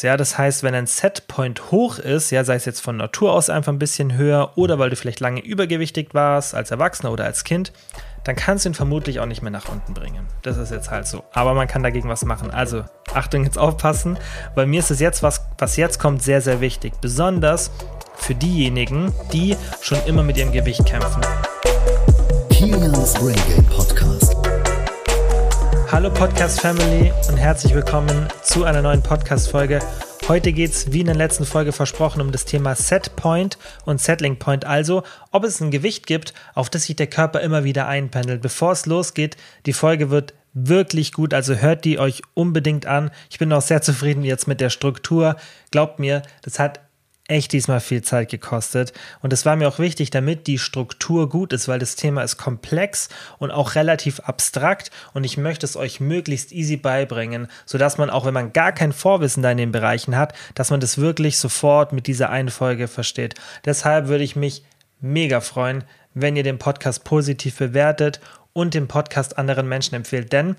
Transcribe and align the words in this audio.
Ja, 0.00 0.16
das 0.16 0.38
heißt, 0.38 0.62
wenn 0.62 0.76
ein 0.76 0.86
Setpoint 0.86 1.72
hoch 1.72 1.98
ist, 1.98 2.30
ja, 2.30 2.44
sei 2.44 2.54
es 2.54 2.64
jetzt 2.66 2.80
von 2.80 2.96
Natur 2.96 3.32
aus 3.32 3.50
einfach 3.50 3.72
ein 3.72 3.80
bisschen 3.80 4.16
höher 4.16 4.52
oder 4.54 4.78
weil 4.78 4.90
du 4.90 4.96
vielleicht 4.96 5.18
lange 5.18 5.40
übergewichtig 5.40 6.10
warst 6.14 6.54
als 6.54 6.70
Erwachsener 6.70 7.10
oder 7.10 7.24
als 7.24 7.42
Kind, 7.42 7.72
dann 8.22 8.36
kannst 8.36 8.64
du 8.64 8.68
ihn 8.68 8.74
vermutlich 8.74 9.18
auch 9.18 9.26
nicht 9.26 9.42
mehr 9.42 9.50
nach 9.50 9.68
unten 9.68 9.94
bringen. 9.94 10.28
Das 10.42 10.56
ist 10.56 10.70
jetzt 10.70 10.92
halt 10.92 11.08
so. 11.08 11.24
Aber 11.32 11.52
man 11.52 11.66
kann 11.66 11.82
dagegen 11.82 12.08
was 12.08 12.24
machen. 12.24 12.52
Also, 12.52 12.84
Achtung, 13.12 13.42
jetzt 13.42 13.58
aufpassen, 13.58 14.16
weil 14.54 14.66
mir 14.66 14.78
ist 14.78 14.92
es 14.92 15.00
jetzt, 15.00 15.24
was, 15.24 15.44
was 15.58 15.76
jetzt 15.76 15.98
kommt, 15.98 16.22
sehr, 16.22 16.42
sehr 16.42 16.60
wichtig. 16.60 16.92
Besonders 17.00 17.72
für 18.14 18.36
diejenigen, 18.36 19.12
die 19.32 19.56
schon 19.80 19.98
immer 20.06 20.22
mit 20.22 20.36
ihrem 20.36 20.52
Gewicht 20.52 20.86
kämpfen. 20.86 21.22
Kilians 22.50 23.14
Brain 23.14 23.34
Game 23.48 23.64
Podcast. 23.66 23.87
Hallo 25.90 26.10
Podcast 26.10 26.60
Family 26.60 27.10
und 27.30 27.38
herzlich 27.38 27.74
willkommen 27.74 28.28
zu 28.42 28.64
einer 28.64 28.82
neuen 28.82 29.02
Podcast 29.02 29.50
Folge. 29.50 29.80
Heute 30.28 30.52
geht 30.52 30.70
es, 30.72 30.92
wie 30.92 31.00
in 31.00 31.06
der 31.06 31.14
letzten 31.14 31.46
Folge 31.46 31.72
versprochen, 31.72 32.20
um 32.20 32.30
das 32.30 32.44
Thema 32.44 32.74
Setpoint 32.74 33.56
und 33.86 33.98
Settling 33.98 34.38
Point, 34.38 34.66
also 34.66 35.02
ob 35.32 35.44
es 35.44 35.62
ein 35.62 35.70
Gewicht 35.70 36.06
gibt, 36.06 36.34
auf 36.54 36.68
das 36.68 36.84
sich 36.84 36.96
der 36.96 37.06
Körper 37.06 37.40
immer 37.40 37.64
wieder 37.64 37.88
einpendelt. 37.88 38.42
Bevor 38.42 38.72
es 38.72 38.84
losgeht, 38.84 39.38
die 39.64 39.72
Folge 39.72 40.10
wird 40.10 40.34
wirklich 40.52 41.12
gut, 41.12 41.32
also 41.32 41.54
hört 41.54 41.86
die 41.86 41.98
euch 41.98 42.22
unbedingt 42.34 42.84
an. 42.84 43.10
Ich 43.30 43.38
bin 43.38 43.50
auch 43.52 43.62
sehr 43.62 43.80
zufrieden 43.80 44.24
jetzt 44.24 44.46
mit 44.46 44.60
der 44.60 44.70
Struktur. 44.70 45.36
Glaubt 45.70 45.98
mir, 45.98 46.20
das 46.42 46.58
hat 46.58 46.80
echt 47.28 47.52
diesmal 47.52 47.80
viel 47.80 48.02
Zeit 48.02 48.30
gekostet. 48.30 48.92
Und 49.20 49.32
es 49.32 49.46
war 49.46 49.54
mir 49.54 49.68
auch 49.68 49.78
wichtig, 49.78 50.10
damit 50.10 50.46
die 50.46 50.58
Struktur 50.58 51.28
gut 51.28 51.52
ist, 51.52 51.68
weil 51.68 51.78
das 51.78 51.94
Thema 51.94 52.22
ist 52.22 52.38
komplex 52.38 53.10
und 53.38 53.50
auch 53.50 53.74
relativ 53.74 54.20
abstrakt. 54.20 54.90
Und 55.12 55.24
ich 55.24 55.36
möchte 55.36 55.66
es 55.66 55.76
euch 55.76 56.00
möglichst 56.00 56.52
easy 56.52 56.76
beibringen, 56.76 57.48
sodass 57.66 57.98
man 57.98 58.10
auch, 58.10 58.24
wenn 58.24 58.34
man 58.34 58.52
gar 58.52 58.72
kein 58.72 58.92
Vorwissen 58.92 59.42
da 59.42 59.50
in 59.50 59.58
den 59.58 59.72
Bereichen 59.72 60.16
hat, 60.16 60.32
dass 60.54 60.70
man 60.70 60.80
das 60.80 60.98
wirklich 60.98 61.38
sofort 61.38 61.92
mit 61.92 62.06
dieser 62.06 62.30
einen 62.30 62.50
Folge 62.50 62.88
versteht. 62.88 63.34
Deshalb 63.64 64.08
würde 64.08 64.24
ich 64.24 64.34
mich 64.34 64.64
mega 65.00 65.40
freuen, 65.40 65.84
wenn 66.14 66.34
ihr 66.34 66.42
den 66.42 66.58
Podcast 66.58 67.04
positiv 67.04 67.58
bewertet 67.58 68.20
und 68.52 68.74
den 68.74 68.88
Podcast 68.88 69.38
anderen 69.38 69.68
Menschen 69.68 69.94
empfehlt. 69.94 70.32
Denn 70.32 70.56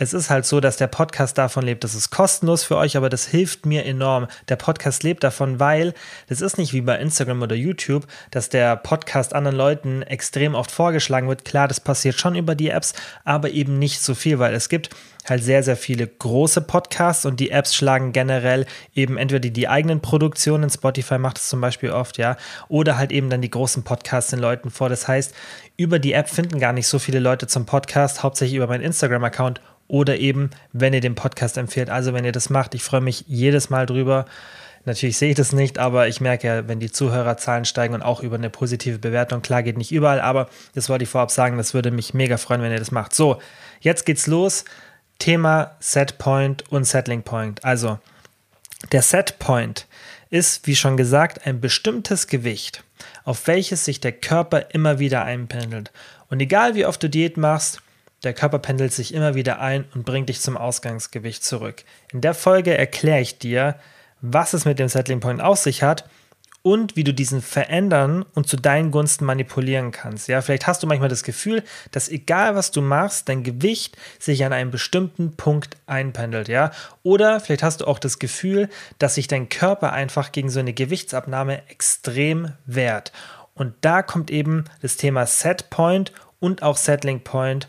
es 0.00 0.14
ist 0.14 0.30
halt 0.30 0.46
so, 0.46 0.60
dass 0.60 0.78
der 0.78 0.86
Podcast 0.86 1.36
davon 1.36 1.62
lebt. 1.62 1.84
Das 1.84 1.94
ist 1.94 2.08
kostenlos 2.08 2.64
für 2.64 2.78
euch, 2.78 2.96
aber 2.96 3.10
das 3.10 3.26
hilft 3.26 3.66
mir 3.66 3.84
enorm. 3.84 4.28
Der 4.48 4.56
Podcast 4.56 5.02
lebt 5.02 5.22
davon, 5.22 5.60
weil 5.60 5.92
das 6.26 6.40
ist 6.40 6.56
nicht 6.56 6.72
wie 6.72 6.80
bei 6.80 6.98
Instagram 6.98 7.42
oder 7.42 7.54
YouTube, 7.54 8.06
dass 8.30 8.48
der 8.48 8.76
Podcast 8.76 9.34
anderen 9.34 9.58
Leuten 9.58 10.00
extrem 10.00 10.54
oft 10.54 10.70
vorgeschlagen 10.70 11.28
wird. 11.28 11.44
Klar, 11.44 11.68
das 11.68 11.80
passiert 11.80 12.18
schon 12.18 12.34
über 12.34 12.54
die 12.54 12.70
Apps, 12.70 12.94
aber 13.26 13.50
eben 13.50 13.78
nicht 13.78 14.00
so 14.00 14.14
viel, 14.14 14.38
weil 14.38 14.54
es 14.54 14.70
gibt 14.70 14.88
halt 15.28 15.44
sehr, 15.44 15.62
sehr 15.62 15.76
viele 15.76 16.06
große 16.06 16.62
Podcasts 16.62 17.26
und 17.26 17.40
die 17.40 17.50
Apps 17.50 17.74
schlagen 17.74 18.12
generell 18.12 18.66
eben 18.94 19.16
entweder 19.18 19.40
die, 19.40 19.52
die 19.52 19.68
eigenen 19.68 20.00
Produktionen, 20.00 20.70
Spotify 20.70 21.18
macht 21.18 21.38
es 21.38 21.48
zum 21.48 21.60
Beispiel 21.60 21.90
oft, 21.90 22.18
ja, 22.18 22.36
oder 22.68 22.96
halt 22.96 23.12
eben 23.12 23.30
dann 23.30 23.42
die 23.42 23.50
großen 23.50 23.82
Podcasts 23.82 24.30
den 24.30 24.40
Leuten 24.40 24.70
vor. 24.70 24.88
Das 24.88 25.06
heißt, 25.06 25.34
über 25.76 25.98
die 25.98 26.12
App 26.12 26.28
finden 26.28 26.58
gar 26.58 26.72
nicht 26.72 26.86
so 26.86 26.98
viele 26.98 27.18
Leute 27.18 27.46
zum 27.46 27.66
Podcast, 27.66 28.22
hauptsächlich 28.22 28.56
über 28.56 28.66
meinen 28.66 28.82
Instagram-Account 28.82 29.60
oder 29.88 30.18
eben, 30.18 30.50
wenn 30.72 30.94
ihr 30.94 31.00
den 31.00 31.16
Podcast 31.16 31.58
empfehlt. 31.58 31.90
Also, 31.90 32.14
wenn 32.14 32.24
ihr 32.24 32.32
das 32.32 32.48
macht, 32.48 32.74
ich 32.74 32.82
freue 32.84 33.00
mich 33.00 33.24
jedes 33.26 33.70
Mal 33.70 33.86
drüber. 33.86 34.24
Natürlich 34.86 35.18
sehe 35.18 35.30
ich 35.30 35.36
das 35.36 35.52
nicht, 35.52 35.78
aber 35.78 36.08
ich 36.08 36.22
merke 36.22 36.46
ja, 36.46 36.68
wenn 36.68 36.80
die 36.80 36.90
Zuhörerzahlen 36.90 37.66
steigen 37.66 37.92
und 37.92 38.02
auch 38.02 38.22
über 38.22 38.36
eine 38.36 38.48
positive 38.48 38.98
Bewertung, 38.98 39.42
klar 39.42 39.62
geht 39.62 39.76
nicht 39.76 39.92
überall, 39.92 40.20
aber 40.20 40.48
das 40.74 40.88
wollte 40.88 41.04
ich 41.04 41.10
vorab 41.10 41.30
sagen, 41.30 41.58
das 41.58 41.74
würde 41.74 41.90
mich 41.90 42.14
mega 42.14 42.38
freuen, 42.38 42.62
wenn 42.62 42.72
ihr 42.72 42.78
das 42.78 42.90
macht. 42.90 43.14
So, 43.14 43.40
jetzt 43.80 44.06
geht's 44.06 44.26
los. 44.26 44.64
Thema 45.20 45.76
Setpoint 45.78 46.64
und 46.72 46.84
Settling 46.84 47.22
Point. 47.22 47.64
Also, 47.64 48.00
der 48.90 49.02
Setpoint 49.02 49.86
ist, 50.30 50.66
wie 50.66 50.74
schon 50.74 50.96
gesagt, 50.96 51.46
ein 51.46 51.60
bestimmtes 51.60 52.26
Gewicht, 52.26 52.82
auf 53.24 53.46
welches 53.46 53.84
sich 53.84 54.00
der 54.00 54.12
Körper 54.12 54.70
immer 54.72 54.98
wieder 54.98 55.22
einpendelt. 55.22 55.92
Und 56.28 56.40
egal 56.40 56.74
wie 56.74 56.86
oft 56.86 57.00
du 57.02 57.08
Diät 57.08 57.36
machst, 57.36 57.82
der 58.24 58.34
Körper 58.34 58.58
pendelt 58.58 58.92
sich 58.92 59.14
immer 59.14 59.34
wieder 59.34 59.60
ein 59.60 59.84
und 59.94 60.04
bringt 60.04 60.28
dich 60.28 60.40
zum 60.40 60.56
Ausgangsgewicht 60.56 61.44
zurück. 61.44 61.84
In 62.12 62.20
der 62.20 62.34
Folge 62.34 62.76
erkläre 62.76 63.20
ich 63.20 63.38
dir, 63.38 63.76
was 64.20 64.52
es 64.52 64.64
mit 64.64 64.78
dem 64.78 64.88
Settling 64.88 65.20
Point 65.20 65.40
auf 65.40 65.58
sich 65.58 65.82
hat 65.82 66.08
und 66.62 66.94
wie 66.96 67.04
du 67.04 67.14
diesen 67.14 67.40
verändern 67.40 68.24
und 68.34 68.46
zu 68.46 68.56
deinen 68.56 68.90
Gunsten 68.90 69.24
manipulieren 69.24 69.92
kannst. 69.92 70.28
Ja, 70.28 70.42
vielleicht 70.42 70.66
hast 70.66 70.82
du 70.82 70.86
manchmal 70.86 71.08
das 71.08 71.22
Gefühl, 71.22 71.62
dass 71.90 72.08
egal 72.08 72.54
was 72.54 72.70
du 72.70 72.82
machst, 72.82 73.28
dein 73.28 73.42
Gewicht 73.42 73.96
sich 74.18 74.44
an 74.44 74.52
einem 74.52 74.70
bestimmten 74.70 75.36
Punkt 75.36 75.76
einpendelt, 75.86 76.48
ja? 76.48 76.70
Oder 77.02 77.40
vielleicht 77.40 77.62
hast 77.62 77.80
du 77.80 77.86
auch 77.86 77.98
das 77.98 78.18
Gefühl, 78.18 78.68
dass 78.98 79.14
sich 79.14 79.26
dein 79.26 79.48
Körper 79.48 79.92
einfach 79.92 80.32
gegen 80.32 80.50
so 80.50 80.60
eine 80.60 80.74
Gewichtsabnahme 80.74 81.66
extrem 81.68 82.52
wehrt. 82.66 83.12
Und 83.54 83.74
da 83.80 84.02
kommt 84.02 84.30
eben 84.30 84.64
das 84.82 84.96
Thema 84.96 85.26
Setpoint 85.26 86.12
und 86.40 86.62
auch 86.62 86.76
Settling 86.76 87.20
Point 87.20 87.68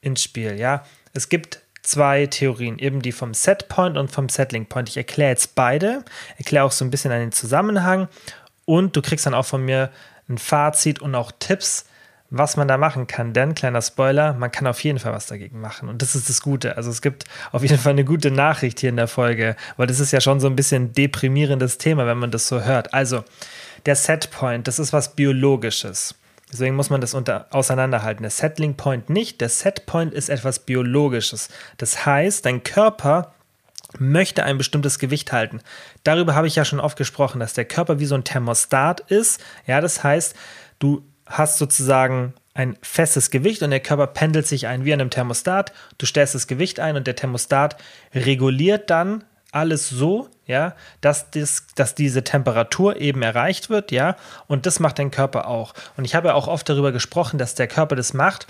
ins 0.00 0.22
Spiel. 0.22 0.58
Ja, 0.58 0.84
es 1.12 1.28
gibt 1.28 1.62
zwei 1.86 2.26
Theorien, 2.26 2.78
eben 2.78 3.00
die 3.00 3.12
vom 3.12 3.34
Setpoint 3.34 3.96
und 3.96 4.10
vom 4.10 4.28
Settling 4.28 4.66
Point. 4.66 4.88
Ich 4.88 4.96
erkläre 4.96 5.30
jetzt 5.30 5.54
beide, 5.54 6.04
erkläre 6.38 6.64
auch 6.64 6.72
so 6.72 6.84
ein 6.84 6.90
bisschen 6.90 7.12
einen 7.12 7.32
Zusammenhang 7.32 8.08
und 8.64 8.96
du 8.96 9.02
kriegst 9.02 9.26
dann 9.26 9.34
auch 9.34 9.46
von 9.46 9.64
mir 9.64 9.90
ein 10.28 10.38
Fazit 10.38 11.00
und 11.00 11.14
auch 11.14 11.32
Tipps, 11.38 11.86
was 12.30 12.56
man 12.56 12.66
da 12.66 12.76
machen 12.76 13.06
kann. 13.06 13.32
Denn, 13.32 13.54
kleiner 13.54 13.80
Spoiler, 13.82 14.34
man 14.34 14.50
kann 14.50 14.66
auf 14.66 14.82
jeden 14.82 14.98
Fall 14.98 15.12
was 15.12 15.26
dagegen 15.26 15.60
machen. 15.60 15.88
Und 15.88 16.02
das 16.02 16.16
ist 16.16 16.28
das 16.28 16.42
Gute. 16.42 16.76
Also 16.76 16.90
es 16.90 17.00
gibt 17.00 17.24
auf 17.52 17.62
jeden 17.62 17.78
Fall 17.78 17.92
eine 17.92 18.04
gute 18.04 18.32
Nachricht 18.32 18.80
hier 18.80 18.90
in 18.90 18.96
der 18.96 19.08
Folge, 19.08 19.54
weil 19.76 19.86
das 19.86 20.00
ist 20.00 20.10
ja 20.12 20.20
schon 20.20 20.40
so 20.40 20.48
ein 20.48 20.56
bisschen 20.56 20.92
deprimierendes 20.92 21.78
Thema, 21.78 22.06
wenn 22.06 22.18
man 22.18 22.32
das 22.32 22.48
so 22.48 22.62
hört. 22.62 22.92
Also, 22.92 23.24
der 23.86 23.94
Setpoint, 23.94 24.66
das 24.66 24.80
ist 24.80 24.92
was 24.92 25.14
Biologisches. 25.14 26.16
Deswegen 26.52 26.76
muss 26.76 26.90
man 26.90 27.00
das 27.00 27.14
unter, 27.14 27.46
auseinanderhalten. 27.50 28.22
Der 28.22 28.30
Settling 28.30 28.76
Point 28.76 29.10
nicht. 29.10 29.40
Der 29.40 29.48
Set 29.48 29.86
Point 29.86 30.14
ist 30.14 30.28
etwas 30.28 30.60
Biologisches. 30.60 31.48
Das 31.76 32.06
heißt, 32.06 32.46
dein 32.46 32.62
Körper 32.62 33.34
möchte 33.98 34.44
ein 34.44 34.58
bestimmtes 34.58 34.98
Gewicht 34.98 35.32
halten. 35.32 35.60
Darüber 36.04 36.34
habe 36.34 36.46
ich 36.46 36.56
ja 36.56 36.64
schon 36.64 36.80
oft 36.80 36.96
gesprochen, 36.96 37.40
dass 37.40 37.54
der 37.54 37.64
Körper 37.64 37.98
wie 37.98 38.06
so 38.06 38.14
ein 38.14 38.24
Thermostat 38.24 39.00
ist. 39.10 39.40
Ja, 39.66 39.80
das 39.80 40.04
heißt, 40.04 40.36
du 40.78 41.04
hast 41.26 41.58
sozusagen 41.58 42.34
ein 42.54 42.78
festes 42.80 43.30
Gewicht 43.30 43.62
und 43.62 43.70
der 43.70 43.80
Körper 43.80 44.06
pendelt 44.06 44.46
sich 44.46 44.66
ein 44.66 44.84
wie 44.84 44.92
an 44.92 45.00
einem 45.00 45.10
Thermostat. 45.10 45.72
Du 45.98 46.06
stellst 46.06 46.34
das 46.34 46.46
Gewicht 46.46 46.80
ein 46.80 46.96
und 46.96 47.06
der 47.06 47.16
Thermostat 47.16 47.76
reguliert 48.14 48.88
dann 48.88 49.24
alles 49.56 49.88
so, 49.88 50.28
ja, 50.46 50.74
dass, 51.00 51.30
das, 51.30 51.66
dass 51.74 51.94
diese 51.94 52.22
Temperatur 52.22 53.00
eben 53.00 53.22
erreicht 53.22 53.70
wird, 53.70 53.90
ja, 53.90 54.16
und 54.46 54.66
das 54.66 54.78
macht 54.78 54.98
dein 54.98 55.10
Körper 55.10 55.48
auch. 55.48 55.72
Und 55.96 56.04
ich 56.04 56.14
habe 56.14 56.28
ja 56.28 56.34
auch 56.34 56.46
oft 56.46 56.68
darüber 56.68 56.92
gesprochen, 56.92 57.38
dass 57.38 57.54
der 57.54 57.66
Körper 57.66 57.96
das 57.96 58.12
macht, 58.12 58.46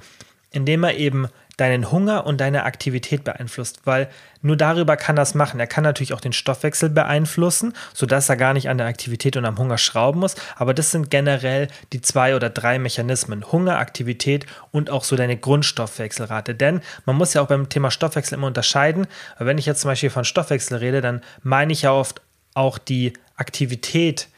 indem 0.50 0.84
er 0.84 0.96
eben 0.96 1.28
deinen 1.56 1.90
Hunger 1.90 2.26
und 2.26 2.40
deine 2.40 2.64
Aktivität 2.64 3.24
beeinflusst, 3.24 3.80
weil 3.84 4.10
nur 4.42 4.56
darüber 4.56 4.96
kann 4.96 5.16
das 5.16 5.34
machen. 5.34 5.58
Er 5.58 5.66
kann 5.66 5.84
natürlich 5.84 6.12
auch 6.12 6.20
den 6.20 6.34
Stoffwechsel 6.34 6.90
beeinflussen, 6.90 7.72
sodass 7.94 8.28
er 8.28 8.36
gar 8.36 8.52
nicht 8.52 8.68
an 8.68 8.76
der 8.76 8.86
Aktivität 8.86 9.36
und 9.36 9.46
am 9.46 9.58
Hunger 9.58 9.78
schrauben 9.78 10.20
muss, 10.20 10.34
aber 10.56 10.74
das 10.74 10.90
sind 10.90 11.10
generell 11.10 11.68
die 11.92 12.02
zwei 12.02 12.36
oder 12.36 12.50
drei 12.50 12.78
Mechanismen. 12.78 13.50
Hunger, 13.50 13.78
Aktivität 13.78 14.44
und 14.70 14.90
auch 14.90 15.04
so 15.04 15.16
deine 15.16 15.38
Grundstoffwechselrate. 15.38 16.54
Denn 16.54 16.82
man 17.06 17.16
muss 17.16 17.32
ja 17.32 17.40
auch 17.40 17.48
beim 17.48 17.70
Thema 17.70 17.90
Stoffwechsel 17.90 18.36
immer 18.36 18.48
unterscheiden. 18.48 19.06
Wenn 19.38 19.58
ich 19.58 19.66
jetzt 19.66 19.80
zum 19.80 19.90
Beispiel 19.90 20.10
von 20.10 20.24
Stoffwechsel 20.24 20.76
rede, 20.76 21.00
dann 21.00 21.22
meine 21.42 21.72
ich 21.72 21.82
ja 21.82 21.92
oft 21.92 22.20
auch 22.52 22.76
die 22.76 23.14
Aktivität, 23.36 24.28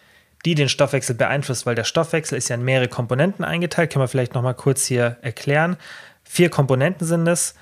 die 0.44 0.54
den 0.54 0.68
Stoffwechsel 0.68 1.14
beeinflusst, 1.14 1.66
weil 1.66 1.74
der 1.74 1.84
Stoffwechsel 1.84 2.38
ist 2.38 2.48
ja 2.48 2.56
in 2.56 2.64
mehrere 2.64 2.88
Komponenten 2.88 3.44
eingeteilt. 3.44 3.92
Können 3.92 4.04
wir 4.04 4.08
vielleicht 4.08 4.34
nochmal 4.34 4.54
kurz 4.54 4.86
hier 4.86 5.16
erklären. 5.22 5.76
Vier 6.22 6.50
Komponenten 6.50 7.06
sind 7.06 7.26
es, 7.26 7.54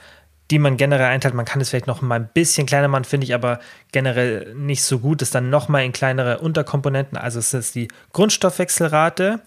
die 0.50 0.58
man 0.58 0.76
generell 0.76 1.06
einteilt. 1.06 1.34
Man 1.34 1.44
kann 1.44 1.60
es 1.60 1.70
vielleicht 1.70 1.86
noch 1.86 2.02
mal 2.02 2.16
ein 2.16 2.28
bisschen 2.32 2.66
kleiner 2.66 2.88
machen, 2.88 3.04
finde 3.04 3.24
ich 3.24 3.34
aber 3.34 3.60
generell 3.92 4.54
nicht 4.54 4.82
so 4.82 4.98
gut. 4.98 5.22
Das 5.22 5.30
dann 5.30 5.50
noch 5.50 5.68
mal 5.68 5.84
in 5.84 5.92
kleinere 5.92 6.38
Unterkomponenten. 6.38 7.16
Also 7.16 7.38
es 7.38 7.54
ist 7.54 7.74
die 7.74 7.88
Grundstoffwechselrate, 8.12 9.40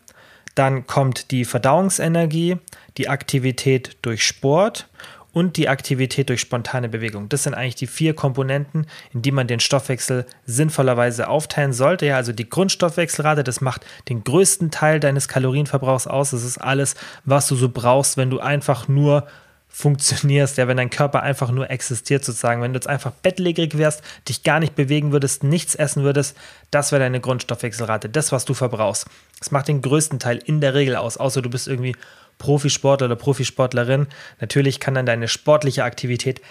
dann 0.56 0.88
kommt 0.88 1.32
die 1.32 1.46
Verdauungsenergie, 1.46 2.58
die 2.98 3.08
Aktivität 3.08 3.98
durch 4.02 4.24
Sport 4.24 4.88
und 5.32 5.58
die 5.58 5.70
Aktivität 5.70 6.30
durch 6.30 6.42
spontane 6.42 6.90
Bewegung. 6.90 7.30
Das 7.30 7.44
sind 7.44 7.54
eigentlich 7.54 7.76
die 7.76 7.88
vier 7.88 8.16
Komponenten, 8.16 8.88
in 9.14 9.22
die 9.22 9.32
man 9.32 9.48
den 9.48 9.60
Stoffwechsel 9.60 10.26
sinnvollerweise 10.46 11.28
aufteilen 11.28 11.74
sollte. 11.74 12.08
Ja, 12.08 12.16
also 12.16 12.32
die 12.32 12.50
Grundstoffwechselrate, 12.50 13.44
das 13.44 13.62
macht 13.62 13.86
den 14.10 14.24
größten 14.24 14.72
Teil 14.72 15.00
deines 15.00 15.28
Kalorienverbrauchs 15.28 16.08
aus. 16.08 16.32
Das 16.32 16.44
ist 16.44 16.58
alles, 16.58 16.96
was 17.26 17.48
du 17.48 17.56
so 17.56 17.70
brauchst, 17.70 18.18
wenn 18.18 18.30
du 18.30 18.40
einfach 18.40 18.88
nur 18.88 19.28
funktionierst, 19.72 20.58
ja, 20.58 20.68
wenn 20.68 20.78
dein 20.78 20.90
Körper 20.90 21.22
einfach 21.22 21.52
nur 21.52 21.70
existiert 21.70 22.26
sozusagen, 22.26 22.62
wenn 22.62 22.74
du 22.74 22.78
jetzt 22.78 22.88
einfach 22.88 23.12
bettlägerig 23.12 23.78
wärst, 23.78 24.02
dich 24.28 24.44
gar 24.44 24.60
nicht 24.60 24.76
bewegen 24.76 25.12
würdest, 25.12 25.44
nichts 25.44 25.76
essen 25.76 26.04
würdest, 26.04 26.36
das 26.72 26.92
wäre 26.92 27.02
deine 27.02 27.22
Grundstoffwechselrate, 27.22 28.10
das, 28.10 28.32
was 28.32 28.46
du 28.46 28.56
verbrauchst. 28.56 29.06
Das 29.38 29.52
macht 29.52 29.68
den 29.68 29.84
größten 29.84 30.18
Teil 30.18 30.40
in 30.44 30.60
der 30.60 30.74
Regel 30.74 30.96
aus, 30.96 31.18
außer 31.18 31.44
du 31.44 31.52
bist 31.52 31.68
irgendwie 31.68 31.96
Profisportler 32.40 33.06
oder 33.06 33.16
Profisportlerin. 33.16 34.08
Natürlich 34.40 34.80
kann 34.80 34.96
dann 34.96 35.06
deine 35.06 35.28
sportliche 35.28 35.84
Aktivität 35.84 36.42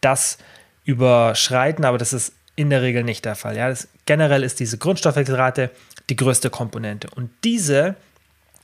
das 0.00 0.38
überschreiten, 0.84 1.84
aber 1.84 1.98
das 1.98 2.12
ist 2.12 2.34
in 2.54 2.70
der 2.70 2.82
Regel 2.82 3.02
nicht 3.02 3.24
der 3.24 3.34
Fall. 3.34 3.56
Ja, 3.56 3.68
das, 3.68 3.88
generell 4.06 4.44
ist 4.44 4.60
diese 4.60 4.78
Grundstoffwechselrate 4.78 5.70
die 6.08 6.16
größte 6.16 6.50
Komponente. 6.50 7.08
Und 7.14 7.30
diese 7.42 7.96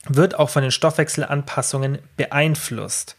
wird 0.07 0.39
auch 0.39 0.49
von 0.49 0.61
den 0.61 0.71
Stoffwechselanpassungen 0.71 1.99
beeinflusst 2.15 3.17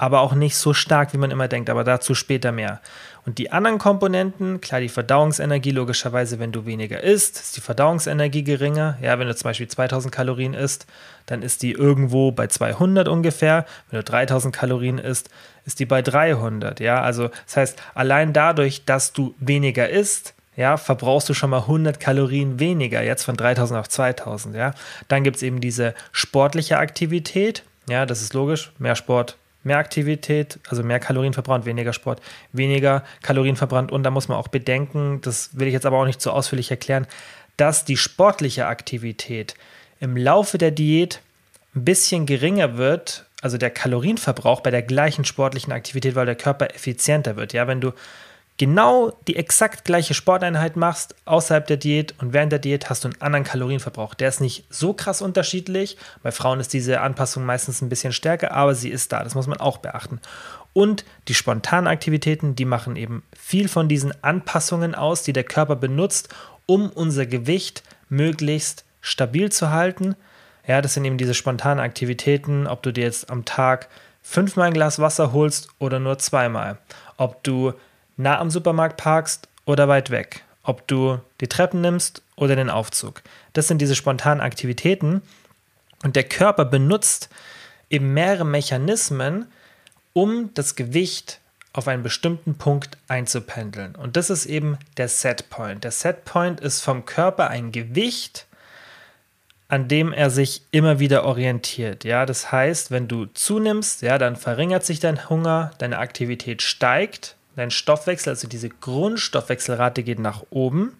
aber 0.00 0.22
auch 0.22 0.32
nicht 0.32 0.56
so 0.56 0.72
stark, 0.72 1.12
wie 1.12 1.18
man 1.18 1.30
immer 1.30 1.46
denkt, 1.46 1.68
aber 1.68 1.84
dazu 1.84 2.14
später 2.14 2.52
mehr. 2.52 2.80
Und 3.26 3.38
die 3.38 3.52
anderen 3.52 3.78
Komponenten, 3.78 4.60
klar, 4.60 4.80
die 4.80 4.88
Verdauungsenergie, 4.88 5.72
logischerweise, 5.72 6.38
wenn 6.38 6.52
du 6.52 6.64
weniger 6.64 7.02
isst, 7.02 7.38
ist 7.38 7.56
die 7.56 7.60
Verdauungsenergie 7.60 8.44
geringer. 8.44 8.96
Ja, 9.02 9.18
wenn 9.18 9.28
du 9.28 9.34
zum 9.34 9.48
Beispiel 9.48 9.68
2000 9.68 10.12
Kalorien 10.12 10.54
isst, 10.54 10.86
dann 11.26 11.42
ist 11.42 11.62
die 11.62 11.72
irgendwo 11.72 12.32
bei 12.32 12.46
200 12.46 13.08
ungefähr. 13.08 13.66
Wenn 13.90 13.98
du 13.98 14.04
3000 14.04 14.54
Kalorien 14.54 14.98
isst, 14.98 15.28
ist 15.64 15.80
die 15.80 15.86
bei 15.86 16.02
300. 16.02 16.80
Ja, 16.80 17.02
also 17.02 17.28
das 17.46 17.56
heißt, 17.56 17.82
allein 17.94 18.32
dadurch, 18.32 18.84
dass 18.84 19.12
du 19.12 19.34
weniger 19.38 19.88
isst, 19.88 20.34
ja, 20.56 20.76
verbrauchst 20.76 21.28
du 21.28 21.34
schon 21.34 21.50
mal 21.50 21.60
100 21.60 22.00
Kalorien 22.00 22.58
weniger, 22.58 23.02
jetzt 23.02 23.24
von 23.24 23.36
3000 23.36 23.80
auf 23.80 23.88
2000. 23.88 24.56
Ja, 24.56 24.74
dann 25.08 25.24
gibt 25.24 25.36
es 25.36 25.42
eben 25.42 25.60
diese 25.60 25.94
sportliche 26.12 26.78
Aktivität. 26.78 27.64
Ja, 27.88 28.06
das 28.06 28.22
ist 28.22 28.34
logisch. 28.34 28.72
Mehr 28.78 28.96
Sport, 28.96 29.36
mehr 29.62 29.78
Aktivität, 29.78 30.58
also 30.68 30.82
mehr 30.82 31.00
Kalorien 31.00 31.32
verbrannt, 31.32 31.66
weniger 31.66 31.92
Sport, 31.92 32.20
weniger 32.52 33.04
Kalorien 33.22 33.56
verbrannt. 33.56 33.92
Und 33.92 34.02
da 34.02 34.10
muss 34.10 34.28
man 34.28 34.38
auch 34.38 34.48
bedenken, 34.48 35.20
das 35.22 35.58
will 35.58 35.66
ich 35.66 35.74
jetzt 35.74 35.86
aber 35.86 35.98
auch 35.98 36.06
nicht 36.06 36.20
so 36.20 36.30
ausführlich 36.30 36.70
erklären, 36.70 37.06
dass 37.56 37.84
die 37.84 37.96
sportliche 37.96 38.66
Aktivität 38.66 39.54
im 40.00 40.16
Laufe 40.16 40.56
der 40.56 40.70
Diät 40.70 41.20
ein 41.74 41.84
bisschen 41.84 42.26
geringer 42.26 42.78
wird, 42.78 43.26
also 43.42 43.58
der 43.58 43.70
Kalorienverbrauch 43.70 44.60
bei 44.60 44.70
der 44.70 44.82
gleichen 44.82 45.24
sportlichen 45.24 45.72
Aktivität, 45.72 46.14
weil 46.14 46.26
der 46.26 46.36
Körper 46.36 46.74
effizienter 46.74 47.36
wird. 47.36 47.52
Ja, 47.52 47.66
wenn 47.66 47.80
du 47.80 47.92
genau 48.60 49.10
die 49.26 49.36
exakt 49.36 49.86
gleiche 49.86 50.12
Sporteinheit 50.12 50.76
machst 50.76 51.14
außerhalb 51.24 51.66
der 51.66 51.78
Diät 51.78 52.14
und 52.18 52.34
während 52.34 52.52
der 52.52 52.58
Diät 52.58 52.90
hast 52.90 53.02
du 53.02 53.08
einen 53.08 53.22
anderen 53.22 53.44
Kalorienverbrauch. 53.44 54.12
Der 54.12 54.28
ist 54.28 54.42
nicht 54.42 54.66
so 54.68 54.92
krass 54.92 55.22
unterschiedlich. 55.22 55.96
Bei 56.22 56.30
Frauen 56.30 56.60
ist 56.60 56.74
diese 56.74 57.00
Anpassung 57.00 57.46
meistens 57.46 57.80
ein 57.80 57.88
bisschen 57.88 58.12
stärker, 58.12 58.52
aber 58.52 58.74
sie 58.74 58.90
ist 58.90 59.12
da. 59.12 59.24
Das 59.24 59.34
muss 59.34 59.46
man 59.46 59.60
auch 59.60 59.78
beachten. 59.78 60.20
Und 60.74 61.06
die 61.28 61.32
spontanen 61.32 61.86
Aktivitäten, 61.86 62.54
die 62.54 62.66
machen 62.66 62.96
eben 62.96 63.22
viel 63.34 63.66
von 63.66 63.88
diesen 63.88 64.12
Anpassungen 64.22 64.94
aus, 64.94 65.22
die 65.22 65.32
der 65.32 65.44
Körper 65.44 65.76
benutzt, 65.76 66.28
um 66.66 66.90
unser 66.90 67.24
Gewicht 67.24 67.82
möglichst 68.10 68.84
stabil 69.00 69.50
zu 69.50 69.70
halten. 69.70 70.16
Ja, 70.66 70.82
das 70.82 70.92
sind 70.92 71.06
eben 71.06 71.16
diese 71.16 71.32
spontanen 71.32 71.82
Aktivitäten, 71.82 72.66
ob 72.66 72.82
du 72.82 72.92
dir 72.92 73.04
jetzt 73.04 73.30
am 73.30 73.46
Tag 73.46 73.88
fünfmal 74.20 74.66
ein 74.66 74.74
Glas 74.74 74.98
Wasser 74.98 75.32
holst 75.32 75.70
oder 75.78 75.98
nur 75.98 76.18
zweimal. 76.18 76.76
Ob 77.16 77.42
du 77.42 77.72
nah 78.20 78.38
am 78.38 78.50
Supermarkt 78.50 78.96
parkst 78.96 79.48
oder 79.64 79.88
weit 79.88 80.10
weg, 80.10 80.44
ob 80.62 80.86
du 80.86 81.18
die 81.40 81.48
Treppen 81.48 81.80
nimmst 81.80 82.22
oder 82.36 82.56
den 82.56 82.70
Aufzug. 82.70 83.22
Das 83.52 83.68
sind 83.68 83.78
diese 83.80 83.96
spontanen 83.96 84.40
Aktivitäten 84.40 85.22
und 86.02 86.16
der 86.16 86.24
Körper 86.24 86.64
benutzt 86.64 87.28
eben 87.88 88.14
mehrere 88.14 88.46
Mechanismen, 88.46 89.46
um 90.12 90.52
das 90.54 90.76
Gewicht 90.76 91.40
auf 91.72 91.86
einen 91.86 92.02
bestimmten 92.02 92.56
Punkt 92.56 92.98
einzupendeln. 93.08 93.94
Und 93.94 94.16
das 94.16 94.30
ist 94.30 94.46
eben 94.46 94.78
der 94.96 95.08
Setpoint. 95.08 95.84
Der 95.84 95.92
Setpoint 95.92 96.60
ist 96.60 96.80
vom 96.80 97.04
Körper 97.04 97.48
ein 97.48 97.70
Gewicht, 97.70 98.46
an 99.68 99.86
dem 99.86 100.12
er 100.12 100.30
sich 100.30 100.62
immer 100.72 100.98
wieder 100.98 101.24
orientiert. 101.24 102.02
Ja, 102.02 102.26
das 102.26 102.50
heißt, 102.50 102.90
wenn 102.90 103.06
du 103.06 103.26
zunimmst, 103.26 104.02
ja, 104.02 104.18
dann 104.18 104.34
verringert 104.34 104.84
sich 104.84 104.98
dein 104.98 105.30
Hunger, 105.30 105.70
deine 105.78 105.98
Aktivität 105.98 106.60
steigt 106.60 107.36
Dein 107.60 107.70
Stoffwechsel, 107.70 108.30
also 108.30 108.48
diese 108.48 108.70
Grundstoffwechselrate 108.70 110.02
geht 110.02 110.18
nach 110.18 110.44
oben. 110.48 110.96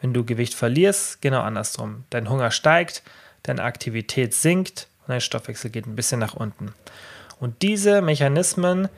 Wenn 0.00 0.14
du 0.14 0.24
Gewicht 0.24 0.54
verlierst, 0.54 1.20
genau 1.20 1.42
andersrum. 1.42 2.04
Dein 2.08 2.30
Hunger 2.30 2.50
steigt, 2.50 3.02
deine 3.42 3.62
Aktivität 3.62 4.32
sinkt 4.32 4.88
und 5.02 5.10
dein 5.10 5.20
Stoffwechsel 5.20 5.68
geht 5.68 5.86
ein 5.86 5.96
bisschen 5.96 6.18
nach 6.18 6.32
unten. 6.32 6.72
Und 7.40 7.60
diese 7.60 8.00
Mechanismen 8.00 8.88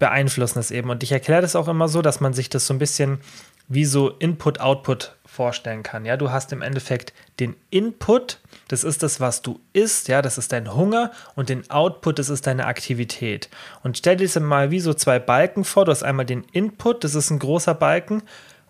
beeinflussen 0.00 0.58
es 0.58 0.72
eben. 0.72 0.90
Und 0.90 1.04
ich 1.04 1.12
erkläre 1.12 1.42
das 1.42 1.54
auch 1.54 1.68
immer 1.68 1.86
so, 1.86 2.02
dass 2.02 2.18
man 2.18 2.34
sich 2.34 2.50
das 2.50 2.66
so 2.66 2.74
ein 2.74 2.80
bisschen 2.80 3.20
wie 3.68 3.84
so 3.84 4.10
Input-Output 4.10 5.14
vorstellen 5.36 5.82
kann. 5.82 6.04
Ja, 6.04 6.16
du 6.16 6.30
hast 6.30 6.52
im 6.52 6.62
Endeffekt 6.62 7.12
den 7.38 7.54
Input, 7.70 8.40
das 8.68 8.84
ist 8.84 9.02
das, 9.02 9.20
was 9.20 9.42
du 9.42 9.60
isst, 9.72 10.08
ja, 10.08 10.22
das 10.22 10.38
ist 10.38 10.52
dein 10.52 10.74
Hunger 10.74 11.12
und 11.34 11.50
den 11.50 11.70
Output, 11.70 12.18
das 12.18 12.30
ist 12.30 12.46
deine 12.46 12.66
Aktivität. 12.66 13.50
Und 13.82 13.98
stell 13.98 14.16
dir 14.16 14.40
mal 14.40 14.70
wie 14.70 14.80
so 14.80 14.94
zwei 14.94 15.18
Balken 15.18 15.64
vor. 15.64 15.84
Du 15.84 15.92
hast 15.92 16.02
einmal 16.02 16.26
den 16.26 16.44
Input, 16.52 17.04
das 17.04 17.14
ist 17.14 17.30
ein 17.30 17.38
großer 17.38 17.74
Balken 17.74 18.22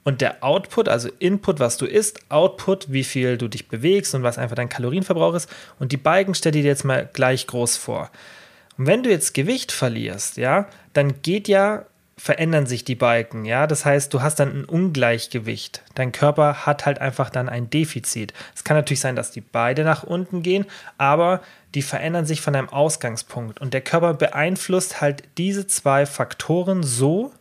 und 0.03 0.21
der 0.21 0.45
Output, 0.45 0.89
also 0.89 1.09
Input, 1.19 1.61
was 1.61 1.79
du 1.79 1.87
isst, 1.87 2.21
Output, 2.31 2.93
wie 2.93 3.05
viel 3.05 3.39
du 3.39 3.49
dich 3.49 3.69
bewegst 3.69 4.15
und 4.15 4.23
was 4.23 4.39
einfach 4.39 4.57
dein 4.57 4.69
Kalorienverbrauch 4.69 5.35
ist. 5.35 5.49
Und 5.79 5.93
die 5.93 5.97
Balken 5.97 6.35
stell 6.35 6.53
dir 6.53 6.63
jetzt 6.63 6.85
mal 6.85 7.09
gleich 7.13 7.47
groß 7.47 7.77
vor. 7.77 8.11
Und 8.79 8.87
wenn 8.87 9.03
du 9.03 9.11
jetzt 9.11 9.35
Gewicht 9.35 9.73
verlierst, 9.73 10.37
ja, 10.37 10.69
dann 10.93 11.23
geht 11.23 11.49
ja 11.49 11.87
verändern 12.19 12.67
sich 12.67 12.85
die 12.85 12.95
Balken, 12.95 13.45
ja. 13.45 13.67
Das 13.67 13.85
heißt, 13.85 14.13
du 14.13 14.23
hast 14.23 14.41
dann 14.41 14.51
ein 14.51 14.65
Ungleichgewicht. 14.65 15.83
Dein 15.95 16.13
Körper 16.13 16.67
hat 16.67 16.87
halt 16.87 16.99
einfach 16.99 17.29
dann 17.29 17.49
ein 17.49 17.69
Defizit. 17.69 18.33
Es 18.55 18.65
kann 18.65 18.77
natürlich 18.77 19.01
sein, 19.01 19.17
dass 19.17 19.31
die 19.31 19.43
beide 19.43 19.85
nach 19.85 20.03
unten 20.03 20.43
gehen, 20.43 20.65
aber 20.97 21.43
die 21.75 21.83
verändern 21.83 22.25
sich 22.25 22.41
von 22.41 22.55
deinem 22.55 22.71
Ausgangspunkt. 22.71 23.61
Und 23.61 23.75
der 23.75 23.83
Körper 23.83 24.15
beeinflusst 24.15 25.01
halt 25.03 25.25
diese 25.37 25.67
zwei 25.67 26.07
Faktoren 26.07 26.83
so, 26.83 27.33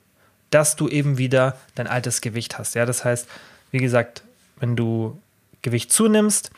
dass 0.50 0.76
du 0.76 0.90
eben 0.90 1.18
wieder 1.18 1.58
dein 1.76 1.88
altes 1.88 2.20
Gewicht 2.20 2.58
hast. 2.58 2.76
Ja, 2.76 2.86
das 2.86 3.06
heißt, 3.06 3.30
wie 3.72 3.80
gesagt, 3.80 4.24
wenn 4.60 4.76
du 4.76 5.22
Gewicht 5.62 5.92
zunimmst, 5.92 6.52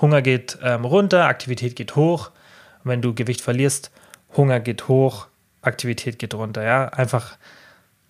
Hunger 0.00 0.22
geht 0.22 0.58
ähm, 0.62 0.84
runter, 0.84 1.26
Aktivität 1.26 1.76
geht 1.76 1.96
hoch. 1.96 2.30
Und 2.84 2.90
wenn 2.90 3.02
du 3.02 3.14
Gewicht 3.14 3.40
verlierst, 3.40 3.90
Hunger 4.36 4.60
geht 4.60 4.88
hoch, 4.88 5.26
Aktivität 5.60 6.18
geht 6.18 6.34
runter. 6.34 6.62
Ja, 6.62 6.88
einfach 6.88 7.36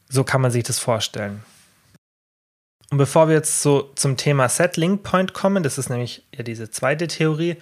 so 0.09 0.25
kann 0.25 0.41
man 0.41 0.51
sich 0.51 0.65
das 0.65 0.79
vorstellen. 0.79 1.45
Und 2.91 2.99
bevor 2.99 3.29
wir 3.29 3.35
jetzt 3.35 3.62
so 3.62 3.91
zum 3.95 4.17
Thema 4.17 4.49
Settling 4.49 5.03
Point 5.03 5.35
kommen, 5.35 5.62
das 5.62 5.79
ist 5.79 5.91
nämlich 5.91 6.25
ja 6.35 6.43
diese 6.43 6.71
zweite 6.71 7.09
Theorie, 7.09 7.56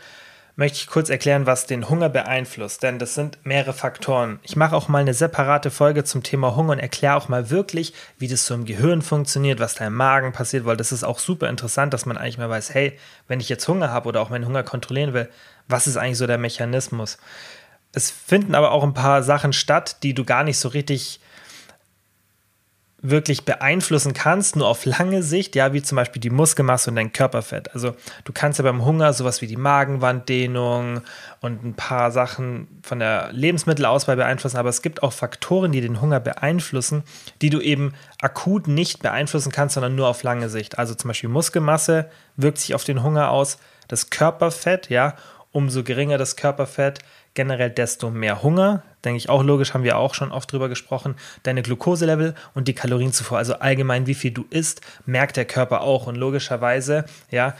möchte 0.56 0.78
ich 0.78 0.86
kurz 0.86 1.08
erklären, 1.08 1.46
was 1.46 1.66
den 1.66 1.88
Hunger 1.88 2.08
beeinflusst, 2.10 2.82
denn 2.82 2.98
das 2.98 3.14
sind 3.14 3.38
mehrere 3.44 3.72
Faktoren. 3.72 4.38
Ich 4.42 4.56
mache 4.56 4.76
auch 4.76 4.88
mal 4.88 4.98
eine 4.98 5.14
separate 5.14 5.70
Folge 5.70 6.04
zum 6.04 6.22
Thema 6.22 6.54
Hunger 6.54 6.72
und 6.72 6.78
erkläre 6.78 7.16
auch 7.16 7.28
mal 7.28 7.48
wirklich, 7.48 7.94
wie 8.18 8.28
das 8.28 8.44
so 8.44 8.54
im 8.54 8.66
Gehirn 8.66 9.00
funktioniert, 9.00 9.60
was 9.60 9.74
da 9.74 9.86
im 9.86 9.94
Magen 9.94 10.32
passiert, 10.32 10.66
weil 10.66 10.76
das 10.76 10.92
ist 10.92 11.04
auch 11.04 11.18
super 11.18 11.48
interessant, 11.48 11.94
dass 11.94 12.04
man 12.04 12.18
eigentlich 12.18 12.38
mal 12.38 12.50
weiß, 12.50 12.74
hey, 12.74 12.98
wenn 13.28 13.40
ich 13.40 13.48
jetzt 13.48 13.66
Hunger 13.66 13.90
habe 13.90 14.08
oder 14.08 14.20
auch 14.20 14.28
meinen 14.28 14.46
Hunger 14.46 14.62
kontrollieren 14.62 15.14
will, 15.14 15.30
was 15.68 15.86
ist 15.86 15.96
eigentlich 15.96 16.18
so 16.18 16.26
der 16.26 16.38
Mechanismus? 16.38 17.16
Es 17.92 18.10
finden 18.10 18.54
aber 18.54 18.72
auch 18.72 18.82
ein 18.82 18.94
paar 18.94 19.22
Sachen 19.22 19.52
statt, 19.52 20.02
die 20.02 20.12
du 20.12 20.24
gar 20.24 20.44
nicht 20.44 20.58
so 20.58 20.68
richtig 20.68 21.20
wirklich 23.02 23.44
beeinflussen 23.44 24.14
kannst, 24.14 24.54
nur 24.54 24.68
auf 24.68 24.84
lange 24.84 25.24
Sicht, 25.24 25.56
ja, 25.56 25.72
wie 25.72 25.82
zum 25.82 25.96
Beispiel 25.96 26.20
die 26.20 26.30
Muskelmasse 26.30 26.88
und 26.88 26.96
dein 26.96 27.12
Körperfett. 27.12 27.74
Also 27.74 27.96
du 28.24 28.32
kannst 28.32 28.60
ja 28.60 28.62
beim 28.62 28.84
Hunger 28.84 29.12
sowas 29.12 29.42
wie 29.42 29.48
die 29.48 29.56
Magenwanddehnung 29.56 31.00
und 31.40 31.64
ein 31.64 31.74
paar 31.74 32.12
Sachen 32.12 32.68
von 32.82 33.00
der 33.00 33.32
Lebensmittelauswahl 33.32 34.14
beeinflussen, 34.14 34.56
aber 34.56 34.68
es 34.68 34.82
gibt 34.82 35.02
auch 35.02 35.12
Faktoren, 35.12 35.72
die 35.72 35.80
den 35.80 36.00
Hunger 36.00 36.20
beeinflussen, 36.20 37.02
die 37.42 37.50
du 37.50 37.60
eben 37.60 37.92
akut 38.20 38.68
nicht 38.68 39.02
beeinflussen 39.02 39.50
kannst, 39.50 39.74
sondern 39.74 39.96
nur 39.96 40.06
auf 40.06 40.22
lange 40.22 40.48
Sicht. 40.48 40.78
Also 40.78 40.94
zum 40.94 41.08
Beispiel 41.08 41.28
Muskelmasse 41.28 42.08
wirkt 42.36 42.58
sich 42.58 42.74
auf 42.76 42.84
den 42.84 43.02
Hunger 43.02 43.30
aus, 43.30 43.58
das 43.88 44.10
Körperfett, 44.10 44.90
ja, 44.90 45.16
umso 45.50 45.82
geringer 45.82 46.18
das 46.18 46.36
Körperfett, 46.36 47.00
generell 47.34 47.70
desto 47.70 48.10
mehr 48.10 48.42
Hunger. 48.42 48.82
Denke 49.04 49.18
ich 49.18 49.28
auch 49.28 49.42
logisch, 49.42 49.74
haben 49.74 49.84
wir 49.84 49.98
auch 49.98 50.14
schon 50.14 50.30
oft 50.30 50.52
drüber 50.52 50.68
gesprochen. 50.68 51.16
Deine 51.42 51.62
Glukoselevel 51.62 52.34
und 52.54 52.68
die 52.68 52.74
Kalorienzufuhr, 52.74 53.38
also 53.38 53.54
allgemein 53.54 54.06
wie 54.06 54.14
viel 54.14 54.30
du 54.30 54.44
isst, 54.50 54.80
merkt 55.06 55.36
der 55.36 55.44
Körper 55.44 55.80
auch. 55.80 56.06
Und 56.06 56.16
logischerweise, 56.16 57.04
ja, 57.30 57.54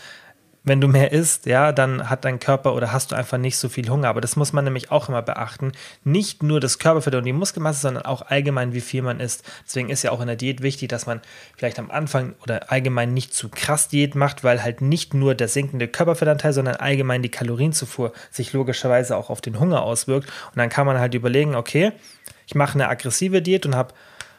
wenn 0.65 0.81
du 0.81 0.87
mehr 0.87 1.11
isst, 1.11 1.47
ja, 1.47 1.73
dann 1.73 2.09
hat 2.09 2.25
dein 2.25 2.39
Körper 2.39 2.75
oder 2.75 2.93
hast 2.93 3.11
du 3.11 3.17
einfach 3.17 3.39
nicht 3.39 3.57
so 3.57 3.69
viel 3.69 3.89
Hunger. 3.89 4.09
Aber 4.09 4.21
das 4.21 4.37
muss 4.37 4.53
man 4.53 4.65
nämlich 4.65 4.93
auch 4.93 5.09
immer 5.09 5.23
beachten. 5.23 5.73
Nicht 6.05 6.43
nur 6.43 6.61
das 6.61 6.79
Körperfett 6.79 7.15
und 7.17 7.25
die 7.25 7.33
Muskelmasse, 7.33 7.81
sondern 7.81 8.05
auch 8.05 8.23
allgemein, 8.23 8.73
wie 8.73 8.81
viel 8.81 9.03
man 9.03 9.19
isst. 9.19 9.45
Deswegen 9.67 9.89
ist 9.89 10.05
ja 10.05 10.13
auch 10.13 10.21
in 10.21 10.29
der 10.29 10.37
Diät 10.37 10.63
wichtig, 10.63 10.89
dass 10.89 11.07
man 11.07 11.21
vielleicht 11.57 11.81
am 11.81 11.91
Anfang 11.91 12.35
oder 12.43 12.71
allgemein 12.71 13.13
nicht 13.13 13.35
zu 13.35 13.49
krass 13.49 13.89
Diät 13.89 14.15
macht, 14.15 14.45
weil 14.45 14.63
halt 14.63 14.83
nicht 14.83 15.15
nur 15.15 15.35
der 15.35 15.49
sinkende 15.49 15.89
Körperfettanteil, 15.89 16.53
sondern 16.53 16.77
allgemein 16.77 17.23
die 17.23 17.31
Kalorienzufuhr 17.31 18.13
sich 18.31 18.53
logischerweise 18.53 19.17
auch 19.17 19.31
auf 19.31 19.41
den 19.41 19.59
Hunger 19.59 19.83
auswirkt. 19.83 20.29
Und 20.51 20.59
dann 20.59 20.69
kann 20.69 20.87
man 20.87 20.99
halt 20.99 21.15
überlegen, 21.15 21.57
okay, 21.57 21.93
ich 22.47 22.55
mache 22.55 22.75
eine 22.75 22.89
aggressive 22.89 23.43
Diät 23.43 23.67
und 23.67 23.75
habe 23.75 23.95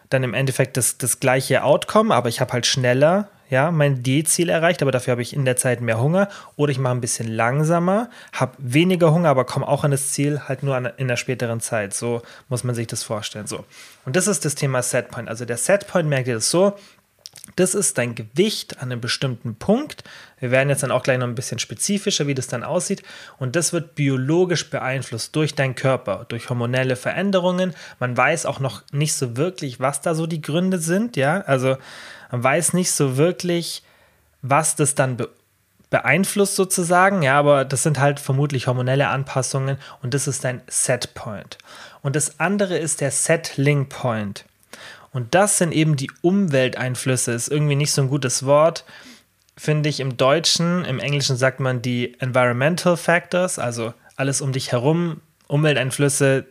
dann 0.09 0.23
im 0.23 0.33
Endeffekt 0.33 0.77
das, 0.77 0.97
das 0.97 1.19
gleiche 1.19 1.63
Outcome, 1.63 2.13
aber 2.13 2.29
ich 2.29 2.39
habe 2.39 2.53
halt 2.53 2.65
schneller 2.65 3.29
ja, 3.53 3.71
mein 3.71 4.03
D-Ziel 4.03 4.49
erreicht, 4.49 4.81
aber 4.81 4.91
dafür 4.91 5.11
habe 5.11 5.21
ich 5.21 5.33
in 5.33 5.45
der 5.45 5.55
Zeit 5.55 5.79
mehr 5.79 6.01
Hunger. 6.01 6.27
Oder 6.55 6.71
ich 6.71 6.79
mache 6.79 6.95
ein 6.95 7.01
bisschen 7.01 7.27
langsamer, 7.27 8.09
habe 8.33 8.53
weniger 8.57 9.13
Hunger, 9.13 9.29
aber 9.29 9.45
komme 9.45 9.67
auch 9.67 9.83
an 9.83 9.91
das 9.91 10.11
Ziel 10.11 10.41
halt 10.47 10.63
nur 10.63 10.75
an, 10.75 10.89
in 10.97 11.07
der 11.07 11.17
späteren 11.17 11.61
Zeit. 11.61 11.93
So 11.93 12.23
muss 12.49 12.63
man 12.63 12.73
sich 12.73 12.87
das 12.87 13.03
vorstellen. 13.03 13.45
So. 13.47 13.63
Und 14.05 14.15
das 14.15 14.27
ist 14.27 14.43
das 14.43 14.55
Thema 14.55 14.81
Setpoint. 14.81 15.29
Also 15.29 15.45
der 15.45 15.57
Setpoint 15.57 16.09
merkt 16.09 16.27
ihr 16.27 16.33
das 16.33 16.49
so, 16.49 16.73
Das 17.55 17.75
ist 17.75 17.97
dein 17.97 18.15
Gewicht 18.15 18.77
an 18.81 18.91
einem 18.91 19.01
bestimmten 19.01 19.55
Punkt. 19.55 20.03
Wir 20.39 20.49
werden 20.51 20.69
jetzt 20.69 20.81
dann 20.81 20.91
auch 20.91 21.03
gleich 21.03 21.17
noch 21.17 21.27
ein 21.27 21.35
bisschen 21.35 21.59
spezifischer, 21.59 22.25
wie 22.25 22.33
das 22.33 22.47
dann 22.47 22.63
aussieht. 22.63 23.03
Und 23.37 23.55
das 23.55 23.73
wird 23.73 23.95
biologisch 23.95 24.69
beeinflusst 24.69 25.35
durch 25.35 25.53
deinen 25.53 25.75
Körper, 25.75 26.25
durch 26.29 26.49
hormonelle 26.49 26.95
Veränderungen. 26.95 27.73
Man 27.99 28.15
weiß 28.15 28.45
auch 28.45 28.59
noch 28.59 28.83
nicht 28.91 29.13
so 29.13 29.35
wirklich, 29.35 29.81
was 29.81 30.01
da 30.01 30.15
so 30.15 30.25
die 30.25 30.41
Gründe 30.41 30.79
sind. 30.79 31.17
Ja, 31.17 31.41
also 31.41 31.77
man 32.33 32.43
weiß 32.43 32.73
nicht 32.73 32.89
so 32.91 33.15
wirklich, 33.15 33.83
was 34.41 34.75
das 34.75 34.95
dann 34.95 35.17
be 35.17 35.29
beeinflusst 35.91 36.55
sozusagen. 36.55 37.21
Ja, 37.21 37.37
aber 37.37 37.63
das 37.63 37.83
sind 37.83 37.99
halt 37.99 38.19
vermutlich 38.19 38.65
hormonelle 38.65 39.09
Anpassungen 39.09 39.77
und 40.01 40.15
das 40.15 40.27
ist 40.27 40.43
dein 40.43 40.61
Set 40.65 41.13
Point. 41.13 41.59
Und 42.01 42.15
das 42.15 42.39
andere 42.39 42.75
ist 42.79 43.01
der 43.01 43.11
Settling 43.11 43.87
Point. 43.87 44.45
Und 45.11 45.35
das 45.35 45.59
sind 45.59 45.71
eben 45.71 45.95
die 45.95 46.09
Umwelteinflüsse. 46.23 47.33
Ist 47.33 47.49
irgendwie 47.49 47.75
nicht 47.75 47.91
so 47.91 48.01
ein 48.01 48.09
gutes 48.09 48.47
Wort, 48.47 48.83
finde 49.55 49.89
ich 49.89 49.99
im 49.99 50.17
Deutschen. 50.17 50.83
Im 50.85 50.97
Englischen 50.97 51.37
sagt 51.37 51.59
man 51.59 51.83
die 51.83 52.19
Environmental 52.19 52.97
Factors, 52.97 53.59
also 53.59 53.93
alles 54.15 54.41
um 54.41 54.53
dich 54.53 54.71
herum. 54.71 55.21
Umwelteinflüsse 55.47 56.47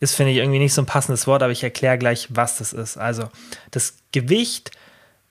ist, 0.00 0.16
finde 0.16 0.32
ich, 0.32 0.38
irgendwie 0.38 0.58
nicht 0.58 0.74
so 0.74 0.82
ein 0.82 0.86
passendes 0.86 1.28
Wort, 1.28 1.44
aber 1.44 1.52
ich 1.52 1.62
erkläre 1.62 1.96
gleich, 1.96 2.26
was 2.30 2.58
das 2.58 2.72
ist. 2.72 2.96
Also 2.96 3.28
das 3.70 3.98
Gewicht 4.10 4.72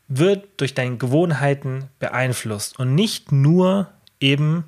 wird 0.07 0.47
durch 0.57 0.73
deine 0.73 0.97
Gewohnheiten 0.97 1.89
beeinflusst 1.99 2.79
und 2.79 2.95
nicht 2.95 3.31
nur 3.31 3.89
eben 4.19 4.65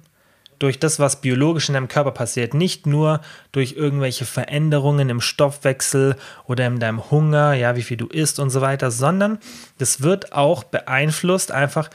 durch 0.60 0.80
das, 0.80 1.00
was 1.00 1.22
biologisch 1.22 1.70
in 1.70 1.74
deinem 1.74 1.88
Körper 1.88 2.12
passiert, 2.12 2.54
nicht 2.54 2.88
nur 2.88 3.22
durch 3.52 3.74
irgendwelche 3.74 4.26
Veränderungen 4.26 5.10
im 5.10 5.22
Stoffwechsel 5.22 6.16
oder 6.46 6.66
in 6.66 6.80
deinem 6.80 7.12
Hunger, 7.12 7.54
ja, 7.54 7.76
wie 7.76 7.84
viel 7.84 7.98
du 7.98 8.08
isst 8.08 8.40
und 8.40 8.50
so 8.50 8.62
weiter, 8.62 8.90
sondern 8.90 9.38
das 9.78 10.02
wird 10.02 10.34
auch 10.34 10.64
beeinflusst 10.64 11.52
einfach 11.52 11.90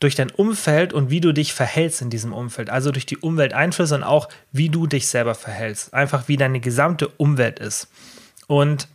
durch 0.00 0.14
dein 0.14 0.30
Umfeld 0.30 0.92
und 0.92 1.10
wie 1.10 1.20
du 1.20 1.32
dich 1.32 1.52
verhältst 1.52 2.02
in 2.02 2.10
diesem 2.10 2.32
Umfeld, 2.32 2.70
also 2.70 2.92
durch 2.92 3.04
die 3.04 3.18
Umwelteinflüsse 3.18 3.96
und 3.96 4.04
auch 4.04 4.28
wie 4.52 4.68
du 4.68 4.86
dich 4.86 5.08
selber 5.08 5.34
verhältst, 5.34 5.92
einfach 5.92 6.28
wie 6.28 6.36
deine 6.36 6.60
gesamte 6.60 7.08
Umwelt 7.08 7.58
ist. 7.58 7.88
Und 8.46 8.88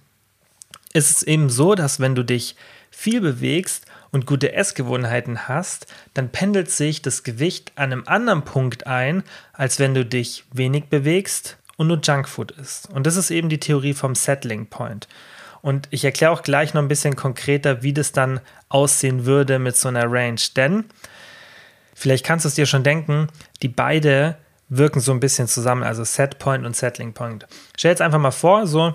es 0.93 1.11
ist 1.11 1.23
eben 1.23 1.49
so, 1.49 1.75
dass 1.75 1.99
wenn 1.99 2.15
du 2.15 2.23
dich 2.23 2.55
viel 2.93 3.21
bewegst 3.21 3.85
und 4.11 4.27
gute 4.27 4.53
Essgewohnheiten 4.53 5.47
hast, 5.47 5.87
dann 6.13 6.29
pendelt 6.29 6.69
sich 6.69 7.01
das 7.01 7.23
Gewicht 7.23 7.71
an 7.75 7.91
einem 7.91 8.03
anderen 8.05 8.43
Punkt 8.43 8.85
ein, 8.85 9.23
als 9.51 9.79
wenn 9.79 9.95
du 9.95 10.05
dich 10.05 10.45
wenig 10.53 10.85
bewegst 10.85 11.57
und 11.75 11.87
nur 11.87 11.99
Junkfood 12.01 12.51
isst. 12.51 12.89
Und 12.91 13.07
das 13.07 13.15
ist 13.15 13.31
eben 13.31 13.49
die 13.49 13.59
Theorie 13.59 13.93
vom 13.93 14.13
Settling 14.13 14.67
Point. 14.67 15.07
Und 15.61 15.87
ich 15.89 16.05
erkläre 16.05 16.31
auch 16.31 16.43
gleich 16.43 16.73
noch 16.73 16.81
ein 16.81 16.87
bisschen 16.87 17.15
konkreter, 17.15 17.81
wie 17.81 17.93
das 17.93 18.11
dann 18.11 18.39
aussehen 18.69 19.25
würde 19.25 19.57
mit 19.57 19.75
so 19.75 19.87
einer 19.87 20.11
Range. 20.11 20.39
Denn 20.55 20.85
vielleicht 21.95 22.25
kannst 22.25 22.45
du 22.45 22.49
es 22.49 22.55
dir 22.55 22.67
schon 22.67 22.83
denken, 22.83 23.27
die 23.63 23.69
beide 23.69 24.37
wirken 24.69 24.99
so 24.99 25.11
ein 25.11 25.19
bisschen 25.19 25.47
zusammen, 25.47 25.83
also 25.83 26.03
Set 26.03 26.37
Point 26.37 26.65
und 26.65 26.75
Settling 26.75 27.13
Point. 27.13 27.47
Stell 27.75 27.91
jetzt 27.91 28.01
einfach 28.01 28.19
mal 28.19 28.31
vor, 28.31 28.67
so, 28.67 28.93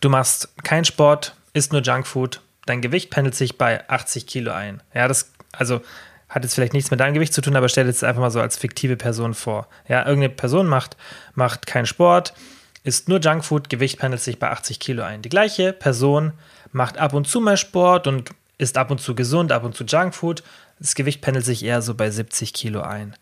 du 0.00 0.08
machst 0.08 0.48
keinen 0.62 0.84
Sport, 0.84 1.36
isst 1.52 1.72
nur 1.72 1.82
Junkfood, 1.82 2.40
dein 2.66 2.80
Gewicht 2.80 3.10
pendelt 3.10 3.34
sich 3.34 3.58
bei 3.58 3.88
80 3.88 4.26
Kilo 4.26 4.52
ein. 4.52 4.82
Ja, 4.94 5.08
das, 5.08 5.32
also 5.52 5.80
hat 6.28 6.42
jetzt 6.42 6.54
vielleicht 6.54 6.72
nichts 6.72 6.90
mit 6.90 7.00
deinem 7.00 7.14
Gewicht 7.14 7.32
zu 7.32 7.40
tun, 7.40 7.56
aber 7.56 7.68
stell 7.68 7.84
dir 7.84 7.90
jetzt 7.90 8.02
einfach 8.02 8.20
mal 8.20 8.30
so 8.30 8.40
als 8.40 8.56
fiktive 8.56 8.96
Person 8.96 9.34
vor. 9.34 9.68
Ja, 9.88 10.00
irgendeine 10.00 10.34
Person 10.34 10.66
macht, 10.66 10.96
macht 11.34 11.66
keinen 11.66 11.86
Sport, 11.86 12.34
isst 12.82 13.08
nur 13.08 13.20
Junkfood, 13.20 13.70
Gewicht 13.70 13.98
pendelt 13.98 14.22
sich 14.22 14.38
bei 14.38 14.50
80 14.50 14.80
Kilo 14.80 15.02
ein. 15.04 15.22
Die 15.22 15.28
gleiche 15.28 15.72
Person 15.72 16.32
macht 16.72 16.98
ab 16.98 17.12
und 17.12 17.28
zu 17.28 17.40
mal 17.40 17.56
Sport 17.56 18.06
und 18.06 18.30
isst 18.58 18.76
ab 18.78 18.90
und 18.90 19.00
zu 19.00 19.14
gesund, 19.14 19.52
ab 19.52 19.64
und 19.64 19.76
zu 19.76 19.84
Junkfood. 19.84 20.42
Das 20.80 20.94
Gewicht 20.94 21.20
pendelt 21.20 21.44
sich 21.44 21.64
eher 21.64 21.82
so 21.82 21.94
bei 21.94 22.10
70 22.10 22.52
Kilo 22.52 22.80
ein. 22.80 23.14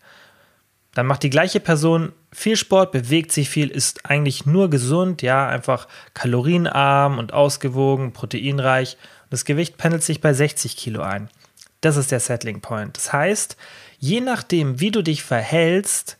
Dann 0.95 1.05
macht 1.07 1.23
die 1.23 1.29
gleiche 1.29 1.59
Person 1.59 2.13
viel 2.31 2.55
Sport, 2.55 2.91
bewegt 2.91 3.31
sich 3.31 3.49
viel, 3.49 3.69
ist 3.69 4.05
eigentlich 4.05 4.45
nur 4.45 4.69
gesund, 4.69 5.21
ja, 5.21 5.47
einfach 5.47 5.87
kalorienarm 6.13 7.17
und 7.17 7.33
ausgewogen, 7.33 8.13
proteinreich 8.13 8.97
das 9.33 9.45
Gewicht 9.45 9.77
pendelt 9.77 10.03
sich 10.03 10.21
bei 10.21 10.33
60 10.33 10.77
Kilo 10.77 11.01
ein. 11.01 11.29
Das 11.81 11.97
ist 11.97 12.11
der 12.11 12.19
Settling 12.19 12.61
Point. 12.61 12.95
Das 12.97 13.11
heißt, 13.11 13.57
je 13.99 14.21
nachdem, 14.21 14.79
wie 14.79 14.91
du 14.91 15.01
dich 15.01 15.23
verhältst, 15.23 16.17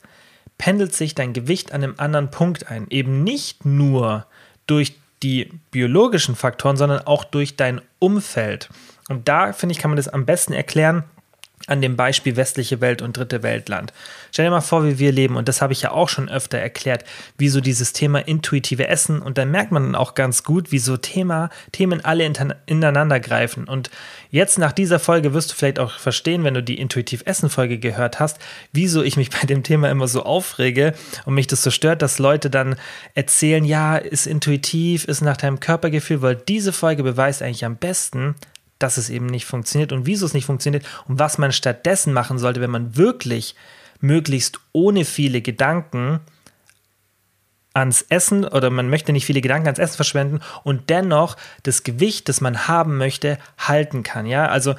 pendelt 0.57 0.93
sich 0.93 1.15
dein 1.15 1.33
Gewicht 1.33 1.71
an 1.71 1.83
einem 1.83 1.95
anderen 1.97 2.31
Punkt 2.31 2.69
ein. 2.69 2.87
Eben 2.89 3.23
nicht 3.23 3.65
nur 3.65 4.25
durch 4.67 4.95
die 5.21 5.51
biologischen 5.71 6.35
Faktoren, 6.35 6.75
sondern 6.75 6.99
auch 7.01 7.23
durch 7.23 7.55
dein 7.55 7.81
Umfeld. 7.99 8.69
Und 9.09 9.27
da, 9.27 9.53
finde 9.53 9.73
ich, 9.73 9.79
kann 9.79 9.91
man 9.91 9.97
das 9.97 10.09
am 10.09 10.25
besten 10.25 10.53
erklären 10.53 11.03
an 11.67 11.81
dem 11.81 11.95
Beispiel 11.95 12.35
westliche 12.35 12.81
Welt 12.81 13.01
und 13.01 13.15
dritte 13.15 13.41
Weltland. 13.41 13.93
Stell 14.31 14.45
dir 14.45 14.51
mal 14.51 14.61
vor, 14.61 14.85
wie 14.85 14.99
wir 14.99 15.11
leben, 15.11 15.37
und 15.37 15.47
das 15.47 15.61
habe 15.61 15.73
ich 15.73 15.83
ja 15.83 15.91
auch 15.91 16.09
schon 16.09 16.29
öfter 16.29 16.57
erklärt, 16.57 17.05
wie 17.37 17.47
so 17.47 17.61
dieses 17.61 17.93
Thema 17.93 18.19
intuitive 18.19 18.87
Essen, 18.87 19.21
und 19.21 19.37
da 19.37 19.45
merkt 19.45 19.71
man 19.71 19.83
dann 19.83 19.95
auch 19.95 20.15
ganz 20.15 20.43
gut, 20.43 20.71
wie 20.71 20.79
so 20.79 20.97
Thema, 20.97 21.49
Themen 21.71 22.03
alle 22.03 22.29
ineinander 22.65 23.19
greifen. 23.19 23.65
Und 23.65 23.89
jetzt 24.29 24.57
nach 24.57 24.73
dieser 24.73 24.99
Folge 24.99 25.33
wirst 25.33 25.51
du 25.51 25.55
vielleicht 25.55 25.79
auch 25.79 25.91
verstehen, 25.91 26.43
wenn 26.43 26.53
du 26.53 26.63
die 26.63 26.79
Intuitiv 26.79 27.23
Essen-Folge 27.25 27.79
gehört 27.79 28.19
hast, 28.19 28.39
wieso 28.73 29.01
ich 29.03 29.15
mich 29.15 29.29
bei 29.41 29.45
dem 29.45 29.63
Thema 29.63 29.89
immer 29.89 30.07
so 30.07 30.23
aufrege 30.23 30.93
und 31.25 31.33
mich 31.33 31.47
das 31.47 31.63
so 31.63 31.71
stört, 31.71 32.01
dass 32.01 32.19
Leute 32.19 32.49
dann 32.49 32.75
erzählen, 33.13 33.63
ja, 33.63 33.95
ist 33.97 34.27
intuitiv, 34.27 35.05
ist 35.05 35.21
nach 35.21 35.37
deinem 35.37 35.59
Körpergefühl, 35.59 36.21
weil 36.21 36.35
diese 36.35 36.73
Folge 36.73 37.03
beweist 37.03 37.41
eigentlich 37.41 37.65
am 37.65 37.77
besten, 37.77 38.35
dass 38.83 38.97
es 38.97 39.09
eben 39.09 39.25
nicht 39.25 39.45
funktioniert 39.45 39.93
und 39.93 40.05
wieso 40.05 40.25
es 40.25 40.33
nicht 40.33 40.45
funktioniert 40.45 40.85
und 41.07 41.17
was 41.17 41.37
man 41.37 41.53
stattdessen 41.53 42.13
machen 42.13 42.37
sollte, 42.37 42.59
wenn 42.61 42.69
man 42.69 42.97
wirklich 42.97 43.55
möglichst 44.01 44.59
ohne 44.73 45.05
viele 45.05 45.41
Gedanken 45.41 46.19
ans 47.73 48.03
Essen 48.09 48.45
oder 48.45 48.69
man 48.69 48.89
möchte 48.89 49.13
nicht 49.13 49.25
viele 49.25 49.41
Gedanken 49.41 49.67
ans 49.67 49.79
Essen 49.79 49.95
verschwenden 49.95 50.41
und 50.63 50.89
dennoch 50.89 51.37
das 51.63 51.83
Gewicht, 51.83 52.29
das 52.29 52.41
man 52.41 52.67
haben 52.67 52.97
möchte, 52.97 53.39
halten 53.57 54.03
kann. 54.03 54.25
Ja, 54.25 54.47
also 54.47 54.75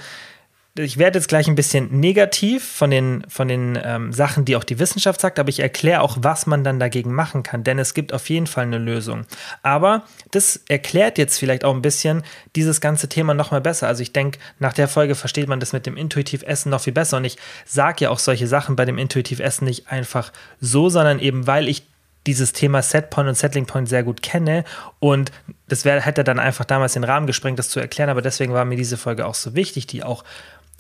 ich 0.77 0.99
werde 0.99 1.19
jetzt 1.19 1.29
gleich 1.29 1.47
ein 1.47 1.55
bisschen 1.55 2.01
negativ 2.01 2.65
von 2.65 2.91
den, 2.91 3.25
von 3.29 3.47
den 3.47 3.79
ähm, 3.81 4.13
Sachen, 4.13 4.45
die 4.45 4.57
auch 4.57 4.65
die 4.65 4.81
Wissenschaft 4.81 5.21
sagt, 5.21 5.39
aber 5.39 5.49
ich 5.49 5.61
erkläre 5.61 6.01
auch, 6.01 6.17
was 6.21 6.47
man 6.47 6.65
dann 6.65 6.81
dagegen 6.81 7.13
machen 7.13 7.45
kann, 7.45 7.63
denn 7.63 7.79
es 7.79 7.95
gibt 7.95 8.13
auf 8.13 8.29
jeden 8.29 8.49
Fall 8.49 8.65
eine 8.65 8.79
Lösung. 8.79 9.25
Aber 9.63 10.03
das 10.33 10.61
erklärt 10.69 11.17
jetzt 11.17 11.39
vielleicht 11.39 11.65
auch 11.65 11.75
ein 11.75 11.83
bisschen 11.83 12.25
dieses 12.57 12.81
ganze 12.81 13.09
Thema 13.09 13.35
nochmal 13.35 13.61
besser. 13.61 13.87
Also 13.87 14.03
ich 14.03 14.13
denke, 14.13 14.41
nach 14.59 14.73
der 14.73 14.89
Folge 14.89 15.15
versteht 15.15 15.47
man 15.47 15.61
das 15.61 15.73
mit 15.73 15.87
dem 15.87 15.97
Intuitiv-Essen 15.97 16.71
noch 16.71 16.81
viel 16.81 16.93
besser 16.93 17.19
und 17.19 17.25
ich 17.25 17.39
sage 17.65 18.05
ja 18.05 18.11
auch 18.11 18.19
solche 18.19 18.49
Sachen 18.49 18.75
bei 18.75 18.85
dem 18.85 18.99
Intuitiv-Essen 18.99 19.65
nicht 19.67 19.93
einfach 19.93 20.33
so, 20.61 20.89
sondern 20.89 21.21
eben, 21.21 21.47
weil 21.47 21.69
ich 21.69 21.85
dieses 22.27 22.53
Thema 22.53 22.83
Setpoint 22.83 23.29
und 23.29 23.35
Settling 23.37 23.67
Point 23.67 23.89
sehr 23.89 24.03
gut 24.03 24.23
kenne 24.23 24.65
und 24.99 25.31
das 25.69 25.85
wär, 25.85 26.01
hätte 26.01 26.25
dann 26.25 26.39
einfach 26.39 26.65
damals 26.65 26.95
den 26.95 27.05
Rahmen 27.05 27.27
gesprengt, 27.27 27.59
das 27.59 27.69
zu 27.69 27.81
erklären, 27.81 28.11
aber 28.11 28.23
deswegen 28.23 28.53
war 28.53 28.65
mir 28.65 28.77
diese 28.77 28.97
Folge 28.97 29.27
auch 29.27 29.35
so 29.35 29.55
wichtig, 29.55 29.87
die 29.87 30.03
auch 30.03 30.25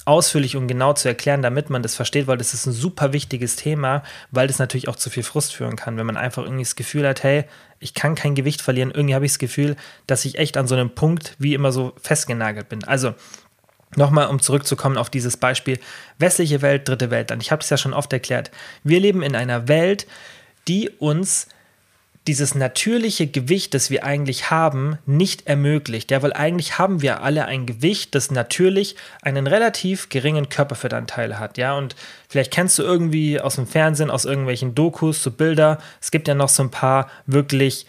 ausführlich 0.04 0.56
und 0.56 0.68
genau 0.68 0.92
zu 0.92 1.08
erklären, 1.08 1.42
damit 1.42 1.70
man 1.70 1.82
das 1.82 1.94
versteht, 1.94 2.26
weil 2.26 2.36
das 2.36 2.52
ist 2.52 2.66
ein 2.66 2.72
super 2.72 3.12
wichtiges 3.12 3.56
Thema, 3.56 4.02
weil 4.30 4.46
das 4.46 4.58
natürlich 4.58 4.88
auch 4.88 4.96
zu 4.96 5.10
viel 5.10 5.22
Frust 5.22 5.54
führen 5.54 5.76
kann, 5.76 5.96
wenn 5.96 6.06
man 6.06 6.16
einfach 6.16 6.42
irgendwie 6.42 6.64
das 6.64 6.76
Gefühl 6.76 7.08
hat, 7.08 7.22
hey, 7.22 7.44
ich 7.80 7.94
kann 7.94 8.14
kein 8.14 8.34
Gewicht 8.34 8.62
verlieren. 8.62 8.90
Irgendwie 8.90 9.14
habe 9.14 9.24
ich 9.24 9.32
das 9.32 9.38
Gefühl, 9.38 9.76
dass 10.06 10.24
ich 10.24 10.38
echt 10.38 10.56
an 10.56 10.66
so 10.66 10.74
einem 10.74 10.94
Punkt 10.94 11.34
wie 11.38 11.54
immer 11.54 11.72
so 11.72 11.92
festgenagelt 12.00 12.68
bin. 12.68 12.84
Also 12.84 13.14
Nochmal, 13.96 14.26
um 14.26 14.40
zurückzukommen 14.40 14.96
auf 14.96 15.10
dieses 15.10 15.36
Beispiel 15.36 15.78
westliche 16.18 16.62
Welt, 16.62 16.88
dritte 16.88 17.10
Welt. 17.10 17.30
Und 17.30 17.40
ich 17.42 17.52
habe 17.52 17.62
es 17.62 17.70
ja 17.70 17.76
schon 17.76 17.94
oft 17.94 18.12
erklärt. 18.12 18.50
Wir 18.82 19.00
leben 19.00 19.22
in 19.22 19.36
einer 19.36 19.68
Welt, 19.68 20.06
die 20.66 20.90
uns 20.90 21.48
dieses 22.26 22.54
natürliche 22.54 23.26
Gewicht, 23.26 23.74
das 23.74 23.90
wir 23.90 24.04
eigentlich 24.04 24.50
haben, 24.50 24.98
nicht 25.04 25.46
ermöglicht. 25.46 26.10
Ja, 26.10 26.22
weil 26.22 26.32
eigentlich 26.32 26.78
haben 26.78 27.02
wir 27.02 27.22
alle 27.22 27.44
ein 27.44 27.66
Gewicht, 27.66 28.14
das 28.14 28.30
natürlich 28.30 28.96
einen 29.20 29.46
relativ 29.46 30.08
geringen 30.08 30.48
Körperfettanteil 30.48 31.38
hat. 31.38 31.58
Ja, 31.58 31.76
und 31.76 31.94
vielleicht 32.28 32.52
kennst 32.52 32.78
du 32.78 32.82
irgendwie 32.82 33.40
aus 33.40 33.56
dem 33.56 33.66
Fernsehen, 33.66 34.10
aus 34.10 34.24
irgendwelchen 34.24 34.74
Dokus, 34.74 35.22
so 35.22 35.30
Bilder. 35.30 35.78
Es 36.00 36.10
gibt 36.10 36.26
ja 36.26 36.34
noch 36.34 36.48
so 36.48 36.62
ein 36.62 36.70
paar 36.70 37.10
wirklich 37.26 37.86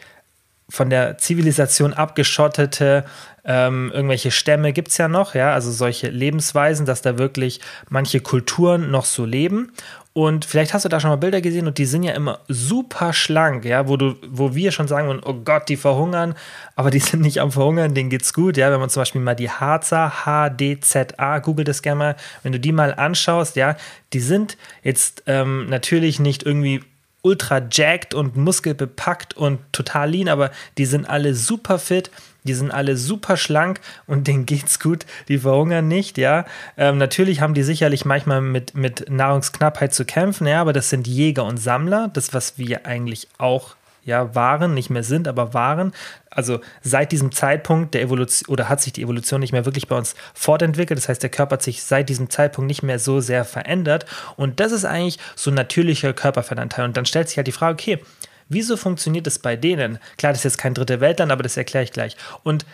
von 0.70 0.90
der 0.90 1.18
Zivilisation 1.18 1.94
abgeschottete 1.94 3.06
ähm, 3.48 3.92
irgendwelche 3.94 4.32
Stämme 4.32 4.74
gibt 4.74 4.88
es 4.90 4.98
ja 4.98 5.08
noch, 5.08 5.36
ja, 5.36 5.54
also 5.54 5.72
solche 5.72 6.10
Lebensweisen, 6.10 6.88
dass 6.88 7.04
da 7.04 7.20
wirklich 7.20 7.62
manche 7.90 8.20
Kulturen 8.20 8.90
noch 8.90 9.06
so 9.06 9.24
leben. 9.24 9.72
Und 10.14 10.46
vielleicht 10.46 10.74
hast 10.74 10.86
du 10.86 10.90
da 10.90 11.00
schon 11.00 11.10
mal 11.10 11.18
Bilder 11.18 11.42
gesehen 11.42 11.68
und 11.68 11.78
die 11.78 11.86
sind 11.86 12.04
ja 12.04 12.14
immer 12.14 12.40
super 12.48 13.12
schlank, 13.12 13.66
ja, 13.66 13.88
wo 13.88 13.98
du, 13.98 14.16
wo 14.28 14.56
wir 14.56 14.72
schon 14.72 14.88
sagen, 14.88 15.22
oh 15.24 15.34
Gott, 15.34 15.68
die 15.70 15.76
verhungern, 15.76 16.36
aber 16.76 16.90
die 16.90 17.00
sind 17.02 17.22
nicht 17.22 17.40
am 17.40 17.52
Verhungern, 17.52 17.94
denen 17.94 18.10
geht's 18.10 18.34
gut, 18.34 18.58
ja. 18.58 18.72
Wenn 18.72 18.80
man 18.80 18.90
zum 18.90 19.02
Beispiel 19.02 19.22
mal 19.22 19.36
die 19.36 19.52
Harzer, 19.52 20.26
H-D-Z-A, 20.26 21.40
google 21.40 21.66
das 21.66 21.82
gerne 21.82 22.00
mal, 22.00 22.16
wenn 22.42 22.54
du 22.54 22.60
die 22.60 22.72
mal 22.72 22.96
anschaust, 22.96 23.58
ja, 23.58 23.76
die 24.14 24.22
sind 24.22 24.58
jetzt 24.82 25.24
ähm, 25.28 25.68
natürlich 25.68 26.20
nicht 26.20 26.44
irgendwie 26.44 26.82
ultra 27.26 27.60
jacked 27.72 28.14
und 28.14 28.38
muskelbepackt 28.38 29.36
und 29.36 29.60
total 29.72 30.12
lean, 30.12 30.30
aber 30.30 30.52
die 30.78 30.86
sind 30.86 31.10
alle 31.10 31.34
super 31.34 31.80
fit, 31.80 32.12
die 32.44 32.54
sind 32.54 32.70
alle 32.70 32.96
super 32.96 33.36
schlank 33.36 33.82
und 34.06 34.28
denen 34.28 34.46
geht's 34.46 34.80
gut, 34.80 35.08
die 35.28 35.40
verhungern 35.40 35.88
nicht, 35.88 36.20
ja. 36.20 36.46
Ähm, 36.78 37.00
natürlich 37.00 37.42
haben 37.42 37.56
die 37.56 37.64
sicherlich 37.64 38.06
manchmal 38.06 38.42
mit, 38.42 38.76
mit 38.76 39.10
Nahrungsknappheit 39.10 39.94
zu 39.94 40.06
kämpfen, 40.06 40.46
ja, 40.46 40.62
aber 40.62 40.72
das 40.72 40.92
sind 40.92 41.08
Jäger 41.08 41.46
und 41.46 41.58
Sammler, 41.58 42.10
das, 42.14 42.34
was 42.34 42.60
wir 42.60 42.86
eigentlich 42.86 43.28
auch 43.40 43.76
ja, 44.06 44.34
waren, 44.36 44.74
nicht 44.74 44.90
mehr 44.90 45.04
sind, 45.04 45.28
aber 45.28 45.54
waren. 45.54 45.92
Also 46.30 46.62
seit 46.82 47.12
diesem 47.12 47.32
Zeitpunkt 47.32 47.94
der 47.94 48.02
Evolution 48.02 48.54
oder 48.54 48.70
hat 48.70 48.82
sich 48.82 48.94
die 48.94 49.02
Evolution 49.02 49.42
nicht 49.42 49.52
mehr 49.52 49.66
wirklich 49.66 49.88
bei 49.88 49.98
uns 49.98 50.16
fortentwickelt. 50.34 50.98
Das 50.98 51.10
heißt, 51.10 51.24
der 51.24 51.30
Körper 51.30 51.54
hat 51.54 51.64
sich 51.64 51.84
seit 51.84 52.08
diesem 52.08 52.30
Zeitpunkt 52.30 52.68
nicht 52.68 52.84
mehr 52.84 53.00
so 53.00 53.20
sehr 53.20 53.44
verändert. 53.44 54.06
Und 54.38 54.60
das 54.60 54.72
ist 54.72 54.86
eigentlich 54.86 55.20
so 55.36 55.52
ein 55.52 55.56
natürlicher 55.56 56.14
Körperfettanteil. 56.14 56.86
Und 56.86 56.96
dann 56.96 57.06
stellt 57.06 57.28
sich 57.28 57.38
halt 57.38 57.48
die 57.48 57.52
Frage, 57.52 57.74
okay, 57.74 58.00
Wieso 58.48 58.78
funktioniert 58.78 59.26
es 59.26 59.40
bei 59.40 59.56
denen? 59.56 59.98
Klar, 60.18 60.32
das 60.32 60.42
ist 60.42 60.44
jetzt 60.44 60.58
kein 60.60 60.76
dritte 60.76 61.00
Weltland, 61.02 61.32
aber 61.32 61.42
das 61.42 61.58
erkläre 61.58 61.84
ich 61.84 61.92
gleich. 61.92 62.16
Und 62.44 62.66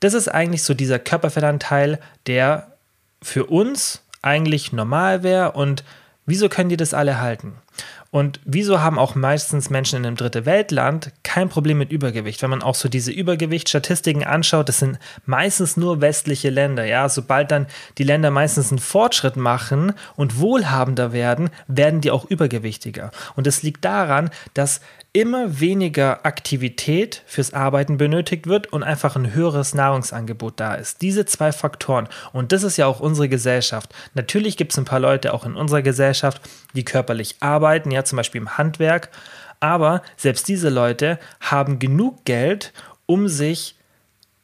das 0.00 0.14
ist 0.14 0.28
eigentlich 0.28 0.64
so 0.64 0.74
dieser 0.74 0.98
Körperfettanteil, 0.98 2.00
der 2.26 2.72
für 3.22 3.46
uns 3.46 4.02
eigentlich 4.22 4.72
normal 4.72 5.22
wäre 5.22 5.52
und 5.52 5.84
wieso 6.26 6.48
können 6.48 6.68
die 6.68 6.76
das 6.76 6.94
alle 6.94 7.20
halten? 7.20 7.54
Und 8.12 8.40
wieso 8.44 8.80
haben 8.80 8.98
auch 8.98 9.14
meistens 9.14 9.70
Menschen 9.70 9.98
in 9.98 10.06
einem 10.06 10.16
dritte 10.16 10.44
Weltland 10.44 11.12
kein 11.22 11.48
Problem 11.48 11.78
mit 11.78 11.92
Übergewicht? 11.92 12.42
Wenn 12.42 12.50
man 12.50 12.62
auch 12.62 12.74
so 12.74 12.88
diese 12.88 13.12
Übergewichtsstatistiken 13.12 14.24
anschaut, 14.24 14.68
das 14.68 14.80
sind 14.80 14.98
meistens 15.26 15.76
nur 15.76 16.00
westliche 16.00 16.50
Länder. 16.50 16.84
Ja, 16.84 17.08
sobald 17.08 17.52
dann 17.52 17.66
die 17.98 18.04
Länder 18.04 18.32
meistens 18.32 18.72
einen 18.72 18.80
Fortschritt 18.80 19.36
machen 19.36 19.92
und 20.16 20.40
wohlhabender 20.40 21.12
werden, 21.12 21.50
werden 21.68 22.00
die 22.00 22.10
auch 22.10 22.24
übergewichtiger. 22.24 23.12
Und 23.36 23.46
das 23.46 23.62
liegt 23.62 23.84
daran, 23.84 24.30
dass 24.54 24.80
immer 25.12 25.58
weniger 25.58 26.24
Aktivität 26.24 27.22
fürs 27.26 27.52
Arbeiten 27.52 27.96
benötigt 27.96 28.46
wird 28.46 28.72
und 28.72 28.84
einfach 28.84 29.16
ein 29.16 29.34
höheres 29.34 29.74
Nahrungsangebot 29.74 30.60
da 30.60 30.74
ist. 30.74 31.02
Diese 31.02 31.24
zwei 31.26 31.50
Faktoren. 31.50 32.08
Und 32.32 32.52
das 32.52 32.62
ist 32.62 32.76
ja 32.76 32.86
auch 32.86 33.00
unsere 33.00 33.28
Gesellschaft. 33.28 33.92
Natürlich 34.14 34.56
gibt 34.56 34.72
es 34.72 34.78
ein 34.78 34.84
paar 34.84 35.00
Leute 35.00 35.34
auch 35.34 35.44
in 35.44 35.56
unserer 35.56 35.82
Gesellschaft, 35.82 36.40
die 36.74 36.84
körperlich 36.84 37.36
arbeiten, 37.40 37.90
ja, 37.90 38.04
zum 38.04 38.16
Beispiel 38.16 38.40
im 38.40 38.58
Handwerk. 38.58 39.10
Aber 39.60 40.02
selbst 40.16 40.48
diese 40.48 40.70
Leute 40.70 41.18
haben 41.40 41.78
genug 41.78 42.24
Geld, 42.24 42.72
um 43.06 43.28
sich 43.28 43.76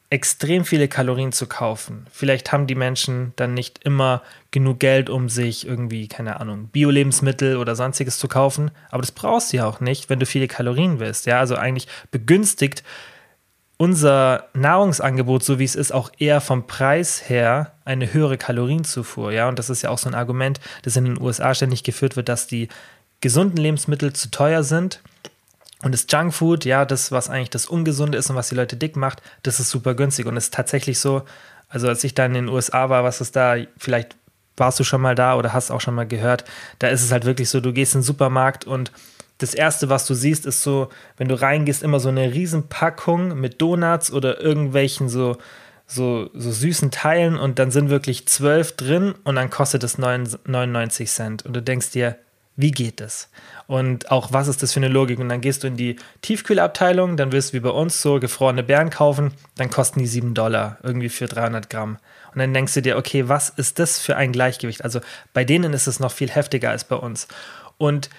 extrem 0.09 0.63
viele 0.63 0.87
Kalorien 0.87 1.33
zu 1.33 1.47
kaufen. 1.47 2.07
Vielleicht 2.11 2.51
haben 2.53 2.65
die 2.65 2.75
Menschen 2.75 3.33
dann 3.35 3.53
nicht 3.53 3.83
immer 3.83 4.21
genug 4.51 4.79
Geld, 4.79 5.09
um 5.09 5.27
sich 5.27 5.67
irgendwie, 5.67 6.07
keine 6.07 6.39
Ahnung, 6.39 6.69
Bio-Lebensmittel 6.69 7.57
oder 7.57 7.75
sonstiges 7.75 8.17
zu 8.17 8.29
kaufen, 8.29 8.71
aber 8.89 9.01
das 9.01 9.11
brauchst 9.11 9.51
du 9.51 9.57
ja 9.57 9.65
auch 9.65 9.81
nicht, 9.81 10.09
wenn 10.09 10.19
du 10.19 10.25
viele 10.25 10.47
Kalorien 10.47 10.99
willst. 10.99 11.25
Ja, 11.25 11.39
also 11.39 11.55
eigentlich 11.55 11.87
begünstigt 12.09 12.83
unser 13.77 14.45
Nahrungsangebot, 14.53 15.43
so 15.43 15.59
wie 15.59 15.63
es 15.63 15.75
ist, 15.75 15.93
auch 15.93 16.11
eher 16.17 16.41
vom 16.41 16.65
Preis 16.65 17.29
her 17.29 17.73
eine 17.85 18.11
höhere 18.11 18.37
Kalorienzufuhr. 18.37 19.31
Ja, 19.31 19.47
und 19.47 19.59
das 19.59 19.69
ist 19.69 19.83
ja 19.83 19.91
auch 19.91 19.99
so 19.99 20.09
ein 20.09 20.15
Argument, 20.15 20.59
das 20.81 20.95
in 20.95 21.05
den 21.05 21.21
USA 21.21 21.53
ständig 21.53 21.83
geführt 21.83 22.15
wird, 22.15 22.27
dass 22.27 22.47
die 22.47 22.69
gesunden 23.21 23.57
Lebensmittel 23.57 24.13
zu 24.13 24.29
teuer 24.31 24.63
sind 24.63 25.01
und 25.83 25.91
das 25.91 26.07
Junkfood, 26.09 26.65
ja, 26.65 26.85
das, 26.85 27.11
was 27.11 27.29
eigentlich 27.29 27.51
das 27.51 27.67
Ungesunde 27.67 28.17
ist 28.17 28.29
und 28.29 28.35
was 28.35 28.49
die 28.49 28.55
Leute 28.55 28.77
dick 28.77 28.95
macht, 28.95 29.21
das 29.43 29.59
ist 29.59 29.69
super 29.69 29.93
günstig. 29.93 30.25
Und 30.25 30.35
es 30.37 30.45
ist 30.45 30.53
tatsächlich 30.53 30.99
so, 30.99 31.23
also 31.69 31.87
als 31.87 32.03
ich 32.03 32.15
da 32.15 32.25
in 32.25 32.33
den 32.33 32.49
USA 32.49 32.89
war, 32.89 33.03
was 33.03 33.21
ist 33.21 33.35
da, 33.35 33.57
vielleicht 33.77 34.15
warst 34.55 34.79
du 34.79 34.83
schon 34.83 35.01
mal 35.01 35.13
da 35.13 35.35
oder 35.35 35.53
hast 35.53 35.69
auch 35.69 35.81
schon 35.81 35.93
mal 35.93 36.07
gehört, 36.07 36.45
da 36.79 36.87
ist 36.87 37.03
es 37.03 37.11
halt 37.11 37.25
wirklich 37.25 37.49
so, 37.49 37.61
du 37.61 37.73
gehst 37.73 37.93
in 37.93 38.01
den 38.01 38.05
Supermarkt 38.05 38.65
und 38.65 38.91
das 39.37 39.53
erste, 39.53 39.89
was 39.89 40.05
du 40.05 40.13
siehst, 40.13 40.45
ist 40.45 40.63
so, 40.63 40.89
wenn 41.17 41.27
du 41.27 41.39
reingehst, 41.39 41.83
immer 41.83 41.99
so 41.99 42.09
eine 42.09 42.33
Riesenpackung 42.33 43.39
mit 43.39 43.61
Donuts 43.61 44.11
oder 44.11 44.41
irgendwelchen 44.41 45.09
so, 45.09 45.37
so, 45.85 46.29
so 46.33 46.51
süßen 46.51 46.91
Teilen 46.91 47.37
und 47.37 47.59
dann 47.59 47.71
sind 47.71 47.89
wirklich 47.89 48.27
zwölf 48.27 48.75
drin 48.75 49.15
und 49.23 49.35
dann 49.35 49.49
kostet 49.49 49.83
es 49.83 49.97
99 49.97 51.09
Cent. 51.09 51.45
Und 51.45 51.53
du 51.53 51.61
denkst 51.61 51.91
dir, 51.91 52.17
wie 52.57 52.71
geht 52.71 52.99
das? 52.99 53.29
Und 53.67 54.09
auch, 54.09 54.33
was 54.33 54.47
ist 54.47 54.63
das 54.63 54.73
für 54.73 54.79
eine 54.79 54.87
Logik? 54.87 55.19
Und 55.19 55.29
dann 55.29 55.41
gehst 55.41 55.63
du 55.63 55.67
in 55.67 55.77
die 55.77 55.97
Tiefkühlabteilung, 56.23 57.15
dann 57.15 57.31
wirst 57.31 57.53
du 57.53 57.57
wie 57.57 57.59
bei 57.59 57.69
uns 57.69 58.01
so 58.01 58.19
gefrorene 58.19 58.63
Beeren 58.63 58.89
kaufen, 58.89 59.31
dann 59.55 59.69
kosten 59.69 59.99
die 59.99 60.07
7 60.07 60.33
Dollar 60.33 60.79
irgendwie 60.81 61.09
für 61.09 61.27
300 61.27 61.69
Gramm. 61.69 61.97
Und 62.33 62.39
dann 62.39 62.53
denkst 62.53 62.73
du 62.73 62.81
dir, 62.81 62.97
okay, 62.97 63.29
was 63.29 63.49
ist 63.49 63.77
das 63.77 63.99
für 63.99 64.15
ein 64.15 64.31
Gleichgewicht? 64.31 64.83
Also 64.83 65.01
bei 65.33 65.43
denen 65.43 65.73
ist 65.73 65.85
es 65.85 65.99
noch 65.99 66.11
viel 66.11 66.31
heftiger 66.31 66.71
als 66.71 66.83
bei 66.83 66.95
uns. 66.95 67.27
Und 67.77 68.09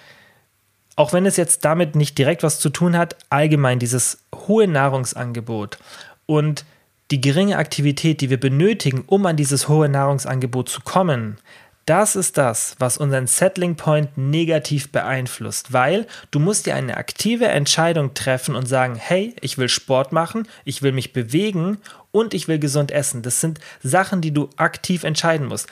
auch 0.98 1.12
wenn 1.12 1.26
es 1.26 1.36
jetzt 1.36 1.64
damit 1.64 1.94
nicht 1.94 2.18
direkt 2.18 2.42
was 2.42 2.58
zu 2.58 2.70
tun 2.70 2.98
hat, 2.98 3.14
allgemein 3.30 3.78
dieses 3.78 4.18
hohe 4.34 4.66
Nahrungsangebot 4.66 5.78
und 6.26 6.64
die 7.12 7.20
geringe 7.20 7.56
Aktivität, 7.56 8.20
die 8.20 8.30
wir 8.30 8.40
benötigen, 8.40 9.04
um 9.06 9.24
an 9.24 9.36
dieses 9.36 9.68
hohe 9.68 9.88
Nahrungsangebot 9.88 10.68
zu 10.68 10.80
kommen, 10.80 11.38
das 11.86 12.16
ist 12.16 12.36
das, 12.36 12.74
was 12.80 12.98
unseren 12.98 13.28
Settling 13.28 13.76
Point 13.76 14.18
negativ 14.18 14.90
beeinflusst, 14.90 15.72
weil 15.72 16.04
du 16.32 16.40
musst 16.40 16.66
dir 16.66 16.74
eine 16.74 16.96
aktive 16.96 17.46
Entscheidung 17.46 18.12
treffen 18.14 18.56
und 18.56 18.66
sagen, 18.66 18.96
hey, 18.96 19.36
ich 19.40 19.56
will 19.56 19.68
Sport 19.68 20.10
machen, 20.10 20.48
ich 20.64 20.82
will 20.82 20.92
mich 20.92 21.12
bewegen 21.12 21.78
und 22.10 22.34
ich 22.34 22.48
will 22.48 22.58
gesund 22.58 22.90
essen. 22.90 23.22
Das 23.22 23.40
sind 23.40 23.60
Sachen, 23.84 24.20
die 24.20 24.32
du 24.34 24.50
aktiv 24.56 25.04
entscheiden 25.04 25.46
musst. 25.46 25.68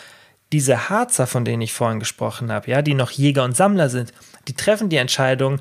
Diese 0.52 0.88
Harzer, 0.88 1.26
von 1.26 1.44
denen 1.44 1.62
ich 1.62 1.72
vorhin 1.72 1.98
gesprochen 1.98 2.52
habe, 2.52 2.70
ja, 2.70 2.82
die 2.82 2.94
noch 2.94 3.10
Jäger 3.10 3.44
und 3.44 3.56
Sammler 3.56 3.88
sind, 3.88 4.12
die 4.48 4.54
treffen 4.54 4.88
die 4.88 4.96
Entscheidung 4.96 5.60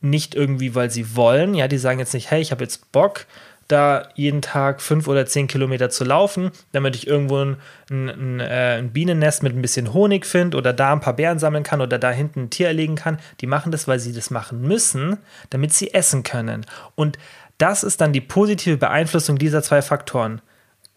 nicht 0.00 0.34
irgendwie, 0.34 0.74
weil 0.74 0.90
sie 0.90 1.16
wollen, 1.16 1.54
ja, 1.54 1.68
die 1.68 1.78
sagen 1.78 1.98
jetzt 1.98 2.14
nicht, 2.14 2.30
hey, 2.30 2.40
ich 2.40 2.50
habe 2.50 2.64
jetzt 2.64 2.92
Bock, 2.92 3.26
da 3.68 4.08
jeden 4.14 4.42
Tag 4.42 4.80
fünf 4.80 5.08
oder 5.08 5.26
zehn 5.26 5.48
Kilometer 5.48 5.90
zu 5.90 6.04
laufen, 6.04 6.50
damit 6.72 6.94
ich 6.94 7.06
irgendwo 7.06 7.38
ein, 7.38 7.56
ein, 7.90 8.40
äh, 8.40 8.78
ein 8.78 8.92
Bienennest 8.92 9.42
mit 9.42 9.56
ein 9.56 9.62
bisschen 9.62 9.92
Honig 9.92 10.24
finde 10.24 10.56
oder 10.56 10.72
da 10.72 10.92
ein 10.92 11.00
paar 11.00 11.16
Beeren 11.16 11.38
sammeln 11.38 11.64
kann 11.64 11.80
oder 11.80 11.98
da 11.98 12.10
hinten 12.10 12.44
ein 12.44 12.50
Tier 12.50 12.68
erlegen 12.68 12.94
kann. 12.94 13.18
Die 13.40 13.46
machen 13.46 13.72
das, 13.72 13.88
weil 13.88 13.98
sie 13.98 14.12
das 14.12 14.30
machen 14.30 14.62
müssen, 14.62 15.18
damit 15.50 15.72
sie 15.72 15.92
essen 15.92 16.22
können. 16.22 16.64
Und 16.94 17.18
das 17.58 17.82
ist 17.82 18.00
dann 18.00 18.12
die 18.12 18.20
positive 18.20 18.76
Beeinflussung 18.76 19.38
dieser 19.38 19.62
zwei 19.62 19.82
Faktoren. 19.82 20.40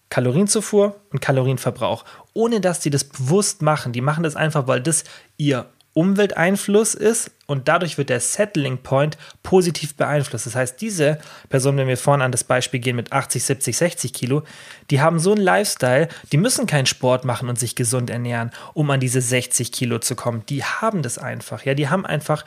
Kalorienzufuhr 0.10 1.00
und 1.12 1.22
Kalorienverbrauch. 1.22 2.06
Ohne 2.34 2.62
dass 2.62 2.80
die 2.80 2.90
das 2.90 3.04
bewusst 3.04 3.62
machen. 3.62 3.94
Die 3.94 4.02
machen 4.02 4.24
das 4.24 4.36
einfach, 4.36 4.68
weil 4.68 4.82
das 4.82 5.04
ihr 5.38 5.68
Umwelteinfluss 5.94 6.94
ist 6.94 7.32
und 7.46 7.68
dadurch 7.68 7.98
wird 7.98 8.10
der 8.10 8.20
Settling 8.20 8.78
Point 8.78 9.18
positiv 9.42 9.96
beeinflusst. 9.96 10.46
Das 10.46 10.56
heißt, 10.56 10.80
diese 10.80 11.18
Person, 11.50 11.78
wenn 11.78 11.88
wir 11.88 11.98
vorne 11.98 12.24
an 12.24 12.32
das 12.32 12.44
Beispiel 12.44 12.80
gehen 12.80 12.96
mit 12.96 13.12
80, 13.12 13.44
70, 13.44 13.78
60 13.78 14.14
Kilo, 14.14 14.44
die 14.92 15.02
haben 15.02 15.20
so 15.20 15.32
einen 15.34 15.42
Lifestyle, 15.42 16.08
die 16.32 16.38
müssen 16.38 16.68
keinen 16.68 16.86
Sport 16.86 17.26
machen 17.26 17.50
und 17.50 17.60
sich 17.60 17.76
gesund 17.76 18.10
ernähren, 18.10 18.52
um 18.74 18.90
an 18.92 19.00
diese 19.00 19.20
60 19.20 19.72
Kilo 19.72 20.00
zu 20.00 20.16
kommen. 20.16 20.44
Die 20.48 20.64
haben 20.64 21.02
das 21.02 21.18
einfach. 21.18 21.66
Ja, 21.66 21.74
die 21.74 21.90
haben 21.90 22.06
einfach 22.06 22.46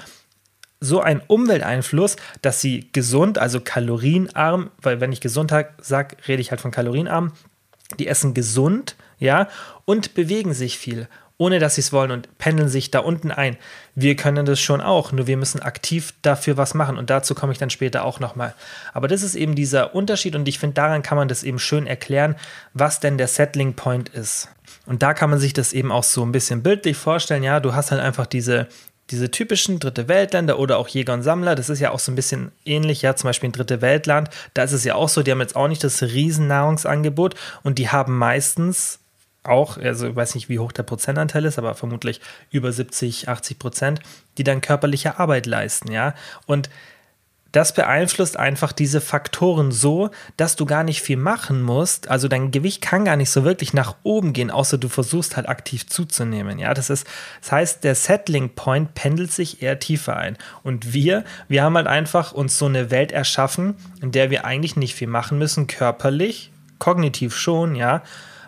so 0.80 1.00
einen 1.00 1.20
Umwelteinfluss, 1.26 2.16
dass 2.42 2.60
sie 2.60 2.88
gesund, 2.92 3.38
also 3.38 3.60
kalorienarm, 3.60 4.70
weil 4.80 5.00
wenn 5.00 5.12
ich 5.12 5.20
gesund 5.20 5.52
sage, 5.78 6.16
rede 6.26 6.40
ich 6.40 6.50
halt 6.50 6.60
von 6.60 6.70
kalorienarm, 6.70 7.32
die 7.96 8.08
essen 8.08 8.34
gesund, 8.34 8.96
ja, 9.18 9.48
und 9.84 10.14
bewegen 10.14 10.54
sich 10.54 10.78
viel 10.78 11.08
ohne 11.42 11.58
dass 11.58 11.74
sie 11.74 11.80
es 11.80 11.92
wollen 11.92 12.12
und 12.12 12.38
pendeln 12.38 12.68
sich 12.68 12.92
da 12.92 13.00
unten 13.00 13.32
ein. 13.32 13.56
Wir 13.96 14.14
können 14.14 14.46
das 14.46 14.60
schon 14.60 14.80
auch, 14.80 15.10
nur 15.10 15.26
wir 15.26 15.36
müssen 15.36 15.60
aktiv 15.60 16.14
dafür 16.22 16.56
was 16.56 16.72
machen 16.72 16.96
und 16.96 17.10
dazu 17.10 17.34
komme 17.34 17.52
ich 17.52 17.58
dann 17.58 17.68
später 17.68 18.04
auch 18.04 18.20
nochmal. 18.20 18.54
Aber 18.92 19.08
das 19.08 19.24
ist 19.24 19.34
eben 19.34 19.56
dieser 19.56 19.92
Unterschied 19.92 20.36
und 20.36 20.46
ich 20.46 20.60
finde, 20.60 20.74
daran 20.74 21.02
kann 21.02 21.18
man 21.18 21.26
das 21.26 21.42
eben 21.42 21.58
schön 21.58 21.88
erklären, 21.88 22.36
was 22.74 23.00
denn 23.00 23.18
der 23.18 23.26
Settling 23.26 23.74
Point 23.74 24.08
ist. 24.08 24.50
Und 24.86 25.02
da 25.02 25.14
kann 25.14 25.30
man 25.30 25.40
sich 25.40 25.52
das 25.52 25.72
eben 25.72 25.90
auch 25.90 26.04
so 26.04 26.24
ein 26.24 26.32
bisschen 26.32 26.62
bildlich 26.62 26.96
vorstellen. 26.96 27.42
Ja, 27.42 27.58
du 27.58 27.74
hast 27.74 27.90
halt 27.90 28.00
einfach 28.00 28.26
diese, 28.26 28.68
diese 29.10 29.30
typischen 29.30 29.78
Dritte 29.78 30.08
Weltländer 30.08 30.58
oder 30.58 30.78
auch 30.78 30.88
Jäger 30.88 31.12
und 31.14 31.22
Sammler, 31.22 31.54
das 31.54 31.68
ist 31.68 31.80
ja 31.80 31.90
auch 31.90 31.98
so 31.98 32.12
ein 32.12 32.16
bisschen 32.16 32.52
ähnlich, 32.64 33.02
ja, 33.02 33.14
zum 33.16 33.28
Beispiel 33.28 33.48
ein 33.48 33.52
Dritte 33.52 33.82
Weltland, 33.82 34.30
da 34.54 34.62
ist 34.62 34.72
es 34.72 34.84
ja 34.84 34.94
auch 34.94 35.08
so, 35.08 35.22
die 35.22 35.30
haben 35.30 35.40
jetzt 35.40 35.56
auch 35.56 35.68
nicht 35.68 35.84
das 35.84 36.02
Riesennahrungsangebot 36.02 37.34
und 37.62 37.78
die 37.78 37.88
haben 37.88 38.16
meistens 38.16 39.00
auch, 39.44 39.76
also 39.76 40.08
ich 40.08 40.16
weiß 40.16 40.34
nicht, 40.34 40.48
wie 40.48 40.58
hoch 40.58 40.72
der 40.72 40.84
Prozentanteil 40.84 41.44
ist, 41.44 41.58
aber 41.58 41.74
vermutlich 41.74 42.20
über 42.50 42.70
70, 42.70 43.28
80 43.28 43.58
Prozent, 43.58 44.00
die 44.38 44.44
dann 44.44 44.60
körperliche 44.60 45.18
Arbeit 45.18 45.46
leisten, 45.46 45.90
ja. 45.90 46.14
Und 46.46 46.70
das 47.52 47.74
beeinflusst 47.74 48.38
einfach 48.38 48.72
diese 48.72 49.02
Faktoren 49.02 49.72
so, 49.72 50.10
dass 50.38 50.56
du 50.56 50.64
gar 50.64 50.84
nicht 50.84 51.02
viel 51.02 51.18
machen 51.18 51.62
musst. 51.62 52.08
Also 52.08 52.26
dein 52.26 52.50
Gewicht 52.50 52.80
kann 52.80 53.04
gar 53.04 53.16
nicht 53.16 53.30
so 53.30 53.44
wirklich 53.44 53.74
nach 53.74 53.96
oben 54.02 54.32
gehen, 54.32 54.50
außer 54.50 54.78
du 54.78 54.88
versuchst 54.88 55.36
halt 55.36 55.48
aktiv 55.48 55.86
zuzunehmen. 55.86 56.58
Ja, 56.58 56.72
das 56.72 56.88
ist, 56.88 57.06
das 57.42 57.52
heißt, 57.52 57.84
der 57.84 57.94
Settling 57.94 58.54
Point 58.54 58.94
pendelt 58.94 59.32
sich 59.32 59.62
eher 59.62 59.78
tiefer 59.78 60.16
ein. 60.16 60.38
Und 60.62 60.94
wir, 60.94 61.24
wir 61.46 61.62
haben 61.62 61.76
halt 61.76 61.86
einfach 61.86 62.32
uns 62.32 62.58
so 62.58 62.66
eine 62.66 62.90
Welt 62.90 63.12
erschaffen, 63.12 63.74
in 64.00 64.12
der 64.12 64.30
wir 64.30 64.46
eigentlich 64.46 64.76
nicht 64.76 64.94
viel 64.94 65.08
machen 65.08 65.38
müssen, 65.38 65.66
körperlich, 65.66 66.50
kognitiv 66.78 67.36
schon, 67.36 67.74
ja, 67.74 68.02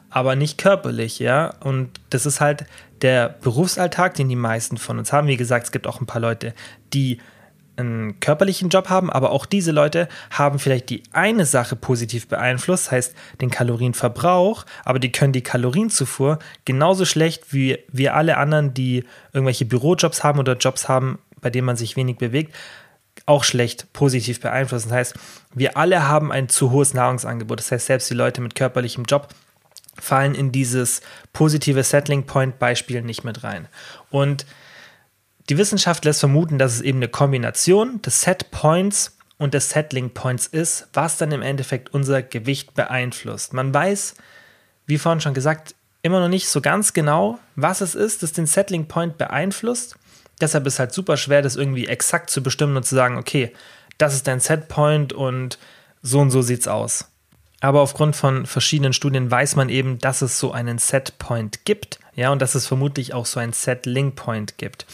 aber 0.08 0.34
nicht 0.34 0.56
körperlich, 0.56 1.18
ja. 1.18 1.54
Und 1.60 1.90
das 2.08 2.24
ist 2.24 2.40
halt 2.40 2.64
der 3.02 3.28
Berufsalltag, 3.28 4.14
den 4.14 4.30
die 4.30 4.36
meisten 4.36 4.78
von 4.78 4.98
uns 4.98 5.12
haben. 5.12 5.28
Wie 5.28 5.36
gesagt, 5.36 5.66
es 5.66 5.72
gibt 5.72 5.86
auch 5.86 6.00
ein 6.00 6.06
paar 6.06 6.22
Leute, 6.22 6.54
die 6.94 7.18
einen 7.76 8.20
körperlichen 8.20 8.68
Job 8.68 8.88
haben, 8.88 9.10
aber 9.10 9.30
auch 9.30 9.46
diese 9.46 9.72
Leute 9.72 10.08
haben 10.30 10.58
vielleicht 10.58 10.90
die 10.90 11.02
eine 11.12 11.46
Sache 11.46 11.76
positiv 11.76 12.28
beeinflusst, 12.28 12.90
heißt 12.90 13.14
den 13.40 13.50
Kalorienverbrauch, 13.50 14.64
aber 14.84 14.98
die 14.98 15.12
können 15.12 15.32
die 15.32 15.42
Kalorienzufuhr 15.42 16.38
genauso 16.64 17.04
schlecht 17.04 17.52
wie 17.52 17.78
wir 17.88 18.14
alle 18.14 18.36
anderen, 18.36 18.74
die 18.74 19.04
irgendwelche 19.32 19.64
Bürojobs 19.64 20.22
haben 20.22 20.38
oder 20.38 20.56
Jobs 20.56 20.88
haben, 20.88 21.18
bei 21.40 21.50
denen 21.50 21.66
man 21.66 21.76
sich 21.76 21.96
wenig 21.96 22.16
bewegt, 22.16 22.54
auch 23.26 23.44
schlecht 23.44 23.92
positiv 23.92 24.40
beeinflussen. 24.40 24.88
Das 24.88 24.98
heißt, 24.98 25.14
wir 25.54 25.76
alle 25.76 26.08
haben 26.08 26.32
ein 26.32 26.48
zu 26.48 26.70
hohes 26.70 26.94
Nahrungsangebot. 26.94 27.58
Das 27.58 27.72
heißt, 27.72 27.86
selbst 27.86 28.10
die 28.10 28.14
Leute 28.14 28.40
mit 28.40 28.54
körperlichem 28.54 29.04
Job 29.04 29.28
fallen 29.98 30.34
in 30.34 30.52
dieses 30.52 31.00
positive 31.32 31.82
Settling 31.82 32.24
Point 32.24 32.58
Beispiel 32.58 33.02
nicht 33.02 33.24
mit 33.24 33.44
rein. 33.44 33.68
Und 34.10 34.46
die 35.48 35.58
Wissenschaft 35.58 36.04
lässt 36.04 36.20
vermuten, 36.20 36.58
dass 36.58 36.74
es 36.74 36.80
eben 36.80 36.98
eine 36.98 37.08
Kombination 37.08 38.00
des 38.02 38.22
Set 38.22 38.50
Points 38.50 39.16
und 39.36 39.54
des 39.54 39.70
Settling 39.70 40.10
Points 40.10 40.46
ist, 40.46 40.88
was 40.92 41.18
dann 41.18 41.32
im 41.32 41.42
Endeffekt 41.42 41.92
unser 41.92 42.22
Gewicht 42.22 42.74
beeinflusst. 42.74 43.52
Man 43.52 43.74
weiß, 43.74 44.14
wie 44.86 44.98
vorhin 44.98 45.20
schon 45.20 45.34
gesagt, 45.34 45.74
immer 46.02 46.20
noch 46.20 46.28
nicht 46.28 46.48
so 46.48 46.60
ganz 46.60 46.92
genau, 46.92 47.38
was 47.56 47.80
es 47.80 47.94
ist, 47.94 48.22
das 48.22 48.32
den 48.32 48.46
Settling 48.46 48.86
Point 48.86 49.18
beeinflusst. 49.18 49.96
Deshalb 50.40 50.66
ist 50.66 50.74
es 50.74 50.78
halt 50.78 50.92
super 50.92 51.16
schwer, 51.16 51.42
das 51.42 51.56
irgendwie 51.56 51.86
exakt 51.86 52.30
zu 52.30 52.42
bestimmen 52.42 52.76
und 52.76 52.84
zu 52.84 52.94
sagen, 52.94 53.16
okay, 53.16 53.52
das 53.98 54.14
ist 54.14 54.26
dein 54.26 54.40
Setpoint 54.40 55.12
und 55.12 55.58
so 56.02 56.20
und 56.20 56.30
so 56.30 56.42
sieht's 56.42 56.68
aus. 56.68 57.10
Aber 57.60 57.80
aufgrund 57.80 58.16
von 58.16 58.44
verschiedenen 58.44 58.92
Studien 58.92 59.30
weiß 59.30 59.56
man 59.56 59.68
eben, 59.68 59.98
dass 59.98 60.20
es 60.20 60.38
so 60.38 60.52
einen 60.52 60.78
Setpoint 60.78 61.64
gibt, 61.64 61.98
ja, 62.14 62.30
und 62.30 62.42
dass 62.42 62.54
es 62.54 62.66
vermutlich 62.66 63.14
auch 63.14 63.26
so 63.26 63.40
ein 63.40 63.52
Set-Link 63.52 64.16
Point 64.16 64.58
gibt. 64.58 64.86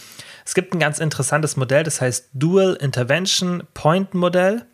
Es 0.45 0.55
gibt 0.55 0.75
ein 0.75 0.79
ganz 0.79 0.99
interessantes 0.99 1.57
Modell, 1.57 1.83
das 1.83 2.01
heißt 2.01 2.31
Dual 2.35 2.75
Intervention 2.75 3.63
Point 3.75 4.15
Modell. 4.15 4.65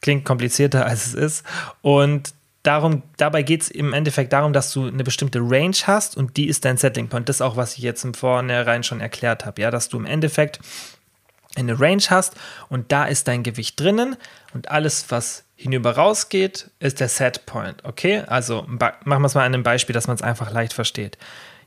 Klingt 0.00 0.24
komplizierter 0.24 0.86
als 0.86 1.06
es 1.06 1.14
ist. 1.14 1.46
Und 1.80 2.34
darum, 2.62 3.02
dabei 3.16 3.42
geht 3.42 3.62
es 3.62 3.70
im 3.70 3.92
Endeffekt 3.92 4.32
darum, 4.32 4.52
dass 4.52 4.72
du 4.72 4.86
eine 4.86 5.04
bestimmte 5.04 5.40
Range 5.40 5.76
hast 5.84 6.16
und 6.16 6.36
die 6.36 6.48
ist 6.48 6.64
dein 6.64 6.76
Settling 6.76 7.08
Point. 7.08 7.28
Das 7.28 7.36
ist 7.36 7.42
auch, 7.42 7.56
was 7.56 7.76
ich 7.76 7.82
jetzt 7.82 8.04
im 8.04 8.14
Vornherein 8.14 8.82
schon 8.82 9.00
erklärt 9.00 9.44
habe, 9.44 9.62
ja, 9.62 9.70
dass 9.70 9.88
du 9.88 9.98
im 9.98 10.06
Endeffekt 10.06 10.60
eine 11.54 11.78
Range 11.78 12.02
hast 12.08 12.34
und 12.68 12.92
da 12.92 13.04
ist 13.04 13.28
dein 13.28 13.42
Gewicht 13.42 13.78
drinnen 13.78 14.16
und 14.54 14.70
alles, 14.70 15.10
was 15.10 15.44
hinüber 15.54 15.96
rausgeht, 15.96 16.70
ist 16.80 17.00
der 17.00 17.08
Set 17.08 17.46
Point. 17.46 17.84
Okay, 17.84 18.22
also 18.26 18.64
machen 18.66 19.22
wir 19.22 19.26
es 19.26 19.34
mal 19.34 19.42
an 19.42 19.54
einem 19.54 19.62
Beispiel, 19.62 19.92
dass 19.92 20.06
man 20.06 20.16
es 20.16 20.22
einfach 20.22 20.50
leicht 20.50 20.72
versteht. 20.72 21.18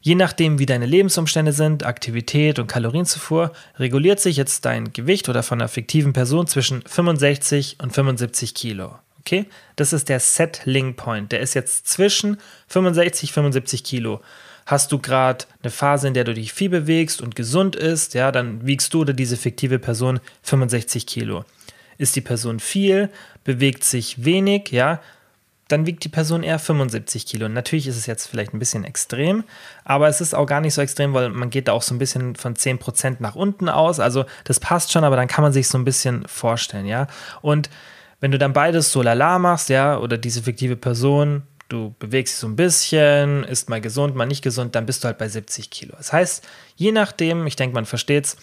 Je 0.06 0.14
nachdem, 0.14 0.60
wie 0.60 0.68
deine 0.68 0.86
Lebensumstände 0.86 1.52
sind, 1.52 1.84
Aktivität 1.84 2.60
und 2.60 2.68
Kalorienzufuhr, 2.68 3.52
reguliert 3.80 4.20
sich 4.20 4.38
jetzt 4.38 4.64
dein 4.64 4.94
Gewicht 4.94 5.30
oder 5.30 5.42
von 5.42 5.60
einer 5.60 5.68
fiktiven 5.68 6.14
Person 6.14 6.46
zwischen 6.46 6.84
65 6.84 7.78
und 7.82 7.92
75 7.92 8.54
Kilo. 8.54 9.00
Okay, 9.22 9.48
das 9.78 9.94
ist 9.94 10.08
der 10.08 10.20
Settling 10.20 10.94
Point. 10.96 11.32
Der 11.32 11.40
ist 11.40 11.56
jetzt 11.56 11.88
zwischen 11.88 12.38
65 12.68 13.32
und 13.32 13.34
75 13.34 13.84
Kilo. 13.84 14.22
Hast 14.68 14.92
du 14.92 15.00
gerade 15.00 15.46
eine 15.64 15.72
Phase, 15.72 16.08
in 16.08 16.14
der 16.14 16.24
du 16.24 16.36
dich 16.36 16.54
viel 16.54 16.70
bewegst 16.70 17.20
und 17.20 17.36
gesund 17.36 17.76
ist, 17.76 18.14
ja, 18.14 18.32
dann 18.32 18.64
wiegst 18.64 18.94
du 18.94 19.02
oder 19.02 19.14
diese 19.14 19.38
fiktive 19.38 19.80
Person 19.80 20.20
65 20.44 21.08
Kilo. 21.08 21.46
Ist 21.98 22.16
die 22.16 22.22
Person 22.22 22.60
viel, 22.60 23.10
bewegt 23.44 23.84
sich 23.84 24.24
wenig, 24.24 24.70
ja, 24.70 25.02
dann 25.68 25.86
wiegt 25.86 26.04
die 26.04 26.10
Person 26.10 26.44
eher 26.44 26.60
75 26.60 27.26
Kilo. 27.26 27.50
Natürlich 27.50 27.88
ist 27.88 27.98
es 27.98 28.06
jetzt 28.06 28.28
vielleicht 28.28 28.54
ein 28.54 28.60
bisschen 28.60 28.84
extrem, 28.84 29.44
aber 29.84 30.08
es 30.08 30.22
ist 30.22 30.36
auch 30.36 30.46
gar 30.46 30.62
nicht 30.62 30.76
so 30.76 30.82
extrem, 30.82 31.14
weil 31.14 31.30
man 31.30 31.50
geht 31.50 31.68
da 31.68 31.72
auch 31.72 31.82
so 31.82 31.96
ein 31.96 32.00
bisschen 32.00 32.36
von 32.36 32.56
10% 32.56 33.18
nach 33.20 33.36
unten 33.36 33.68
aus. 33.68 34.00
Also 34.00 34.26
das 34.44 34.60
passt 34.60 34.92
schon, 34.92 35.04
aber 35.04 35.16
dann 35.16 35.28
kann 35.28 35.44
man 35.44 35.54
sich 35.54 35.68
so 35.68 35.78
ein 35.78 35.86
bisschen 35.86 36.28
vorstellen, 36.28 36.86
ja. 36.86 37.08
Und 37.42 37.70
wenn 38.20 38.32
du 38.32 38.38
dann 38.38 38.54
beides 38.54 38.92
so 38.92 39.02
lala 39.02 39.40
machst, 39.40 39.70
ja, 39.70 39.98
oder 39.98 40.18
diese 40.18 40.44
fiktive 40.44 40.76
Person, 40.76 41.44
du 41.68 41.96
bewegst 41.98 42.36
dich 42.36 42.40
so 42.40 42.48
ein 42.48 42.56
bisschen, 42.56 43.44
ist 43.44 43.70
mal 43.70 43.82
gesund, 43.82 44.16
mal 44.16 44.26
nicht 44.26 44.44
gesund, 44.44 44.76
dann 44.76 44.86
bist 44.86 45.04
du 45.04 45.08
halt 45.08 45.18
bei 45.18 45.28
70 45.28 45.72
Kilo. 45.72 45.96
Das 45.98 46.14
heißt, 46.14 46.48
je 46.76 46.92
nachdem, 46.92 47.48
ich 47.48 47.56
denke, 47.56 47.74
man 47.74 47.86
versteht 47.86 48.26
es, 48.26 48.38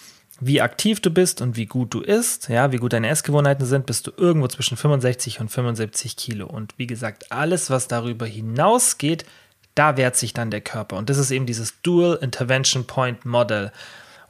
wie 0.44 0.61
aktiv 0.61 1.00
du 1.00 1.11
bist 1.11 1.40
und 1.40 1.57
wie 1.57 1.66
gut 1.66 1.94
du 1.94 2.00
isst, 2.00 2.48
ja, 2.48 2.72
wie 2.72 2.78
gut 2.78 2.92
deine 2.92 3.09
Essgewohnheiten 3.09 3.64
sind, 3.64 3.87
bist 3.87 4.09
du 4.09 4.12
irgendwo 4.16 4.48
zwischen 4.48 4.76
65 4.76 5.40
und 5.40 5.50
75 5.50 6.16
Kilo. 6.16 6.46
Und 6.46 6.74
wie 6.78 6.88
gesagt, 6.88 7.31
alles, 7.31 7.70
was 7.70 7.87
darüber 7.87 8.26
hinausgeht, 8.26 9.24
da 9.76 9.96
wehrt 9.96 10.16
sich 10.16 10.35
dann 10.35 10.50
der 10.50 10.61
Körper. 10.61 10.96
Und 10.96 11.11
das 11.11 11.18
ist 11.18 11.31
eben 11.31 11.46
dieses 11.46 11.81
Dual 11.83 12.18
Intervention 12.20 12.87
Point 12.87 13.24
Model. 13.24 13.70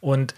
Und 0.01 0.35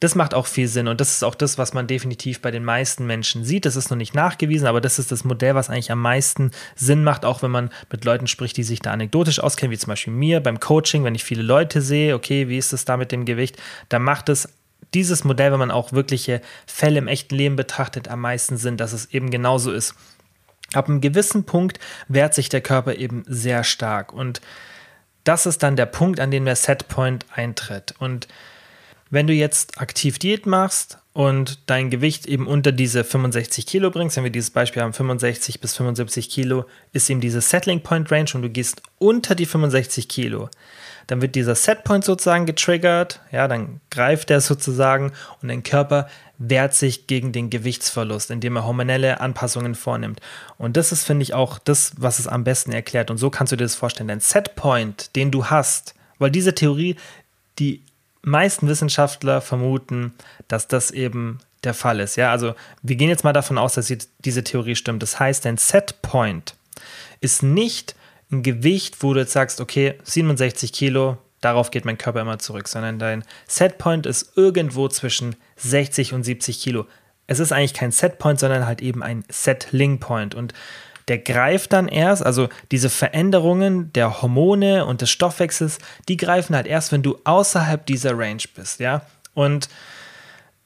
das 0.00 0.14
macht 0.14 0.32
auch 0.32 0.46
viel 0.46 0.68
Sinn 0.68 0.86
und 0.86 1.00
das 1.00 1.12
ist 1.12 1.24
auch 1.24 1.34
das, 1.34 1.58
was 1.58 1.74
man 1.74 1.88
definitiv 1.88 2.40
bei 2.40 2.52
den 2.52 2.64
meisten 2.64 3.04
Menschen 3.04 3.44
sieht. 3.44 3.66
Das 3.66 3.74
ist 3.74 3.90
noch 3.90 3.96
nicht 3.96 4.14
nachgewiesen, 4.14 4.68
aber 4.68 4.80
das 4.80 5.00
ist 5.00 5.10
das 5.10 5.24
Modell, 5.24 5.56
was 5.56 5.70
eigentlich 5.70 5.90
am 5.90 6.00
meisten 6.00 6.52
Sinn 6.76 7.02
macht, 7.02 7.24
auch 7.24 7.42
wenn 7.42 7.50
man 7.50 7.70
mit 7.90 8.04
Leuten 8.04 8.28
spricht, 8.28 8.56
die 8.56 8.62
sich 8.62 8.78
da 8.78 8.92
anekdotisch 8.92 9.40
auskennen, 9.40 9.72
wie 9.72 9.78
zum 9.78 9.88
Beispiel 9.88 10.12
mir 10.12 10.40
beim 10.40 10.60
Coaching, 10.60 11.02
wenn 11.02 11.16
ich 11.16 11.24
viele 11.24 11.42
Leute 11.42 11.82
sehe, 11.82 12.14
okay, 12.14 12.48
wie 12.48 12.58
ist 12.58 12.72
es 12.72 12.84
da 12.84 12.96
mit 12.96 13.10
dem 13.10 13.24
Gewicht, 13.24 13.56
da 13.88 13.98
macht 13.98 14.28
es 14.28 14.48
dieses 14.94 15.24
Modell, 15.24 15.52
wenn 15.52 15.58
man 15.58 15.70
auch 15.70 15.92
wirkliche 15.92 16.40
Fälle 16.66 16.98
im 16.98 17.08
echten 17.08 17.34
Leben 17.34 17.56
betrachtet, 17.56 18.08
am 18.08 18.20
meisten 18.20 18.56
Sinn, 18.56 18.76
dass 18.76 18.92
es 18.92 19.12
eben 19.12 19.30
genauso 19.30 19.72
ist. 19.72 19.94
Ab 20.74 20.88
einem 20.88 21.00
gewissen 21.00 21.44
Punkt 21.44 21.78
wehrt 22.08 22.34
sich 22.34 22.48
der 22.48 22.60
Körper 22.60 22.96
eben 22.96 23.24
sehr 23.26 23.64
stark 23.64 24.12
und 24.12 24.40
das 25.24 25.46
ist 25.46 25.62
dann 25.62 25.76
der 25.76 25.86
Punkt, 25.86 26.20
an 26.20 26.30
dem 26.30 26.46
der 26.46 26.56
Setpoint 26.56 27.26
eintritt. 27.34 27.94
Und 27.98 28.28
wenn 29.10 29.26
du 29.26 29.34
jetzt 29.34 29.78
aktiv 29.78 30.18
Diät 30.18 30.46
machst 30.46 30.98
und 31.18 31.58
dein 31.66 31.90
Gewicht 31.90 32.26
eben 32.26 32.46
unter 32.46 32.70
diese 32.70 33.02
65 33.02 33.66
Kilo 33.66 33.90
bringst, 33.90 34.16
wenn 34.16 34.22
wir 34.22 34.30
dieses 34.30 34.50
Beispiel 34.50 34.82
haben, 34.82 34.92
65 34.92 35.58
bis 35.58 35.74
75 35.74 36.30
Kilo, 36.30 36.64
ist 36.92 37.10
eben 37.10 37.20
diese 37.20 37.40
Settling 37.40 37.80
Point 37.80 38.12
Range 38.12 38.30
und 38.34 38.42
du 38.42 38.48
gehst 38.48 38.82
unter 38.98 39.34
die 39.34 39.44
65 39.44 40.08
Kilo, 40.08 40.48
dann 41.08 41.20
wird 41.20 41.34
dieser 41.34 41.56
Setpoint 41.56 42.04
sozusagen 42.04 42.46
getriggert, 42.46 43.20
ja, 43.32 43.48
dann 43.48 43.80
greift 43.90 44.30
er 44.30 44.40
sozusagen 44.40 45.10
und 45.42 45.48
dein 45.48 45.64
Körper 45.64 46.08
wehrt 46.38 46.74
sich 46.74 47.08
gegen 47.08 47.32
den 47.32 47.50
Gewichtsverlust, 47.50 48.30
indem 48.30 48.54
er 48.54 48.64
hormonelle 48.64 49.20
Anpassungen 49.20 49.74
vornimmt. 49.74 50.20
Und 50.56 50.76
das 50.76 50.92
ist, 50.92 51.02
finde 51.02 51.24
ich, 51.24 51.34
auch 51.34 51.58
das, 51.58 51.94
was 51.96 52.20
es 52.20 52.28
am 52.28 52.44
besten 52.44 52.70
erklärt. 52.70 53.10
Und 53.10 53.18
so 53.18 53.28
kannst 53.28 53.50
du 53.50 53.56
dir 53.56 53.64
das 53.64 53.74
vorstellen. 53.74 54.06
Dein 54.06 54.20
Setpoint, 54.20 55.16
den 55.16 55.32
du 55.32 55.46
hast, 55.46 55.96
weil 56.20 56.30
diese 56.30 56.54
Theorie, 56.54 56.94
die 57.58 57.82
meisten 58.28 58.68
Wissenschaftler 58.68 59.40
vermuten, 59.40 60.14
dass 60.48 60.68
das 60.68 60.90
eben 60.90 61.38
der 61.64 61.74
Fall 61.74 62.00
ist. 62.00 62.16
Ja, 62.16 62.30
also 62.30 62.54
wir 62.82 62.96
gehen 62.96 63.08
jetzt 63.08 63.24
mal 63.24 63.32
davon 63.32 63.58
aus, 63.58 63.74
dass 63.74 63.92
diese 64.18 64.44
Theorie 64.44 64.76
stimmt. 64.76 65.02
Das 65.02 65.18
heißt, 65.18 65.44
dein 65.44 65.56
Setpoint 65.56 66.54
ist 67.20 67.42
nicht 67.42 67.94
ein 68.30 68.42
Gewicht, 68.42 69.02
wo 69.02 69.14
du 69.14 69.20
jetzt 69.20 69.32
sagst, 69.32 69.60
okay, 69.60 69.94
67 70.04 70.72
Kilo, 70.72 71.18
darauf 71.40 71.70
geht 71.70 71.84
mein 71.84 71.98
Körper 71.98 72.20
immer 72.20 72.38
zurück, 72.38 72.68
sondern 72.68 72.98
dein 72.98 73.24
Setpoint 73.46 74.06
ist 74.06 74.36
irgendwo 74.36 74.88
zwischen 74.88 75.36
60 75.56 76.12
und 76.12 76.24
70 76.24 76.60
Kilo. 76.60 76.86
Es 77.26 77.40
ist 77.40 77.52
eigentlich 77.52 77.74
kein 77.74 77.92
Setpoint, 77.92 78.40
sondern 78.40 78.66
halt 78.66 78.80
eben 78.80 79.02
ein 79.02 79.24
Settling 79.28 79.98
Point. 80.00 80.34
Und 80.34 80.54
der 81.08 81.18
greift 81.18 81.72
dann 81.72 81.88
erst, 81.88 82.24
also 82.24 82.48
diese 82.70 82.90
Veränderungen 82.90 83.92
der 83.92 84.22
Hormone 84.22 84.84
und 84.84 85.00
des 85.00 85.10
Stoffwechsels, 85.10 85.78
die 86.08 86.16
greifen 86.16 86.54
halt 86.54 86.66
erst, 86.66 86.92
wenn 86.92 87.02
du 87.02 87.18
außerhalb 87.24 87.84
dieser 87.86 88.16
Range 88.18 88.42
bist, 88.54 88.80
ja. 88.80 89.02
Und 89.34 89.68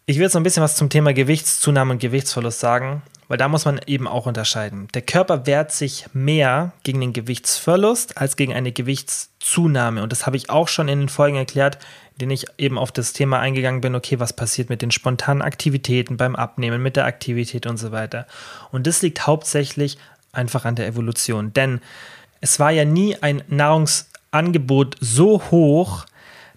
ich 0.07 0.17
will 0.17 0.25
jetzt 0.25 0.35
noch 0.35 0.41
ein 0.41 0.45
bisschen 0.45 0.63
was 0.63 0.77
zum 0.77 0.91
Thema 0.91 1.15
Gewichtszunahme 1.15 1.93
und 1.93 2.01
Gewichtsverlust 2.01 2.61
sagen 2.61 3.03
weil 3.33 3.39
da 3.39 3.49
muss 3.49 3.65
man 3.65 3.81
eben 3.87 4.07
auch 4.07 4.27
unterscheiden. 4.27 4.89
Der 4.93 5.01
Körper 5.01 5.47
wehrt 5.47 5.73
sich 5.73 6.05
mehr 6.13 6.73
gegen 6.83 7.01
den 7.01 7.15
Gewichtsverlust 7.15 8.19
als 8.19 8.37
gegen 8.37 8.53
eine 8.53 8.73
Gewichtszunahme. 8.73 10.03
Und 10.03 10.13
das 10.13 10.27
habe 10.27 10.37
ich 10.37 10.51
auch 10.51 10.69
schon 10.69 10.87
in 10.87 10.99
den 10.99 11.09
Folgen 11.09 11.39
erklärt, 11.39 11.79
in 12.13 12.19
denen 12.19 12.33
ich 12.33 12.45
eben 12.59 12.77
auf 12.77 12.93
das 12.93 13.15
Thema 13.15 13.41
eingegangen 13.41 13.81
bin, 13.81 13.95
okay, 13.95 14.21
was 14.21 14.35
passiert 14.35 14.69
mit 14.69 14.83
den 14.83 14.91
spontanen 14.91 15.41
Aktivitäten 15.41 16.19
beim 16.19 16.37
Abnehmen, 16.37 16.83
mit 16.83 16.97
der 16.97 17.07
Aktivität 17.07 17.67
und 17.67 17.79
so 17.79 17.91
weiter. 17.91 18.27
Und 18.71 18.87
das 18.87 19.01
liegt 19.01 19.27
hauptsächlich 19.27 19.97
einfach 20.33 20.65
an 20.65 20.75
der 20.75 20.87
Evolution. 20.87 21.53
Denn 21.53 21.81
es 22.41 22.59
war 22.59 22.71
ja 22.71 22.85
nie 22.85 23.17
ein 23.21 23.43
Nahrungsangebot 23.49 24.97
so 25.01 25.43
hoch, 25.51 26.07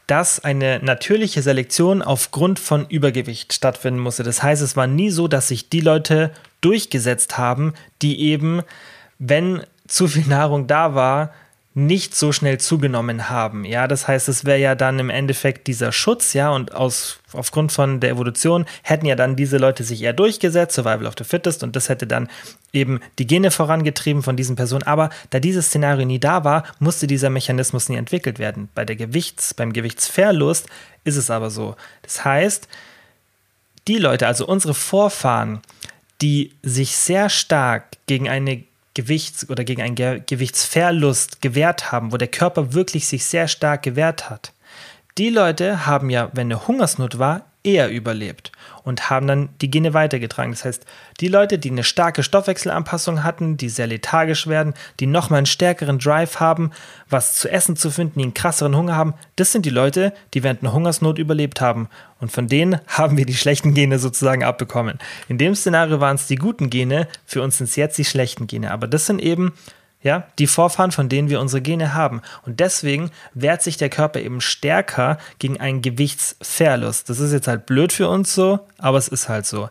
dass 0.07 0.43
eine 0.43 0.79
natürliche 0.83 1.41
Selektion 1.41 2.01
aufgrund 2.01 2.59
von 2.59 2.88
Übergewicht 2.88 3.53
stattfinden 3.53 3.99
musste. 3.99 4.23
Das 4.23 4.43
heißt, 4.43 4.61
es 4.61 4.75
war 4.75 4.88
nie 4.88 5.09
so, 5.09 5.27
dass 5.27 5.47
sich 5.47 5.69
die 5.69 5.81
Leute 5.81 6.31
durchgesetzt 6.61 7.38
haben, 7.38 7.73
die 8.01 8.21
eben, 8.21 8.61
wenn 9.19 9.63
zu 9.88 10.07
viel 10.07 10.27
Nahrung 10.27 10.67
da 10.67 10.95
war, 10.95 11.33
nicht 11.75 12.15
so 12.15 12.31
schnell 12.31 12.57
zugenommen 12.59 13.29
haben. 13.29 13.65
Ja, 13.65 13.88
das 13.88 14.07
heißt, 14.07 14.29
es 14.29 14.45
wäre 14.45 14.59
ja 14.59 14.75
dann 14.75 14.97
im 14.97 15.09
Endeffekt 15.09 15.67
dieser 15.67 15.91
Schutz, 15.91 16.33
ja, 16.33 16.49
und 16.49 16.73
aus, 16.73 17.19
aufgrund 17.33 17.71
von 17.71 17.99
der 17.99 18.09
Evolution 18.09 18.65
hätten 18.81 19.05
ja 19.05 19.15
dann 19.15 19.35
diese 19.35 19.57
Leute 19.57 19.83
sich 19.83 20.01
eher 20.01 20.13
durchgesetzt, 20.13 20.73
Survival 20.75 21.05
of 21.05 21.15
the 21.17 21.25
Fittest, 21.25 21.63
und 21.63 21.75
das 21.75 21.89
hätte 21.89 22.07
dann 22.07 22.29
eben 22.73 23.01
die 23.19 23.27
Gene 23.27 23.51
vorangetrieben 23.51 24.23
von 24.23 24.38
diesen 24.38 24.55
Personen. 24.55 24.83
Aber 24.83 25.09
da 25.29 25.39
dieses 25.39 25.67
Szenario 25.67 26.05
nie 26.05 26.19
da 26.19 26.43
war, 26.43 26.63
musste 26.79 27.07
dieser 27.07 27.29
Mechanismus 27.29 27.89
nie 27.89 27.97
entwickelt 27.97 28.39
werden. 28.39 28.69
Bei 28.73 28.85
der 28.85 28.95
Gewichts, 28.95 29.53
beim 29.53 29.73
Gewichtsverlust 29.73 30.67
ist 31.03 31.17
es 31.17 31.29
aber 31.29 31.49
so. 31.51 31.75
Das 32.01 32.23
heißt, 32.25 32.67
Die 33.88 33.97
Leute, 33.97 34.25
also 34.25 34.47
unsere 34.47 34.73
Vorfahren, 34.73 35.61
die 36.21 36.53
sich 36.63 36.97
sehr 36.97 37.29
stark 37.29 37.97
gegen 38.07 38.27
eine 38.29 38.63
Gewichts- 38.95 39.47
oder 39.49 39.63
gegen 39.63 39.81
einen 39.81 39.95
Ge 39.95 40.21
Gewichtsverlust 40.25 41.41
gewehrt 41.41 41.91
haben, 41.91 42.12
wo 42.12 42.17
der 42.17 42.27
Körper 42.27 42.73
wirklich 42.73 43.05
sich 43.05 43.25
sehr 43.25 43.47
stark 43.47 43.84
gewehrt 43.84 44.29
hat. 44.29 44.53
Die 45.19 45.29
Leute 45.29 45.86
haben 45.86 46.10
ja, 46.10 46.29
wenn 46.34 46.47
eine 46.47 46.67
Hungersnot 46.67 47.19
war, 47.19 47.45
eher 47.63 47.89
überlebt 47.89 48.51
und 48.85 49.09
haben 49.09 49.27
dann 49.27 49.49
die 49.61 49.69
Gene 49.69 49.93
weitergetragen. 49.93 50.51
Das 50.51 50.63
heißt, 50.63 50.85
die 51.19 51.27
Leute, 51.27 51.57
die 51.57 51.71
eine 51.71 51.83
starke 51.83 52.23
Stoffwechselanpassung 52.23 53.23
hatten, 53.23 53.57
die 53.57 53.67
sehr 53.67 53.87
lethargisch 53.87 54.47
werden, 54.47 54.73
die 54.99 55.07
nochmal 55.07 55.39
einen 55.39 55.45
stärkeren 55.47 55.99
Drive 55.99 56.39
haben, 56.39 56.71
was 57.09 57.35
zu 57.35 57.49
essen 57.51 57.75
zu 57.75 57.89
finden, 57.89 58.19
die 58.19 58.25
einen 58.25 58.33
krasseren 58.33 58.75
Hunger 58.75 58.95
haben, 58.95 59.15
das 59.35 59.51
sind 59.51 59.65
die 59.65 59.71
Leute, 59.71 60.13
die 60.33 60.43
während 60.43 60.61
einer 60.61 60.71
Hungersnot 60.71 61.17
überlebt 61.17 61.59
haben. 61.59 61.89
Und 62.21 62.31
von 62.31 62.47
denen 62.47 62.79
haben 62.87 63.17
wir 63.17 63.25
die 63.25 63.35
schlechten 63.35 63.73
Gene 63.73 63.99
sozusagen 63.99 64.43
abbekommen. 64.43 64.99
In 65.27 65.37
dem 65.37 65.55
Szenario 65.55 65.99
waren 65.99 66.15
es 66.15 66.27
die 66.27 66.37
guten 66.37 66.69
Gene, 66.69 67.07
für 67.25 67.41
uns 67.41 67.57
sind 67.57 67.67
es 67.67 67.75
jetzt 67.75 67.97
die 67.97 68.05
schlechten 68.05 68.47
Gene. 68.47 68.71
Aber 68.71 68.87
das 68.87 69.07
sind 69.07 69.19
eben 69.19 69.53
ja, 70.05 70.27
die 70.37 70.45
Vorfahren, 70.45 70.91
von 70.91 71.09
denen 71.09 71.29
wir 71.31 71.41
unsere 71.41 71.63
Gene 71.63 71.95
haben. 71.95 72.21
Und 72.45 72.59
deswegen 72.59 73.09
wehrt 73.33 73.63
sich 73.63 73.75
der 73.75 73.89
Körper 73.89 74.19
eben 74.19 74.39
stärker 74.39 75.17
gegen 75.39 75.59
einen 75.59 75.81
Gewichtsverlust. 75.81 77.09
Das 77.09 77.19
ist 77.19 77.33
jetzt 77.33 77.47
halt 77.47 77.65
blöd 77.65 77.91
für 77.91 78.07
uns 78.07 78.35
so, 78.35 78.59
aber 78.77 78.99
es 78.99 79.07
ist 79.07 79.29
halt 79.29 79.47
so. 79.47 79.67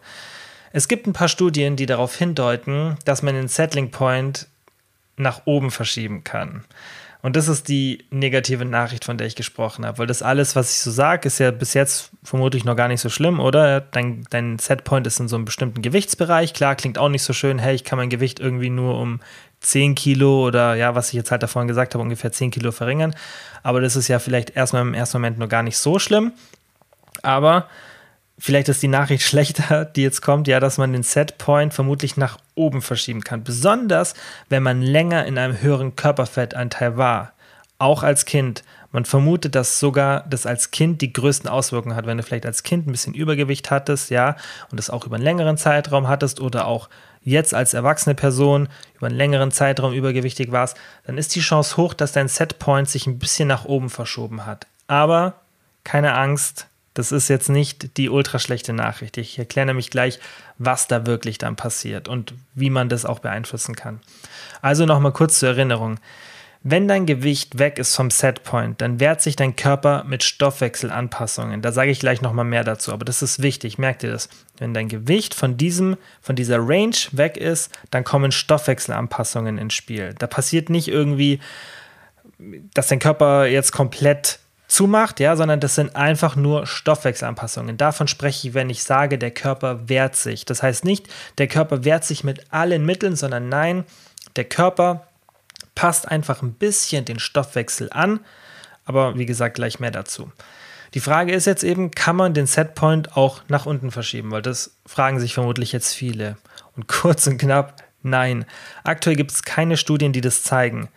Es 0.73 0.89
gibt 0.89 1.07
ein 1.07 1.13
paar 1.13 1.29
Studien, 1.29 1.77
die 1.77 1.87
darauf 1.87 2.17
hindeuten, 2.17 2.97
dass 3.05 3.23
man 3.23 3.37
den 3.37 3.47
Settling 3.47 3.93
Point 3.93 4.49
nach 5.17 5.43
oben 5.45 5.71
verschieben 5.71 6.25
kann. 6.25 6.65
Und 7.23 7.37
das 7.37 7.47
ist 7.47 7.69
die 7.69 8.05
negative 8.11 8.65
Nachricht, 8.65 9.05
von 9.05 9.17
der 9.17 9.29
ich 9.29 9.37
gesprochen 9.37 9.87
habe, 9.87 9.99
weil 9.99 10.07
das 10.09 10.21
alles, 10.21 10.57
was 10.57 10.73
ich 10.73 10.83
so 10.83 10.91
sage, 10.91 11.29
ist 11.29 11.39
ja 11.39 11.53
bis 11.53 11.73
jetzt 11.73 12.11
vermutlich 12.25 12.65
noch 12.65 12.77
gar 12.77 12.89
nicht 12.89 13.01
so 13.01 13.09
schlimm, 13.09 13.39
oder? 13.39 13.81
Dein, 13.81 14.27
dein 14.31 14.59
Setpoint 14.59 15.07
ist 15.07 15.21
in 15.21 15.29
so 15.29 15.37
einem 15.37 15.45
bestimmten 15.45 15.81
Gewichtsbereich. 15.81 16.53
Klar, 16.53 16.75
klingt 16.75 16.99
auch 16.99 17.09
nicht 17.09 17.23
so 17.23 17.33
schön, 17.33 17.61
hey, 17.61 17.75
ich 17.75 17.85
kann 17.85 17.99
mein 17.99 18.11
Gewicht 18.11 18.41
irgendwie 18.41 18.69
nur 18.69 19.01
um 19.01 19.21
10 19.65 19.95
Kilo 19.95 20.47
oder 20.47 20.75
ja, 20.75 20.95
was 20.95 21.09
ich 21.09 21.15
jetzt 21.15 21.31
halt 21.31 21.43
davon 21.43 21.67
gesagt 21.67 21.95
habe, 21.95 22.03
ungefähr 22.03 22.33
10 22.33 22.51
Kilo 22.51 22.73
verringern. 22.73 23.15
Aber 23.63 23.81
das 23.81 23.97
ist 23.97 24.09
ja 24.09 24.19
vielleicht 24.19 24.51
erstmal 24.51 24.83
im 24.83 24.95
ersten 24.95 25.19
Moment 25.19 25.39
nur 25.39 25.49
gar 25.49 25.63
nicht 25.63 25.79
so 25.79 25.99
schlimm. 25.99 26.33
Aber 27.23 27.69
vielleicht 28.39 28.69
ist 28.69 28.83
die 28.83 28.89
Nachricht 28.89 29.23
schlechter, 29.27 29.85
die 29.85 30.03
jetzt 30.03 30.21
kommt, 30.21 30.49
ja, 30.49 30.61
dass 30.61 30.79
man 30.79 30.93
den 30.93 31.03
Setpoint 31.03 31.75
vermutlich 31.75 32.17
nach 32.17 32.39
oben 32.55 32.83
verschieben 32.83 33.23
kann. 33.23 33.45
Besonders, 33.45 34.15
wenn 34.49 34.63
man 34.63 34.83
länger 34.83 35.25
in 35.27 35.39
einem 35.39 35.61
höheren 35.61 35.97
Körperfettanteil 35.97 36.97
war. 36.97 37.33
Auch 37.79 38.03
als 38.03 38.25
Kind. 38.25 38.63
Man 38.93 39.05
vermutet, 39.05 39.57
dass 39.57 39.81
sogar 39.81 40.25
das 40.31 40.47
als 40.47 40.71
Kind 40.71 41.03
die 41.03 41.13
größten 41.13 41.51
Auswirkungen 41.51 41.97
hat. 41.97 42.07
Wenn 42.07 42.17
du 42.17 42.23
vielleicht 42.23 42.47
als 42.47 42.63
Kind 42.63 42.87
ein 42.87 42.93
bisschen 42.93 43.13
Übergewicht 43.13 43.73
hattest, 43.73 44.11
ja, 44.11 44.37
und 44.71 44.79
das 44.79 44.89
auch 44.89 45.05
über 45.05 45.17
einen 45.17 45.25
längeren 45.25 45.57
Zeitraum 45.57 46.07
hattest 46.07 46.41
oder 46.41 46.67
auch 46.67 46.89
jetzt 47.25 47.55
als 47.55 47.75
erwachsene 47.75 48.15
Person 48.15 48.69
über 48.97 49.07
einen 49.07 49.17
längeren 49.17 49.51
Zeitraum 49.51 49.93
übergewichtig 49.93 50.53
warst, 50.53 50.77
dann 51.07 51.19
ist 51.19 51.35
die 51.35 51.41
Chance 51.41 51.77
hoch, 51.77 51.95
dass 51.95 52.13
dein 52.13 52.29
Setpoint 52.29 52.89
sich 52.89 53.07
ein 53.07 53.19
bisschen 53.19 53.49
nach 53.49 53.65
oben 53.65 53.91
verschoben 53.91 54.47
hat. 54.47 54.67
Aber 54.87 55.35
keine 55.83 56.15
Angst, 56.15 56.67
das 56.95 57.11
ist 57.11 57.29
jetzt 57.29 57.49
nicht 57.49 57.97
die 57.97 58.09
ultra 58.09 58.39
schlechte 58.39 58.73
Nachricht. 58.73 59.17
Ich 59.17 59.39
erkläre 59.39 59.67
nämlich 59.67 59.91
gleich, 59.91 60.21
was 60.59 60.87
da 60.87 61.07
wirklich 61.07 61.39
dann 61.39 61.57
passiert 61.57 62.07
und 62.07 62.35
wie 62.55 62.71
man 62.71 62.89
das 62.89 63.05
auch 63.05 63.19
beeinflussen 63.19 63.75
kann. 63.75 64.01
Also 64.63 64.87
nochmal 64.87 65.13
kurz 65.13 65.41
zur 65.41 65.49
Erinnerung. 65.51 65.99
Wenn 66.67 66.89
dein 66.89 67.05
Gewicht 67.05 67.59
weg 67.59 67.79
ist 67.79 67.95
vom 67.95 68.11
Setpoint, 68.11 68.81
dann 68.81 68.99
wehrt 68.99 69.21
sich 69.21 69.37
dein 69.37 69.55
Körper 69.55 70.03
mit 70.05 70.25
Stoffwechselanpassungen. 70.25 71.61
Da 71.61 71.73
sage 71.73 71.91
ich 71.91 72.01
gleich 72.01 72.23
nochmal 72.23 72.47
mehr 72.47 72.65
dazu, 72.65 72.91
aber 72.91 73.05
das 73.05 73.21
ist 73.21 73.43
wichtig, 73.43 73.77
merkt 73.77 74.03
ihr 74.03 74.11
das? 74.11 74.31
Wenn 74.57 74.73
dein 74.73 74.89
Gewicht 74.89 75.35
von 75.35 75.59
diesem, 75.59 75.99
von 76.23 76.37
dieser 76.37 76.59
Range 76.59 76.97
weg 77.13 77.37
ist, 77.37 77.71
dann 77.91 78.03
kommen 78.03 78.33
Stoffwechselanpassungen 78.33 79.59
ins 79.59 79.75
Spiel. 79.75 80.15
Da 80.19 80.27
passiert 80.27 80.71
nicht 80.71 80.89
irgendwie, 80.89 81.39
dass 82.73 82.89
dein 82.89 82.99
Körper 82.99 83.45
jetzt 83.45 83.73
komplett 83.73 84.39
zumacht, 84.67 85.21
ja, 85.21 85.37
sondern 85.37 85.61
das 85.61 85.75
sind 85.75 85.95
einfach 85.95 86.35
nur 86.35 86.67
Stoffwechselanpassungen. 86.67 87.77
Davon 87.77 88.09
spreche 88.09 88.49
ich, 88.49 88.55
wenn 88.55 88.71
ich 88.71 88.85
sage, 88.85 89.19
der 89.19 89.33
Körper 89.33 89.91
wehrt 89.91 90.17
sich. 90.17 90.47
Das 90.47 90.63
heißt 90.63 90.87
nicht, 90.87 91.09
der 91.37 91.47
Körper 91.47 91.85
wehrt 91.85 92.07
sich 92.07 92.25
mit 92.25 92.51
allen 92.55 92.87
Mitteln, 92.87 93.17
sondern 93.17 93.51
nein, 93.51 93.85
der 94.37 94.45
Körper 94.45 95.09
passt 95.75 96.09
einfach 96.09 96.43
ein 96.43 96.53
bisschen 96.53 97.05
den 97.05 97.19
Stoffwechsel 97.19 97.89
an, 97.93 98.21
aber 98.85 99.19
wie 99.19 99.27
gesagt, 99.27 99.57
gleich 99.57 99.81
mehr 99.81 99.91
dazu. 99.91 100.31
Die 100.95 101.01
Frage 101.01 101.33
ist 101.33 101.47
jetzt 101.47 101.65
eben, 101.65 101.91
kann 101.91 102.15
man 102.15 102.35
den 102.35 102.47
Setpoint 102.47 103.17
auch 103.17 103.43
nach 103.49 103.67
unten 103.67 103.91
verschieben? 103.91 104.31
Weil 104.31 104.43
das 104.43 104.77
fragen 104.87 105.19
sich 105.19 105.35
vermutlich 105.35 105.73
jetzt 105.73 105.93
viele. 105.93 106.37
Und 106.77 106.87
kurz 106.89 107.27
und 107.27 107.39
knapp, 107.39 107.83
nein. 108.03 108.45
Aktuell 108.85 109.17
gibt 109.17 109.33
es 109.33 109.43
keine 109.43 109.77
Studien, 109.77 110.13
die 110.13 110.21
das 110.21 110.45
zeigen. 110.45 110.89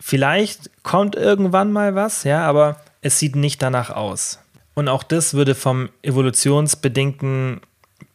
Vielleicht 0.00 0.70
kommt 0.82 1.14
irgendwann 1.14 1.72
mal 1.72 1.94
was, 1.94 2.24
ja, 2.24 2.42
aber 2.42 2.80
es 3.02 3.18
sieht 3.18 3.36
nicht 3.36 3.62
danach 3.62 3.90
aus. 3.90 4.40
Und 4.74 4.88
auch 4.88 5.02
das 5.02 5.34
würde 5.34 5.54
vom 5.54 5.90
evolutionsbedingten 6.02 7.60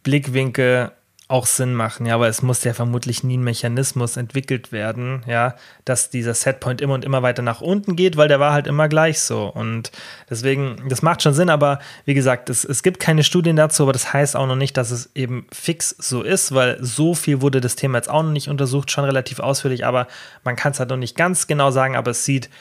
Blickwinkel 0.04 0.92
auch 1.28 1.48
Sinn 1.48 1.74
machen, 1.74 2.06
ja, 2.06 2.14
aber 2.14 2.28
es 2.28 2.44
muss 2.44 2.64
ja 2.64 2.74
vermutlich 2.74 3.24
nie 3.24 3.38
ein 3.38 3.44
Mechanismus 3.44 4.16
entwickelt 4.16 4.72
werden, 4.72 5.24
ja, 5.26 5.56
dass 5.84 6.12
dieser 6.12 6.36
Setpoint 6.36 6.82
immer 6.82 6.94
und 6.94 7.04
immer 7.04 7.24
weiter 7.24 7.42
nach 7.42 7.62
unten 7.62 7.96
geht, 7.96 8.16
weil 8.16 8.28
der 8.28 8.40
war 8.40 8.54
halt 8.54 8.68
immer 8.68 8.88
gleich 8.88 9.20
so. 9.20 9.48
Und 9.48 9.92
deswegen, 10.30 10.84
das 10.88 11.02
macht 11.02 11.24
schon 11.24 11.34
Sinn, 11.34 11.50
aber 11.50 11.80
wie 12.06 12.14
gesagt, 12.14 12.52
es, 12.52 12.64
es 12.64 12.84
gibt 12.84 13.00
keine 13.00 13.24
Studien 13.24 13.56
dazu, 13.56 13.84
aber 13.84 13.94
das 13.94 14.14
heißt 14.14 14.36
auch 14.36 14.46
noch 14.46 14.56
nicht, 14.56 14.78
dass 14.78 14.92
es 14.92 15.10
eben 15.16 15.48
fix 15.52 15.96
so 15.98 16.22
ist, 16.22 16.54
weil 16.54 16.78
so 16.80 17.16
viel 17.16 17.42
wurde 17.42 17.60
das 17.60 17.76
Thema 17.76 17.98
jetzt 17.98 18.10
auch 18.10 18.22
noch 18.22 18.32
nicht 18.32 18.48
untersucht, 18.48 18.92
schon 18.92 19.06
relativ 19.06 19.40
ausführlich, 19.40 19.84
aber 19.84 20.08
man 20.44 20.56
kann 20.56 20.74
es 20.74 20.80
halt 20.80 20.92
noch 20.92 20.98
nicht 20.98 21.18
ganz 21.18 21.48
genau 21.48 21.72
sagen, 21.72 21.96
aber 21.96 22.12
es 22.12 22.24
sieht 22.24 22.52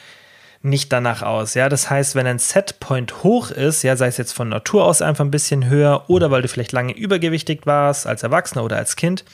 nicht 0.65 0.93
danach 0.93 1.23
aus. 1.23 1.55
Ja, 1.55 1.69
das 1.69 1.91
heißt, 1.91 2.15
wenn 2.15 2.27
ein 2.27 2.39
Setpoint 2.39 3.23
hoch 3.23 3.51
ist, 3.51 3.83
ja, 3.83 3.97
sei 3.97 4.07
es 4.07 4.17
jetzt 4.17 4.33
von 4.33 4.49
Natur 4.49 4.85
aus 4.87 5.03
einfach 5.03 5.25
ein 5.25 5.31
bisschen 5.31 5.69
höher 5.69 6.05
oder 6.09 6.31
weil 6.31 6.41
du 6.41 6.49
vielleicht 6.49 6.73
lange 6.73 6.97
übergewichtig 6.97 7.67
warst 7.67 8.07
als 8.07 8.23
Erwachsener 8.23 8.65
oder 8.65 8.79
als 8.79 8.97
Kind, 8.97 9.25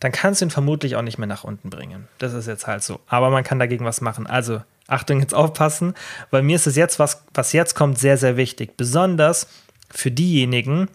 dann 0.00 0.12
kannst 0.12 0.40
du 0.40 0.46
ihn 0.46 0.50
vermutlich 0.50 0.96
auch 0.96 1.02
nicht 1.02 1.18
mehr 1.18 1.26
nach 1.26 1.44
unten 1.44 1.68
bringen. 1.68 2.08
Das 2.18 2.32
ist 2.32 2.46
jetzt 2.46 2.66
halt 2.66 2.82
so. 2.82 3.00
Aber 3.06 3.28
man 3.28 3.44
kann 3.44 3.58
dagegen 3.58 3.84
was 3.84 4.00
machen. 4.00 4.26
Also 4.26 4.62
Achtung, 4.86 5.20
jetzt 5.20 5.34
aufpassen, 5.34 5.92
weil 6.30 6.42
mir 6.42 6.56
ist 6.56 6.66
es 6.66 6.76
jetzt, 6.76 6.98
was, 6.98 7.22
was 7.34 7.52
jetzt 7.52 7.74
kommt, 7.74 7.98
sehr, 7.98 8.16
sehr 8.16 8.38
wichtig. 8.38 8.78
Besonders 8.78 9.46
für 9.90 10.10
diejenigen, 10.10 10.88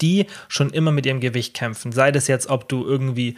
die 0.00 0.26
schon 0.48 0.70
immer 0.70 0.90
mit 0.90 1.06
ihrem 1.06 1.20
Gewicht 1.20 1.54
kämpfen. 1.54 1.92
Sei 1.92 2.10
das 2.10 2.26
jetzt, 2.26 2.48
ob 2.48 2.68
du 2.68 2.84
irgendwie 2.84 3.36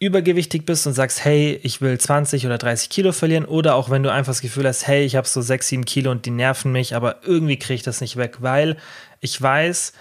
übergewichtig 0.00 0.64
bist 0.64 0.86
und 0.86 0.92
sagst, 0.92 1.24
hey, 1.24 1.58
ich 1.62 1.80
will 1.80 1.98
20 1.98 2.46
oder 2.46 2.58
30 2.58 2.88
Kilo 2.88 3.12
verlieren, 3.12 3.44
oder 3.44 3.74
auch 3.74 3.90
wenn 3.90 4.02
du 4.02 4.12
einfach 4.12 4.30
das 4.30 4.40
Gefühl 4.40 4.66
hast, 4.66 4.86
hey, 4.86 5.04
ich 5.04 5.16
habe 5.16 5.26
so 5.26 5.40
6, 5.40 5.66
7 5.66 5.84
Kilo 5.84 6.10
und 6.10 6.24
die 6.24 6.30
nerven 6.30 6.70
mich, 6.70 6.94
aber 6.94 7.16
irgendwie 7.24 7.58
kriege 7.58 7.74
ich 7.74 7.82
das 7.82 8.00
nicht 8.00 8.16
weg, 8.16 8.36
weil 8.40 8.76
ich 9.20 9.40
weiß, 9.40 9.92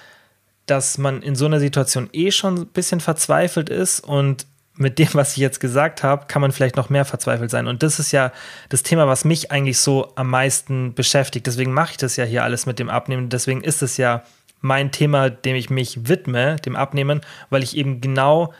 dass 0.67 0.97
man 0.97 1.21
in 1.23 1.36
so 1.36 1.45
einer 1.45 1.60
Situation 1.60 2.10
eh 2.13 2.31
schon 2.31 2.55
ein 2.55 2.67
bisschen 2.67 2.99
verzweifelt 2.99 3.69
ist 3.69 4.01
und 4.01 4.45
mit 4.75 4.99
dem, 4.99 5.10
was 5.13 5.31
ich 5.31 5.38
jetzt 5.38 5.60
gesagt 5.60 6.03
habe, 6.03 6.27
kann 6.27 6.41
man 6.41 6.51
vielleicht 6.51 6.75
noch 6.75 6.89
mehr 6.89 7.05
verzweifelt 7.05 7.49
sein. 7.49 7.65
Und 7.65 7.81
das 7.81 7.97
ist 7.97 8.12
ja 8.12 8.31
das 8.69 8.83
Thema, 8.83 9.07
was 9.07 9.25
mich 9.25 9.51
eigentlich 9.51 9.79
so 9.79 10.12
am 10.15 10.29
meisten 10.29 10.93
beschäftigt. 10.93 11.47
Deswegen 11.47 11.73
mache 11.73 11.91
ich 11.91 11.97
das 11.97 12.15
ja 12.15 12.25
hier 12.25 12.43
alles 12.43 12.67
mit 12.67 12.77
dem 12.77 12.89
Abnehmen. 12.89 13.29
Deswegen 13.29 13.63
ist 13.63 13.81
es 13.81 13.97
ja 13.97 14.23
mein 14.62 14.91
Thema, 14.91 15.31
dem 15.31 15.55
ich 15.55 15.71
mich 15.71 16.07
widme, 16.07 16.57
dem 16.57 16.75
Abnehmen, 16.75 17.21
weil 17.49 17.63
ich 17.63 17.75
eben 17.75 18.01
genau 18.01 18.53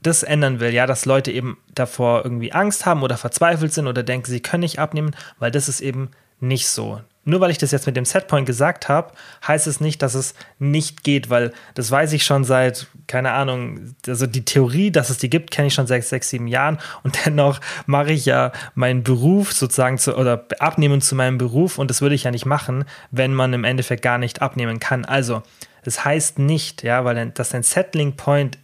das 0.00 0.22
ändern 0.22 0.60
will, 0.60 0.72
ja, 0.72 0.86
dass 0.86 1.06
Leute 1.06 1.32
eben 1.32 1.58
davor 1.74 2.24
irgendwie 2.24 2.52
Angst 2.52 2.86
haben 2.86 3.02
oder 3.02 3.16
verzweifelt 3.16 3.72
sind 3.72 3.86
oder 3.86 4.02
denken, 4.02 4.30
sie 4.30 4.40
können 4.40 4.60
nicht 4.60 4.78
abnehmen, 4.78 5.14
weil 5.38 5.50
das 5.50 5.68
ist 5.68 5.80
eben 5.80 6.10
nicht 6.40 6.68
so. 6.68 7.00
Nur 7.24 7.40
weil 7.40 7.50
ich 7.50 7.58
das 7.58 7.72
jetzt 7.72 7.84
mit 7.84 7.94
dem 7.94 8.06
Setpoint 8.06 8.46
gesagt 8.46 8.88
habe, 8.88 9.12
heißt 9.46 9.66
es 9.66 9.80
nicht, 9.80 10.00
dass 10.00 10.14
es 10.14 10.34
nicht 10.58 11.04
geht, 11.04 11.28
weil 11.28 11.52
das 11.74 11.90
weiß 11.90 12.14
ich 12.14 12.24
schon 12.24 12.42
seit, 12.44 12.86
keine 13.06 13.32
Ahnung, 13.32 13.94
also 14.06 14.26
die 14.26 14.46
Theorie, 14.46 14.90
dass 14.90 15.10
es 15.10 15.18
die 15.18 15.28
gibt, 15.28 15.50
kenne 15.50 15.68
ich 15.68 15.74
schon 15.74 15.86
seit 15.86 16.04
sechs, 16.04 16.30
sieben 16.30 16.46
Jahren 16.46 16.78
und 17.02 17.26
dennoch 17.26 17.60
mache 17.84 18.12
ich 18.12 18.24
ja 18.24 18.52
meinen 18.74 19.02
Beruf 19.02 19.52
sozusagen 19.52 19.98
zu, 19.98 20.16
oder 20.16 20.46
abnehmen 20.58 21.02
zu 21.02 21.16
meinem 21.16 21.36
Beruf 21.36 21.76
und 21.76 21.90
das 21.90 22.00
würde 22.00 22.14
ich 22.14 22.24
ja 22.24 22.30
nicht 22.30 22.46
machen, 22.46 22.84
wenn 23.10 23.34
man 23.34 23.52
im 23.52 23.64
Endeffekt 23.64 24.02
gar 24.02 24.16
nicht 24.16 24.40
abnehmen 24.40 24.80
kann. 24.80 25.04
Also, 25.04 25.42
das 25.84 26.06
heißt 26.06 26.38
nicht, 26.38 26.82
ja, 26.82 27.04
weil 27.04 27.30
das 27.32 27.54
ein 27.54 27.62
Settling 27.62 28.16
Point 28.16 28.58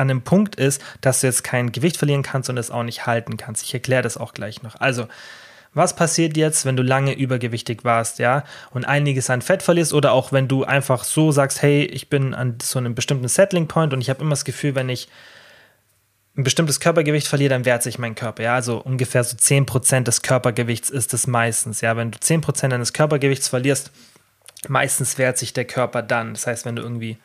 an 0.00 0.10
einem 0.10 0.22
Punkt 0.22 0.56
ist, 0.56 0.82
dass 1.00 1.20
du 1.20 1.26
jetzt 1.26 1.44
kein 1.44 1.72
Gewicht 1.72 1.96
verlieren 1.96 2.22
kannst 2.22 2.50
und 2.50 2.56
es 2.56 2.70
auch 2.70 2.82
nicht 2.82 3.06
halten 3.06 3.36
kannst. 3.36 3.62
Ich 3.62 3.74
erkläre 3.74 4.02
das 4.02 4.16
auch 4.16 4.32
gleich 4.34 4.62
noch. 4.62 4.80
Also, 4.80 5.06
was 5.72 5.94
passiert 5.94 6.36
jetzt, 6.36 6.64
wenn 6.64 6.76
du 6.76 6.82
lange 6.82 7.12
übergewichtig 7.12 7.84
warst, 7.84 8.18
ja, 8.18 8.42
und 8.70 8.86
einiges 8.86 9.30
an 9.30 9.42
Fett 9.42 9.62
verlierst 9.62 9.92
oder 9.92 10.12
auch 10.12 10.32
wenn 10.32 10.48
du 10.48 10.64
einfach 10.64 11.04
so 11.04 11.30
sagst, 11.30 11.62
hey, 11.62 11.84
ich 11.84 12.08
bin 12.08 12.34
an 12.34 12.58
so 12.60 12.78
einem 12.78 12.94
bestimmten 12.94 13.28
Settling 13.28 13.68
Point 13.68 13.92
und 13.92 14.00
ich 14.00 14.10
habe 14.10 14.20
immer 14.20 14.30
das 14.30 14.44
Gefühl, 14.44 14.74
wenn 14.74 14.88
ich 14.88 15.08
ein 16.36 16.42
bestimmtes 16.42 16.80
Körpergewicht 16.80 17.28
verliere, 17.28 17.50
dann 17.50 17.64
wehrt 17.64 17.82
sich 17.82 17.98
mein 17.98 18.14
Körper, 18.14 18.42
ja, 18.42 18.54
also 18.54 18.78
ungefähr 18.78 19.22
so 19.22 19.36
10% 19.36 20.02
des 20.02 20.22
Körpergewichts 20.22 20.90
ist 20.90 21.14
es 21.14 21.26
meistens, 21.26 21.82
ja, 21.82 21.96
wenn 21.96 22.10
du 22.10 22.18
10% 22.18 22.68
deines 22.68 22.92
Körpergewichts 22.92 23.48
verlierst, 23.48 23.92
meistens 24.68 25.18
wehrt 25.18 25.38
sich 25.38 25.52
der 25.52 25.64
Körper 25.66 26.02
dann. 26.02 26.34
Das 26.34 26.46
heißt, 26.46 26.64
wenn 26.66 26.76
du 26.76 26.82
irgendwie 26.82 27.18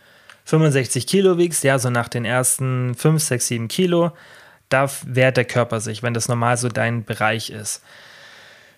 65 0.45 1.07
Kilo 1.07 1.37
wiegst, 1.37 1.63
ja, 1.63 1.77
so 1.79 1.89
nach 1.89 2.07
den 2.07 2.25
ersten 2.25 2.95
5, 2.95 3.21
6, 3.21 3.47
7 3.47 3.67
Kilo, 3.67 4.11
da 4.69 4.89
wehrt 5.05 5.37
der 5.37 5.45
Körper 5.45 5.79
sich, 5.79 6.03
wenn 6.03 6.13
das 6.13 6.27
normal 6.27 6.57
so 6.57 6.69
dein 6.69 7.03
Bereich 7.03 7.49
ist. 7.49 7.81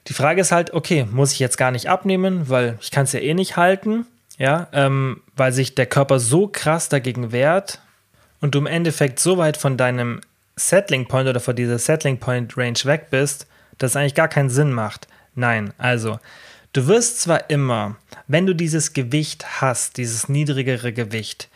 Die 0.07 0.13
Frage 0.13 0.41
ist 0.41 0.51
halt, 0.53 0.73
okay, 0.73 1.05
muss 1.11 1.33
ich 1.33 1.39
jetzt 1.39 1.57
gar 1.57 1.71
nicht 1.71 1.89
abnehmen, 1.89 2.49
weil 2.49 2.77
ich 2.81 2.91
kann 2.91 3.03
es 3.03 3.11
ja 3.11 3.19
eh 3.19 3.33
nicht 3.33 3.57
halten, 3.57 4.05
ja, 4.37 4.67
ähm, 4.71 5.21
weil 5.35 5.51
sich 5.51 5.75
der 5.75 5.85
Körper 5.85 6.19
so 6.19 6.47
krass 6.47 6.87
dagegen 6.87 7.31
wehrt 7.31 7.81
und 8.39 8.55
du 8.55 8.59
im 8.59 8.67
Endeffekt 8.67 9.19
so 9.19 9.37
weit 9.37 9.57
von 9.57 9.75
deinem 9.75 10.21
Settling 10.55 11.07
Point 11.07 11.27
oder 11.27 11.39
von 11.39 11.55
dieser 11.55 11.77
Settling 11.77 12.19
Point 12.19 12.57
Range 12.57 12.79
weg 12.83 13.07
bist, 13.09 13.47
dass 13.77 13.91
es 13.91 13.95
eigentlich 13.95 14.15
gar 14.15 14.29
keinen 14.29 14.49
Sinn 14.49 14.71
macht. 14.71 15.07
Nein, 15.35 15.73
also 15.77 16.19
du 16.73 16.87
wirst 16.87 17.21
zwar 17.21 17.49
immer, 17.49 17.97
wenn 18.27 18.45
du 18.45 18.53
dieses 18.53 18.93
Gewicht 18.93 19.61
hast, 19.61 19.97
dieses 19.97 20.29
niedrigere 20.29 20.93
Gewicht, 20.93 21.49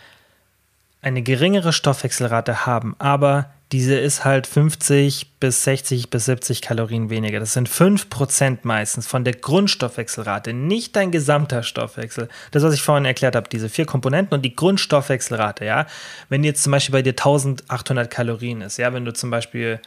eine 1.02 1.22
geringere 1.24 1.74
Stoffwechselrate 1.74 2.66
haben, 2.66 2.96
aber 3.00 3.52
diese 3.72 3.96
ist 3.96 4.26
halt 4.26 4.48
50 4.48 5.40
bis 5.40 5.64
60 5.64 6.10
bis 6.10 6.26
70 6.26 6.62
Kalorien 6.62 7.10
weniger. 7.10 7.40
Das 7.40 7.54
sind 7.54 7.70
5% 7.70 8.60
meistens 8.64 9.08
von 9.08 9.24
der 9.24 9.34
Grundstoffwechselrate, 9.34 10.52
nicht 10.52 10.96
dein 10.98 11.12
gesamter 11.12 11.64
Stoffwechsel. 11.64 12.28
Das, 12.52 12.64
was 12.64 12.74
ich 12.74 12.82
vorhin 12.82 13.06
erklärt 13.06 13.36
habe, 13.36 13.48
diese 13.50 13.70
vier 13.70 13.86
Komponenten 13.86 14.36
und 14.36 14.42
die 14.42 14.56
Grundstoffwechselrate, 14.56 15.64
ja. 15.64 15.88
Wenn 16.28 16.44
jetzt 16.44 16.64
zum 16.64 16.72
Beispiel 16.72 16.94
bei 16.94 17.02
dir 17.02 17.12
1800 17.12 18.12
Kalorien 18.12 18.62
ist, 18.62 18.78
ja, 18.78 18.94
wenn 18.94 19.06
du 19.06 19.14
zum 19.14 19.32
Beispiel, 19.32 19.80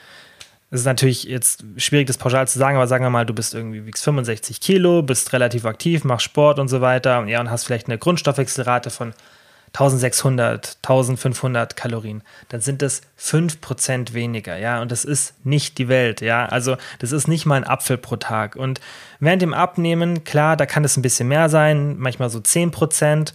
es 0.71 0.81
ist 0.81 0.87
natürlich 0.87 1.25
jetzt 1.25 1.63
schwierig, 1.77 2.07
das 2.07 2.17
pauschal 2.17 2.49
zu 2.49 2.59
sagen, 2.59 2.79
aber 2.79 2.87
sagen 2.87 3.05
wir 3.05 3.11
mal, 3.11 3.27
du 3.27 3.35
bist 3.35 3.53
irgendwie, 3.53 3.85
wiegst 3.85 4.03
65 4.03 4.61
Kilo, 4.61 5.03
bist 5.03 5.35
relativ 5.35 5.67
aktiv, 5.67 6.05
machst 6.05 6.25
Sport 6.25 6.59
und 6.59 6.69
so 6.69 6.81
weiter, 6.81 7.27
ja, 7.27 7.39
und 7.39 7.51
hast 7.51 7.65
vielleicht 7.65 7.89
eine 7.89 7.99
Grundstoffwechselrate 7.99 8.89
von 8.89 9.13
1600, 9.75 10.79
1500 10.85 11.75
Kalorien, 11.75 12.23
dann 12.49 12.61
sind 12.61 12.81
das 12.81 13.03
5% 13.21 14.13
weniger, 14.13 14.57
ja, 14.57 14.81
und 14.81 14.93
das 14.93 15.05
ist 15.05 15.35
nicht 15.45 15.79
die 15.79 15.89
Welt, 15.89 16.21
ja, 16.21 16.47
also 16.47 16.77
das 17.01 17.11
ist 17.11 17.27
nicht 17.27 17.45
mal 17.45 17.57
ein 17.57 17.67
Apfel 17.67 17.99
pro 17.99 18.15
Tag. 18.15 18.55
Und 18.55 18.81
während 19.19 19.43
dem 19.43 19.53
Abnehmen, 19.53 20.23
klar, 20.23 20.57
da 20.57 20.65
kann 20.65 20.85
es 20.85 20.97
ein 20.97 21.03
bisschen 21.03 21.27
mehr 21.27 21.49
sein, 21.49 21.97
manchmal 21.99 22.31
so 22.31 22.39
10%, 22.39 23.33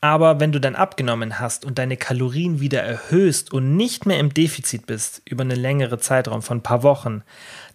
aber 0.00 0.40
wenn 0.40 0.50
du 0.50 0.60
dann 0.60 0.74
abgenommen 0.74 1.38
hast 1.38 1.64
und 1.64 1.78
deine 1.78 1.96
Kalorien 1.96 2.60
wieder 2.60 2.82
erhöhst 2.82 3.52
und 3.52 3.76
nicht 3.76 4.04
mehr 4.04 4.18
im 4.18 4.34
Defizit 4.34 4.86
bist 4.86 5.22
über 5.24 5.42
einen 5.42 5.58
längeren 5.58 6.00
Zeitraum 6.00 6.42
von 6.42 6.58
ein 6.58 6.62
paar 6.62 6.82
Wochen, 6.82 7.22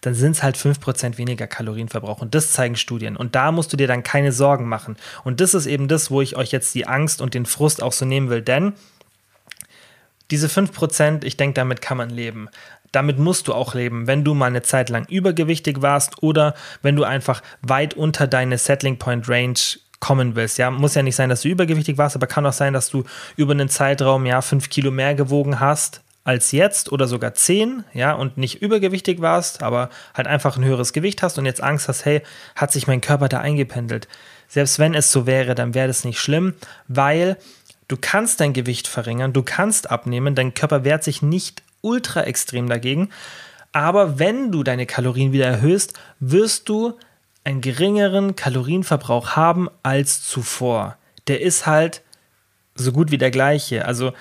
dann 0.05 0.13
sind 0.13 0.33
es 0.33 0.43
halt 0.43 0.57
5% 0.57 1.17
weniger 1.17 1.47
Kalorienverbrauch. 1.47 2.21
Und 2.21 2.35
das 2.35 2.51
zeigen 2.51 2.75
Studien. 2.75 3.15
Und 3.15 3.35
da 3.35 3.51
musst 3.51 3.71
du 3.71 3.77
dir 3.77 3.87
dann 3.87 4.03
keine 4.03 4.33
Sorgen 4.33 4.67
machen. 4.67 4.97
Und 5.23 5.39
das 5.39 5.53
ist 5.53 5.65
eben 5.65 5.87
das, 5.87 6.11
wo 6.11 6.21
ich 6.21 6.35
euch 6.35 6.51
jetzt 6.51 6.75
die 6.75 6.87
Angst 6.87 7.21
und 7.21 7.33
den 7.33 7.45
Frust 7.45 7.81
auch 7.81 7.93
so 7.93 8.05
nehmen 8.05 8.29
will. 8.29 8.41
Denn 8.41 8.73
diese 10.29 10.47
5%, 10.47 11.23
ich 11.23 11.37
denke, 11.37 11.53
damit 11.53 11.81
kann 11.81 11.97
man 11.97 12.09
leben. 12.09 12.49
Damit 12.91 13.17
musst 13.17 13.47
du 13.47 13.53
auch 13.53 13.73
leben, 13.73 14.05
wenn 14.05 14.23
du 14.23 14.33
mal 14.33 14.47
eine 14.47 14.61
Zeit 14.61 14.89
lang 14.89 15.05
übergewichtig 15.07 15.81
warst 15.81 16.21
oder 16.21 16.53
wenn 16.81 16.95
du 16.95 17.05
einfach 17.05 17.41
weit 17.61 17.93
unter 17.93 18.27
deine 18.27 18.57
Settling 18.57 18.99
Point 18.99 19.29
Range 19.29 19.57
kommen 19.99 20.35
willst. 20.35 20.57
Ja, 20.57 20.69
muss 20.69 20.95
ja 20.95 21.01
nicht 21.01 21.15
sein, 21.15 21.29
dass 21.29 21.41
du 21.41 21.47
übergewichtig 21.47 21.97
warst, 21.97 22.17
aber 22.17 22.27
kann 22.27 22.45
auch 22.45 22.53
sein, 22.53 22.73
dass 22.73 22.89
du 22.89 23.05
über 23.37 23.53
einen 23.53 23.69
Zeitraum 23.69 24.25
ja 24.25 24.41
5 24.41 24.69
Kilo 24.69 24.91
mehr 24.91 25.15
gewogen 25.15 25.61
hast 25.61 26.02
als 26.23 26.51
jetzt 26.51 26.91
oder 26.91 27.07
sogar 27.07 27.33
10, 27.33 27.83
ja, 27.93 28.13
und 28.13 28.37
nicht 28.37 28.61
übergewichtig 28.61 29.21
warst, 29.21 29.61
aber 29.61 29.89
halt 30.13 30.27
einfach 30.27 30.55
ein 30.57 30.63
höheres 30.63 30.93
Gewicht 30.93 31.21
hast 31.21 31.37
und 31.37 31.45
jetzt 31.45 31.61
Angst 31.61 31.87
hast, 31.87 32.05
hey, 32.05 32.21
hat 32.55 32.71
sich 32.71 32.87
mein 32.87 33.01
Körper 33.01 33.27
da 33.27 33.39
eingependelt. 33.39 34.07
Selbst 34.47 34.79
wenn 34.79 34.93
es 34.93 35.11
so 35.11 35.25
wäre, 35.25 35.55
dann 35.55 35.73
wäre 35.73 35.87
das 35.87 36.05
nicht 36.05 36.19
schlimm, 36.19 36.53
weil 36.87 37.37
du 37.87 37.97
kannst 37.99 38.39
dein 38.39 38.53
Gewicht 38.53 38.87
verringern, 38.87 39.33
du 39.33 39.43
kannst 39.43 39.91
abnehmen, 39.91 40.35
dein 40.35 40.53
Körper 40.53 40.83
wehrt 40.83 41.03
sich 41.03 41.21
nicht 41.21 41.61
ultra 41.81 42.23
extrem 42.23 42.69
dagegen, 42.69 43.09
aber 43.73 44.19
wenn 44.19 44.51
du 44.51 44.63
deine 44.63 44.85
Kalorien 44.85 45.33
wieder 45.33 45.47
erhöhst, 45.47 45.93
wirst 46.19 46.69
du 46.69 46.97
einen 47.43 47.59
geringeren 47.59 48.35
Kalorienverbrauch 48.35 49.31
haben 49.35 49.67
als 49.81 50.23
zuvor. 50.23 50.95
Der 51.27 51.41
ist 51.41 51.65
halt 51.65 52.01
so 52.75 52.91
gut 52.91 53.11
wie 53.11 53.17
der 53.17 53.31
gleiche. 53.31 53.85
Also 53.85 54.13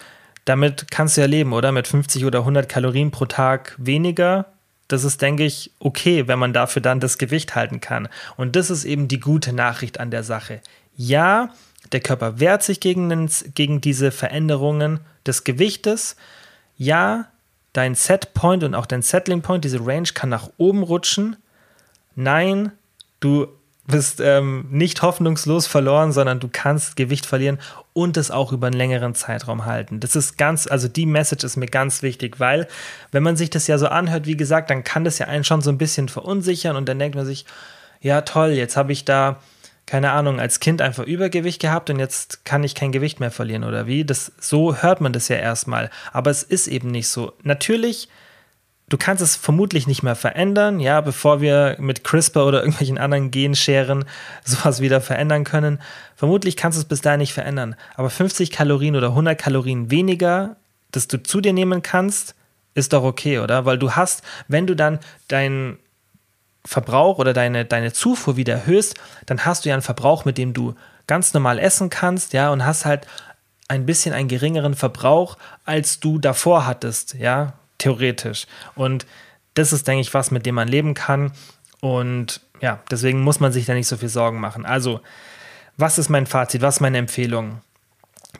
damit 0.44 0.90
kannst 0.90 1.16
du 1.16 1.20
ja 1.20 1.26
leben, 1.26 1.52
oder? 1.52 1.72
Mit 1.72 1.86
50 1.86 2.24
oder 2.24 2.40
100 2.40 2.68
Kalorien 2.68 3.10
pro 3.10 3.26
Tag 3.26 3.74
weniger. 3.78 4.46
Das 4.88 5.04
ist, 5.04 5.22
denke 5.22 5.44
ich, 5.44 5.70
okay, 5.78 6.28
wenn 6.28 6.38
man 6.38 6.52
dafür 6.52 6.82
dann 6.82 7.00
das 7.00 7.18
Gewicht 7.18 7.54
halten 7.54 7.80
kann. 7.80 8.08
Und 8.36 8.56
das 8.56 8.70
ist 8.70 8.84
eben 8.84 9.08
die 9.08 9.20
gute 9.20 9.52
Nachricht 9.52 10.00
an 10.00 10.10
der 10.10 10.22
Sache. 10.22 10.60
Ja, 10.96 11.50
der 11.92 12.00
Körper 12.00 12.40
wehrt 12.40 12.62
sich 12.62 12.80
gegen, 12.80 13.08
den, 13.08 13.30
gegen 13.54 13.80
diese 13.80 14.10
Veränderungen 14.10 15.00
des 15.26 15.44
Gewichtes. 15.44 16.16
Ja, 16.76 17.28
dein 17.72 17.94
Setpoint 17.94 18.64
und 18.64 18.74
auch 18.74 18.86
dein 18.86 19.02
Settling 19.02 19.42
Point, 19.42 19.64
diese 19.64 19.84
Range 19.84 20.08
kann 20.12 20.28
nach 20.28 20.50
oben 20.58 20.82
rutschen. 20.82 21.36
Nein, 22.14 22.72
du 23.20 23.48
bist 23.86 24.20
ähm, 24.20 24.66
nicht 24.70 25.02
hoffnungslos 25.02 25.66
verloren, 25.66 26.12
sondern 26.12 26.38
du 26.38 26.48
kannst 26.50 26.94
Gewicht 26.96 27.26
verlieren 27.26 27.58
und 27.92 28.16
es 28.16 28.30
auch 28.30 28.52
über 28.52 28.68
einen 28.68 28.76
längeren 28.76 29.14
Zeitraum 29.14 29.64
halten. 29.64 29.98
Das 29.98 30.14
ist 30.14 30.38
ganz, 30.38 30.66
also 30.68 30.86
die 30.86 31.06
Message 31.06 31.42
ist 31.44 31.56
mir 31.56 31.66
ganz 31.66 32.02
wichtig, 32.02 32.38
weil 32.38 32.68
wenn 33.10 33.24
man 33.24 33.36
sich 33.36 33.50
das 33.50 33.66
ja 33.66 33.78
so 33.78 33.88
anhört, 33.88 34.26
wie 34.26 34.36
gesagt, 34.36 34.70
dann 34.70 34.84
kann 34.84 35.04
das 35.04 35.18
ja 35.18 35.26
einen 35.26 35.44
schon 35.44 35.62
so 35.62 35.70
ein 35.70 35.78
bisschen 35.78 36.08
verunsichern 36.08 36.76
und 36.76 36.88
dann 36.88 36.98
denkt 36.98 37.16
man 37.16 37.26
sich, 37.26 37.44
ja 38.00 38.20
toll, 38.20 38.50
jetzt 38.50 38.76
habe 38.76 38.92
ich 38.92 39.04
da 39.04 39.40
keine 39.84 40.12
Ahnung, 40.12 40.38
als 40.40 40.60
Kind 40.60 40.80
einfach 40.80 41.04
Übergewicht 41.04 41.60
gehabt 41.60 41.90
und 41.90 41.98
jetzt 41.98 42.44
kann 42.44 42.62
ich 42.62 42.74
kein 42.74 42.92
Gewicht 42.92 43.20
mehr 43.20 43.32
verlieren 43.32 43.64
oder 43.64 43.86
wie? 43.86 44.04
Das 44.04 44.32
so 44.38 44.76
hört 44.76 45.00
man 45.00 45.12
das 45.12 45.28
ja 45.28 45.36
erstmal, 45.36 45.90
aber 46.12 46.30
es 46.30 46.42
ist 46.42 46.68
eben 46.68 46.90
nicht 46.90 47.08
so. 47.08 47.32
Natürlich 47.42 48.08
Du 48.92 48.98
kannst 48.98 49.22
es 49.22 49.36
vermutlich 49.36 49.86
nicht 49.86 50.02
mehr 50.02 50.14
verändern, 50.14 50.78
ja, 50.78 51.00
bevor 51.00 51.40
wir 51.40 51.76
mit 51.78 52.04
CRISPR 52.04 52.44
oder 52.44 52.60
irgendwelchen 52.60 52.98
anderen 52.98 53.30
Genscheren 53.30 54.04
sowas 54.44 54.82
wieder 54.82 55.00
verändern 55.00 55.44
können. 55.44 55.80
Vermutlich 56.14 56.58
kannst 56.58 56.76
du 56.76 56.82
es 56.82 56.88
bis 56.88 57.00
dahin 57.00 57.20
nicht 57.20 57.32
verändern. 57.32 57.74
Aber 57.94 58.10
50 58.10 58.50
Kalorien 58.50 58.94
oder 58.94 59.08
100 59.08 59.38
Kalorien 59.38 59.90
weniger, 59.90 60.56
das 60.90 61.08
du 61.08 61.22
zu 61.22 61.40
dir 61.40 61.54
nehmen 61.54 61.80
kannst, 61.80 62.34
ist 62.74 62.92
doch 62.92 63.02
okay, 63.02 63.38
oder? 63.38 63.64
Weil 63.64 63.78
du 63.78 63.92
hast, 63.92 64.24
wenn 64.46 64.66
du 64.66 64.76
dann 64.76 64.98
deinen 65.26 65.78
Verbrauch 66.62 67.18
oder 67.18 67.32
deine, 67.32 67.64
deine 67.64 67.94
Zufuhr 67.94 68.36
wieder 68.36 68.52
erhöhst, 68.52 68.96
dann 69.24 69.46
hast 69.46 69.64
du 69.64 69.70
ja 69.70 69.74
einen 69.74 69.80
Verbrauch, 69.80 70.26
mit 70.26 70.36
dem 70.36 70.52
du 70.52 70.74
ganz 71.06 71.32
normal 71.32 71.58
essen 71.58 71.88
kannst, 71.88 72.34
ja, 72.34 72.50
und 72.50 72.66
hast 72.66 72.84
halt 72.84 73.06
ein 73.68 73.86
bisschen 73.86 74.12
einen 74.12 74.28
geringeren 74.28 74.74
Verbrauch, 74.74 75.38
als 75.64 75.98
du 75.98 76.18
davor 76.18 76.66
hattest, 76.66 77.14
ja, 77.14 77.54
theoretisch. 77.82 78.46
Und 78.74 79.06
das 79.54 79.72
ist, 79.72 79.86
denke 79.86 80.00
ich, 80.00 80.14
was, 80.14 80.30
mit 80.30 80.46
dem 80.46 80.54
man 80.54 80.68
leben 80.68 80.94
kann. 80.94 81.32
Und 81.80 82.40
ja, 82.60 82.80
deswegen 82.90 83.22
muss 83.22 83.40
man 83.40 83.52
sich 83.52 83.66
da 83.66 83.74
nicht 83.74 83.88
so 83.88 83.96
viel 83.96 84.08
Sorgen 84.08 84.40
machen. 84.40 84.64
Also, 84.64 85.00
was 85.76 85.98
ist 85.98 86.08
mein 86.08 86.26
Fazit? 86.26 86.62
Was 86.62 86.76
ist 86.76 86.80
meine 86.80 86.98
Empfehlung? 86.98 87.60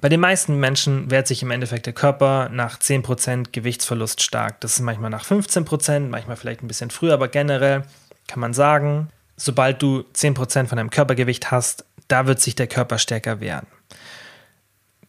Bei 0.00 0.08
den 0.08 0.20
meisten 0.20 0.58
Menschen 0.58 1.10
wehrt 1.10 1.26
sich 1.26 1.42
im 1.42 1.50
Endeffekt 1.50 1.86
der 1.86 1.92
Körper 1.92 2.48
nach 2.50 2.78
10% 2.78 3.52
Gewichtsverlust 3.52 4.22
stark. 4.22 4.60
Das 4.60 4.74
ist 4.74 4.80
manchmal 4.80 5.10
nach 5.10 5.24
15%, 5.24 6.08
manchmal 6.08 6.36
vielleicht 6.36 6.62
ein 6.62 6.68
bisschen 6.68 6.90
früher, 6.90 7.14
aber 7.14 7.28
generell 7.28 7.82
kann 8.26 8.40
man 8.40 8.54
sagen, 8.54 9.08
sobald 9.36 9.82
du 9.82 10.04
10% 10.14 10.66
von 10.66 10.76
deinem 10.76 10.90
Körpergewicht 10.90 11.50
hast, 11.50 11.84
da 12.08 12.26
wird 12.26 12.40
sich 12.40 12.54
der 12.54 12.66
Körper 12.66 12.98
stärker 12.98 13.40
wehren. 13.40 13.66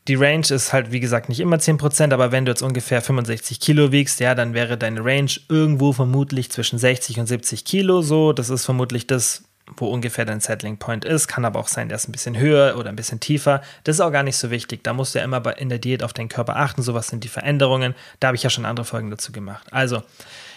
Die 0.08 0.16
Range 0.16 0.46
ist 0.50 0.74
halt, 0.74 0.92
wie 0.92 1.00
gesagt, 1.00 1.30
nicht 1.30 1.40
immer 1.40 1.56
10%, 1.56 2.14
aber 2.14 2.32
wenn 2.32 2.46
du 2.46 2.52
jetzt 2.52 2.62
ungefähr 2.62 3.02
65 3.02 3.60
Kilo 3.62 3.92
wiegst, 3.94 4.20
ja, 4.20 4.36
dann 4.36 4.54
wäre 4.54 4.78
deine 4.78 5.04
Range 5.04 5.32
irgendwo 5.48 5.94
vermutlich 5.94 6.52
zwischen 6.52 6.78
60 6.78 7.20
und 7.22 7.28
70 7.28 7.64
Kilo 7.64 8.02
so. 8.02 8.34
Das 8.34 8.50
ist 8.50 8.66
vermutlich 8.66 9.08
das, 9.08 9.44
wo 9.78 9.88
ungefähr 9.88 10.26
dein 10.26 10.42
Settling 10.42 10.78
Point 10.78 11.06
ist. 11.06 11.28
Kann 11.28 11.46
aber 11.46 11.60
auch 11.60 11.70
sein, 11.70 11.88
der 11.88 11.96
ist 11.96 12.10
ein 12.10 12.12
bisschen 12.12 12.38
höher 12.38 12.76
oder 12.78 12.90
ein 12.90 12.98
bisschen 12.98 13.22
tiefer. 13.22 13.62
Das 13.86 13.96
ist 13.96 14.02
auch 14.02 14.12
gar 14.12 14.24
nicht 14.24 14.36
so 14.36 14.52
wichtig. 14.52 14.84
Da 14.84 14.94
musst 14.94 15.16
du 15.16 15.20
ja 15.20 15.26
immer 15.26 15.58
in 15.58 15.70
der 15.70 15.80
Diät 15.80 16.04
auf 16.04 16.12
deinen 16.12 16.30
Körper 16.30 16.58
achten. 16.58 16.82
Sowas 16.82 17.08
sind 17.08 17.24
die 17.24 17.30
Veränderungen. 17.30 17.96
Da 18.20 18.28
habe 18.28 18.36
ich 18.36 18.44
ja 18.44 18.50
schon 18.50 18.66
andere 18.66 18.86
Folgen 18.86 19.10
dazu 19.10 19.32
gemacht. 19.32 19.66
Also, 19.72 20.04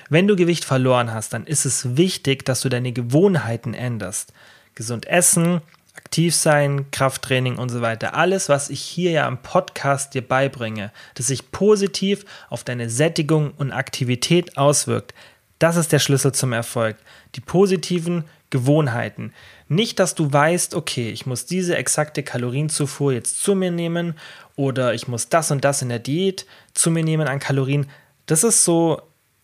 wenn 0.09 0.27
du 0.27 0.35
Gewicht 0.35 0.65
verloren 0.65 1.13
hast, 1.13 1.33
dann 1.33 1.47
ist 1.47 1.65
es 1.65 1.97
wichtig, 1.97 2.45
dass 2.45 2.61
du 2.61 2.69
deine 2.69 2.93
Gewohnheiten 2.93 3.75
änderst. 3.75 4.33
Gesund 4.75 5.07
essen, 5.07 5.63
aktiv 6.07 6.37
sein, 6.37 6.89
Krafttraining 6.93 7.57
und 7.57 7.69
so 7.69 7.81
weiter. 7.81 8.15
Alles, 8.15 8.49
was 8.49 8.71
ich 8.71 8.81
hier 8.81 9.11
ja 9.11 9.27
am 9.27 9.43
Podcast 9.43 10.15
dir 10.15 10.23
beibringe, 10.23 10.93
das 11.17 11.27
sich 11.27 11.51
positiv 11.51 12.25
auf 12.49 12.63
deine 12.63 12.89
Sättigung 12.89 13.51
und 13.57 13.73
Aktivität 13.73 14.57
auswirkt, 14.57 15.15
das 15.59 15.75
ist 15.75 15.91
der 15.91 15.99
Schlüssel 15.99 16.31
zum 16.31 16.53
Erfolg. 16.53 16.97
Die 17.35 17.41
positiven 17.41 18.23
Gewohnheiten. 18.51 19.33
Nicht, 19.67 19.99
dass 19.99 20.15
du 20.15 20.33
weißt, 20.33 20.77
okay, 20.77 21.11
ich 21.11 21.27
muss 21.27 21.45
diese 21.45 21.77
exakte 21.77 22.23
Kalorienzufuhr 22.23 23.13
jetzt 23.13 23.43
zu 23.43 23.57
mir 23.57 23.73
nehmen 23.73 24.15
oder 24.55 24.95
ich 24.95 25.09
muss 25.09 25.29
das 25.29 25.51
und 25.51 25.65
das 25.65 25.83
in 25.83 25.89
der 25.89 25.99
Diät 25.99 26.47
zu 26.73 26.93
mir 26.93 27.03
nehmen 27.03 27.27
an 27.27 27.41
Kalorien. 27.41 27.89
Das 28.27 28.45
ist 28.45 28.65
so 28.65 29.03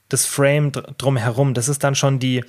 das 0.09 0.27
Frame 0.27 0.71
drumherum. 0.71 1.55
Das 1.55 1.69
ist 1.69 1.83
dann 1.83 1.97
schon 1.97 2.21
die, 2.21 2.45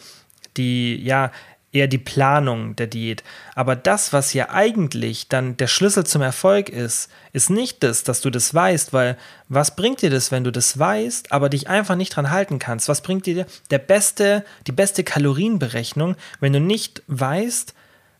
die, 0.55 1.03
ja, 1.03 1.31
eher 1.73 1.87
die 1.87 1.97
Planung 1.97 2.75
der 2.75 2.87
Diät. 2.87 3.23
Aber 3.55 3.75
das, 3.75 4.13
was 4.13 4.33
ja 4.33 4.49
eigentlich 4.51 5.27
dann 5.27 5.57
der 5.57 5.67
Schlüssel 5.67 6.05
zum 6.05 6.21
Erfolg 6.21 6.69
ist, 6.69 7.09
ist 7.33 7.49
nicht 7.49 7.83
das, 7.83 8.03
dass 8.03 8.21
du 8.21 8.29
das 8.29 8.53
weißt, 8.53 8.93
weil 8.93 9.17
was 9.49 9.75
bringt 9.75 10.01
dir 10.01 10.09
das, 10.09 10.31
wenn 10.31 10.43
du 10.43 10.51
das 10.51 10.77
weißt, 10.77 11.31
aber 11.31 11.49
dich 11.49 11.67
einfach 11.67 11.95
nicht 11.95 12.15
dran 12.15 12.29
halten 12.29 12.59
kannst? 12.59 12.87
Was 12.87 13.01
bringt 13.01 13.25
dir 13.25 13.45
der 13.71 13.79
beste, 13.79 14.45
die 14.67 14.71
beste 14.71 15.03
Kalorienberechnung, 15.03 16.15
wenn 16.39 16.53
du 16.53 16.61
nicht 16.61 17.01
weißt, 17.07 17.73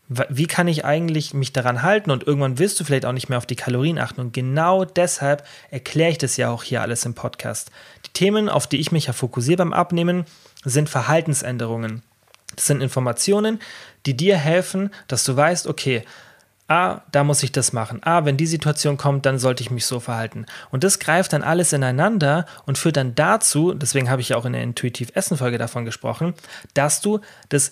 wie 0.08 0.46
kann 0.46 0.68
ich 0.68 0.84
eigentlich 0.84 1.32
mich 1.32 1.52
daran 1.52 1.82
halten 1.82 2.10
und 2.10 2.26
irgendwann 2.26 2.58
wirst 2.58 2.78
du 2.78 2.84
vielleicht 2.84 3.06
auch 3.06 3.12
nicht 3.12 3.30
mehr 3.30 3.38
auf 3.38 3.46
die 3.46 3.56
Kalorien 3.56 3.98
achten 3.98 4.20
und 4.20 4.34
genau 4.34 4.84
deshalb 4.84 5.46
erkläre 5.70 6.10
ich 6.10 6.18
das 6.18 6.36
ja 6.36 6.50
auch 6.50 6.62
hier 6.62 6.82
alles 6.82 7.06
im 7.06 7.14
Podcast. 7.14 7.70
Die 8.04 8.12
Themen, 8.12 8.50
auf 8.50 8.66
die 8.66 8.80
ich 8.80 8.92
mich 8.92 9.06
ja 9.06 9.14
fokussiere 9.14 9.58
beim 9.58 9.72
Abnehmen, 9.72 10.26
sind 10.64 10.90
Verhaltensänderungen. 10.90 12.02
Das 12.56 12.66
sind 12.66 12.80
Informationen, 12.80 13.60
die 14.06 14.16
dir 14.16 14.36
helfen, 14.36 14.90
dass 15.08 15.24
du 15.24 15.36
weißt, 15.36 15.66
okay, 15.66 16.04
Ah, 16.66 17.02
da 17.12 17.24
muss 17.24 17.42
ich 17.42 17.52
das 17.52 17.74
machen. 17.74 18.00
Ah, 18.04 18.24
wenn 18.24 18.38
die 18.38 18.46
Situation 18.46 18.96
kommt, 18.96 19.26
dann 19.26 19.38
sollte 19.38 19.62
ich 19.62 19.70
mich 19.70 19.84
so 19.84 20.00
verhalten. 20.00 20.46
Und 20.70 20.82
das 20.82 20.98
greift 20.98 21.34
dann 21.34 21.42
alles 21.42 21.74
ineinander 21.74 22.46
und 22.64 22.78
führt 22.78 22.96
dann 22.96 23.14
dazu, 23.14 23.74
deswegen 23.74 24.08
habe 24.08 24.22
ich 24.22 24.30
ja 24.30 24.38
auch 24.38 24.46
in 24.46 24.54
der 24.54 24.62
Intuitiv 24.62 25.10
Essen 25.14 25.36
Folge 25.36 25.58
davon 25.58 25.84
gesprochen, 25.84 26.32
dass 26.72 27.02
du 27.02 27.20
das 27.50 27.70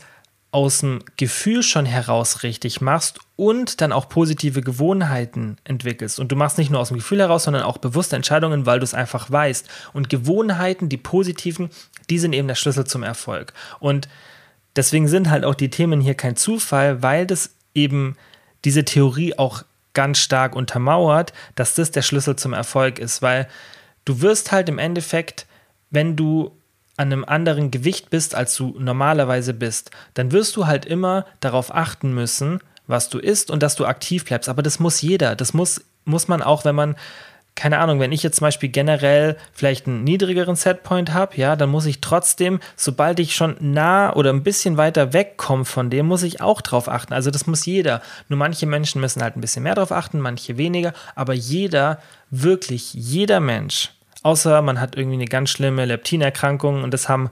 aus 0.50 0.80
dem 0.80 1.02
Gefühl 1.16 1.62
schon 1.62 1.86
heraus 1.86 2.42
richtig 2.42 2.82
machst 2.82 3.18
und 3.36 3.80
dann 3.80 3.90
auch 3.90 4.10
positive 4.10 4.60
Gewohnheiten 4.60 5.56
entwickelst. 5.64 6.20
Und 6.20 6.30
du 6.30 6.36
machst 6.36 6.58
nicht 6.58 6.70
nur 6.70 6.78
aus 6.78 6.88
dem 6.88 6.98
Gefühl 6.98 7.20
heraus, 7.20 7.44
sondern 7.44 7.62
auch 7.62 7.78
bewusste 7.78 8.16
Entscheidungen, 8.16 8.66
weil 8.66 8.78
du 8.78 8.84
es 8.84 8.92
einfach 8.92 9.30
weißt. 9.30 9.66
Und 9.94 10.10
Gewohnheiten, 10.10 10.90
die 10.90 10.98
positiven, 10.98 11.70
die 12.10 12.18
sind 12.18 12.34
eben 12.34 12.48
der 12.48 12.56
Schlüssel 12.56 12.86
zum 12.86 13.02
Erfolg. 13.02 13.54
Und 13.80 14.08
deswegen 14.76 15.08
sind 15.08 15.30
halt 15.30 15.44
auch 15.44 15.54
die 15.54 15.70
Themen 15.70 16.00
hier 16.00 16.14
kein 16.14 16.36
Zufall, 16.36 17.02
weil 17.02 17.26
das 17.26 17.50
eben 17.74 18.16
diese 18.64 18.84
Theorie 18.84 19.38
auch 19.38 19.64
ganz 19.94 20.18
stark 20.18 20.56
untermauert, 20.56 21.32
dass 21.54 21.74
das 21.74 21.90
der 21.90 22.02
Schlüssel 22.02 22.36
zum 22.36 22.52
Erfolg 22.52 22.98
ist, 22.98 23.22
weil 23.22 23.48
du 24.04 24.20
wirst 24.20 24.52
halt 24.52 24.68
im 24.68 24.78
Endeffekt, 24.78 25.46
wenn 25.90 26.16
du 26.16 26.52
an 26.96 27.12
einem 27.12 27.24
anderen 27.24 27.70
Gewicht 27.70 28.10
bist, 28.10 28.34
als 28.34 28.54
du 28.56 28.76
normalerweise 28.78 29.54
bist, 29.54 29.90
dann 30.14 30.32
wirst 30.32 30.56
du 30.56 30.66
halt 30.66 30.84
immer 30.84 31.26
darauf 31.40 31.74
achten 31.74 32.12
müssen, 32.12 32.60
was 32.86 33.08
du 33.08 33.18
isst 33.18 33.50
und 33.50 33.62
dass 33.62 33.76
du 33.76 33.86
aktiv 33.86 34.24
bleibst. 34.24 34.48
Aber 34.48 34.62
das 34.62 34.78
muss 34.78 35.00
jeder. 35.00 35.34
Das 35.34 35.54
muss, 35.54 35.82
muss 36.04 36.28
man 36.28 36.42
auch, 36.42 36.64
wenn 36.64 36.74
man, 36.74 36.96
keine 37.54 37.78
Ahnung, 37.78 38.00
wenn 38.00 38.12
ich 38.12 38.22
jetzt 38.22 38.36
zum 38.36 38.46
Beispiel 38.46 38.70
generell 38.70 39.36
vielleicht 39.52 39.86
einen 39.86 40.04
niedrigeren 40.04 40.56
Setpoint 40.56 41.12
habe, 41.12 41.36
ja, 41.36 41.54
dann 41.54 41.70
muss 41.70 41.86
ich 41.86 42.00
trotzdem, 42.00 42.60
sobald 42.76 43.20
ich 43.20 43.34
schon 43.34 43.56
nah 43.60 44.14
oder 44.14 44.30
ein 44.30 44.42
bisschen 44.42 44.76
weiter 44.76 45.12
wegkomme 45.12 45.64
von 45.64 45.90
dem, 45.90 46.06
muss 46.06 46.22
ich 46.22 46.40
auch 46.40 46.60
drauf 46.60 46.88
achten. 46.88 47.12
Also 47.12 47.30
das 47.30 47.46
muss 47.46 47.66
jeder. 47.66 48.00
Nur 48.28 48.38
manche 48.38 48.66
Menschen 48.66 49.00
müssen 49.00 49.22
halt 49.22 49.36
ein 49.36 49.40
bisschen 49.40 49.62
mehr 49.62 49.74
drauf 49.74 49.92
achten, 49.92 50.20
manche 50.20 50.56
weniger. 50.56 50.92
Aber 51.14 51.34
jeder, 51.34 51.98
wirklich 52.30 52.94
jeder 52.94 53.40
Mensch 53.40 53.90
Außer 54.22 54.62
man 54.62 54.80
hat 54.80 54.96
irgendwie 54.96 55.16
eine 55.16 55.24
ganz 55.24 55.50
schlimme 55.50 55.84
Leptinerkrankung 55.84 56.82
und 56.82 56.94
das 56.94 57.08
haben 57.08 57.30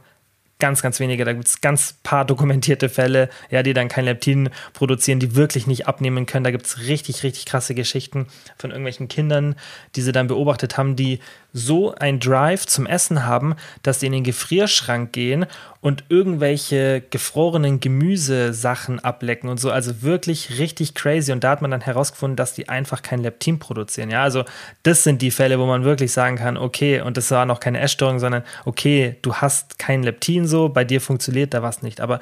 ganz, 0.60 0.82
ganz 0.82 1.00
wenige. 1.00 1.24
Da 1.24 1.32
gibt 1.32 1.46
es 1.46 1.60
ganz 1.60 1.94
paar 2.02 2.24
dokumentierte 2.24 2.88
Fälle, 2.88 3.28
ja, 3.50 3.62
die 3.62 3.74
dann 3.74 3.88
kein 3.88 4.04
Leptin 4.04 4.50
produzieren, 4.72 5.18
die 5.18 5.34
wirklich 5.34 5.66
nicht 5.66 5.88
abnehmen 5.88 6.26
können. 6.26 6.44
Da 6.44 6.50
gibt 6.50 6.66
es 6.66 6.86
richtig, 6.86 7.22
richtig 7.22 7.46
krasse 7.46 7.74
Geschichten 7.74 8.26
von 8.56 8.70
irgendwelchen 8.70 9.08
Kindern, 9.08 9.56
die 9.96 10.02
sie 10.02 10.12
dann 10.12 10.28
beobachtet 10.28 10.76
haben, 10.76 10.96
die 10.96 11.20
so 11.52 11.94
ein 11.94 12.20
Drive 12.20 12.66
zum 12.66 12.86
Essen 12.86 13.26
haben, 13.26 13.54
dass 13.82 14.00
sie 14.00 14.06
in 14.06 14.12
den 14.12 14.24
Gefrierschrank 14.24 15.12
gehen 15.12 15.46
und 15.80 16.04
irgendwelche 16.08 17.02
gefrorenen 17.10 17.80
Gemüsesachen 17.80 19.00
ablecken 19.00 19.48
und 19.48 19.58
so. 19.58 19.70
Also 19.70 20.02
wirklich 20.02 20.58
richtig 20.58 20.94
crazy. 20.94 21.32
Und 21.32 21.42
da 21.42 21.50
hat 21.50 21.62
man 21.62 21.70
dann 21.70 21.80
herausgefunden, 21.80 22.36
dass 22.36 22.54
die 22.54 22.68
einfach 22.68 23.02
kein 23.02 23.20
Leptin 23.20 23.58
produzieren. 23.58 24.10
Ja, 24.10 24.22
also 24.22 24.44
das 24.82 25.04
sind 25.04 25.22
die 25.22 25.30
Fälle, 25.30 25.58
wo 25.58 25.66
man 25.66 25.84
wirklich 25.84 26.12
sagen 26.12 26.36
kann, 26.36 26.56
okay, 26.56 27.00
und 27.00 27.16
das 27.16 27.30
war 27.30 27.46
noch 27.46 27.60
keine 27.60 27.80
Essstörung, 27.80 28.18
sondern 28.18 28.42
okay, 28.64 29.16
du 29.22 29.34
hast 29.34 29.78
kein 29.78 30.02
Leptin 30.02 30.46
so, 30.46 30.68
bei 30.68 30.84
dir 30.84 31.00
funktioniert 31.00 31.54
da 31.54 31.62
was 31.62 31.82
nicht. 31.82 32.00
Aber 32.00 32.20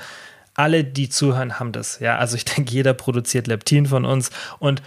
alle, 0.55 0.83
die 0.83 1.09
zuhören, 1.09 1.61
haben 1.61 1.72
das. 1.72 2.01
Ja, 2.01 2.18
also 2.18 2.37
ich 2.37 2.45
denke, 2.57 2.72
jeder 2.72 2.95
produziert 2.95 3.47
Leptin 3.47 3.87
von 3.87 4.05
uns 4.05 4.31
und 4.59 4.83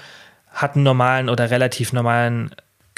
hat 0.52 0.76
einen 0.76 0.84
normalen 0.84 1.30
oder 1.30 1.50
relativ 1.50 1.94
normalen 1.94 2.52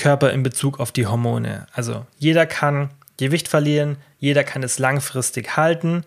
Körper 0.03 0.33
in 0.33 0.43
Bezug 0.43 0.81
auf 0.81 0.91
die 0.91 1.07
Hormone. 1.07 1.65
Also 1.71 2.05
jeder 2.19 2.45
kann 2.45 2.89
Gewicht 3.15 3.47
verlieren, 3.47 3.95
jeder 4.19 4.43
kann 4.43 4.61
es 4.61 4.77
langfristig 4.77 5.55
halten. 5.55 6.03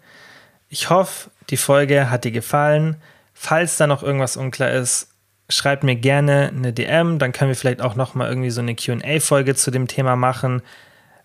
Ich 0.68 0.90
hoffe, 0.90 1.30
die 1.48 1.56
Folge 1.56 2.10
hat 2.10 2.24
dir 2.24 2.30
gefallen. 2.30 2.96
Falls 3.32 3.78
da 3.78 3.86
noch 3.86 4.02
irgendwas 4.02 4.36
unklar 4.36 4.70
ist, 4.70 5.08
schreibt 5.48 5.82
mir 5.82 5.96
gerne 5.96 6.52
eine 6.54 6.74
DM, 6.74 7.18
dann 7.18 7.32
können 7.32 7.48
wir 7.48 7.56
vielleicht 7.56 7.80
auch 7.80 7.94
noch 7.94 8.14
mal 8.14 8.28
irgendwie 8.28 8.50
so 8.50 8.60
eine 8.60 8.76
Q&A-Folge 8.76 9.54
zu 9.54 9.70
dem 9.70 9.88
Thema 9.88 10.14
machen, 10.14 10.60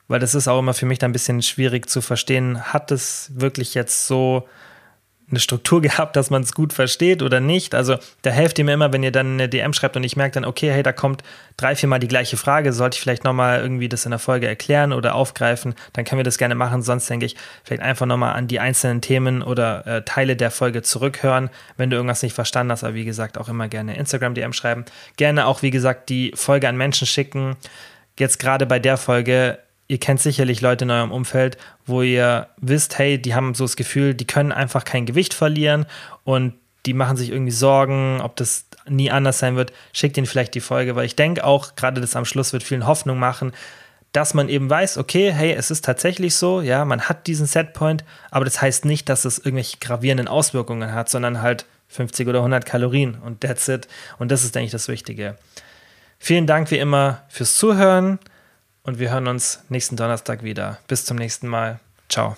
weil 0.07 0.22
das 0.22 0.34
ist 0.34 0.47
auch 0.47 0.59
immer 0.59 0.74
für 0.74 0.86
mich 0.86 0.99
dann 0.99 1.09
ein 1.09 1.13
bisschen 1.13 1.41
schwierig 1.41 1.89
zu 1.89 1.99
verstehen. 1.99 2.72
Hat 2.72 2.89
es 2.89 3.32
wirklich 3.36 3.74
jetzt 3.74 4.07
so 4.07 4.47
eine 5.32 5.39
Struktur 5.39 5.82
gehabt, 5.82 6.15
dass 6.15 6.29
man 6.29 6.43
es 6.43 6.53
gut 6.53 6.73
versteht 6.73 7.21
oder 7.21 7.39
nicht. 7.39 7.75
Also 7.75 7.97
da 8.21 8.29
helft 8.29 8.59
ihr 8.59 8.65
mir 8.65 8.73
immer, 8.73 8.93
wenn 8.93 9.03
ihr 9.03 9.11
dann 9.11 9.34
eine 9.34 9.49
DM 9.49 9.73
schreibt 9.73 9.97
und 9.97 10.03
ich 10.03 10.15
merke 10.15 10.36
dann, 10.36 10.45
okay, 10.45 10.71
hey, 10.71 10.84
da 10.84 10.91
kommt 10.91 11.23
drei, 11.57 11.75
vier 11.75 11.89
Mal 11.89 11.99
die 11.99 12.07
gleiche 12.07 12.38
Frage, 12.38 12.73
sollte 12.73 12.95
ich 12.95 13.01
vielleicht 13.01 13.23
nochmal 13.23 13.61
irgendwie 13.61 13.89
das 13.89 14.05
in 14.05 14.11
der 14.11 14.19
Folge 14.19 14.47
erklären 14.47 14.93
oder 14.93 15.15
aufgreifen, 15.15 15.75
dann 15.93 16.05
können 16.05 16.19
wir 16.19 16.23
das 16.23 16.38
gerne 16.38 16.55
machen. 16.55 16.82
Sonst 16.82 17.09
denke 17.09 17.25
ich, 17.25 17.36
vielleicht 17.63 17.82
einfach 17.82 18.05
nochmal 18.05 18.36
an 18.36 18.47
die 18.47 18.59
einzelnen 18.59 19.01
Themen 19.01 19.41
oder 19.41 19.86
äh, 19.88 20.01
Teile 20.03 20.36
der 20.36 20.51
Folge 20.51 20.82
zurückhören, 20.82 21.49
wenn 21.77 21.89
du 21.89 21.95
irgendwas 21.95 22.23
nicht 22.23 22.34
verstanden 22.34 22.71
hast. 22.71 22.84
Aber 22.84 22.93
wie 22.93 23.05
gesagt, 23.05 23.38
auch 23.38 23.49
immer 23.49 23.67
gerne 23.67 23.95
Instagram-DM 23.95 24.53
schreiben. 24.53 24.86
Gerne 25.17 25.45
auch, 25.47 25.61
wie 25.61 25.71
gesagt, 25.71 26.09
die 26.09 26.32
Folge 26.36 26.67
an 26.67 26.77
Menschen 26.77 27.07
schicken. 27.07 27.55
Jetzt 28.17 28.39
gerade 28.39 28.65
bei 28.65 28.79
der 28.79 28.97
Folge 28.97 29.59
ihr 29.91 29.97
kennt 29.97 30.21
sicherlich 30.21 30.61
Leute 30.61 30.85
in 30.85 30.91
eurem 30.91 31.11
Umfeld, 31.11 31.57
wo 31.85 32.01
ihr 32.01 32.47
wisst, 32.55 32.97
hey, 32.97 33.21
die 33.21 33.35
haben 33.35 33.53
so 33.53 33.65
das 33.65 33.75
Gefühl, 33.75 34.13
die 34.13 34.25
können 34.25 34.53
einfach 34.53 34.85
kein 34.85 35.05
Gewicht 35.05 35.33
verlieren 35.33 35.85
und 36.23 36.53
die 36.85 36.93
machen 36.93 37.17
sich 37.17 37.29
irgendwie 37.29 37.51
Sorgen, 37.51 38.21
ob 38.21 38.37
das 38.37 38.67
nie 38.87 39.11
anders 39.11 39.39
sein 39.39 39.57
wird. 39.57 39.73
Schickt 39.91 40.15
ihnen 40.15 40.27
vielleicht 40.27 40.55
die 40.55 40.61
Folge, 40.61 40.95
weil 40.95 41.05
ich 41.05 41.17
denke 41.17 41.43
auch, 41.43 41.75
gerade 41.75 41.99
das 41.99 42.15
am 42.15 42.23
Schluss 42.23 42.53
wird 42.53 42.63
vielen 42.63 42.87
Hoffnung 42.87 43.19
machen, 43.19 43.51
dass 44.13 44.33
man 44.33 44.47
eben 44.47 44.69
weiß, 44.69 44.97
okay, 44.97 45.33
hey, 45.33 45.51
es 45.51 45.71
ist 45.71 45.83
tatsächlich 45.83 46.35
so, 46.35 46.61
ja, 46.61 46.85
man 46.85 47.01
hat 47.01 47.27
diesen 47.27 47.45
Setpoint, 47.45 48.05
aber 48.29 48.45
das 48.45 48.61
heißt 48.61 48.85
nicht, 48.85 49.09
dass 49.09 49.25
es 49.25 49.39
irgendwelche 49.39 49.77
gravierenden 49.79 50.29
Auswirkungen 50.29 50.93
hat, 50.93 51.09
sondern 51.09 51.41
halt 51.41 51.65
50 51.89 52.29
oder 52.29 52.39
100 52.39 52.65
Kalorien 52.65 53.15
und 53.15 53.41
that's 53.41 53.67
it. 53.67 53.89
Und 54.19 54.31
das 54.31 54.45
ist, 54.45 54.55
denke 54.55 54.67
ich, 54.67 54.71
das 54.71 54.87
Wichtige. 54.87 55.35
Vielen 56.17 56.47
Dank 56.47 56.71
wie 56.71 56.77
immer 56.77 57.23
fürs 57.27 57.55
Zuhören 57.55 58.19
und 58.84 58.99
wir 58.99 59.11
hören 59.11 59.27
uns 59.27 59.59
nächsten 59.69 59.95
Donnerstag 59.95 60.43
wieder. 60.43 60.79
Bis 60.88 61.05
zum 61.05 61.17
nächsten 61.17 61.47
Mal. 61.47 61.79
Ciao. 62.09 62.36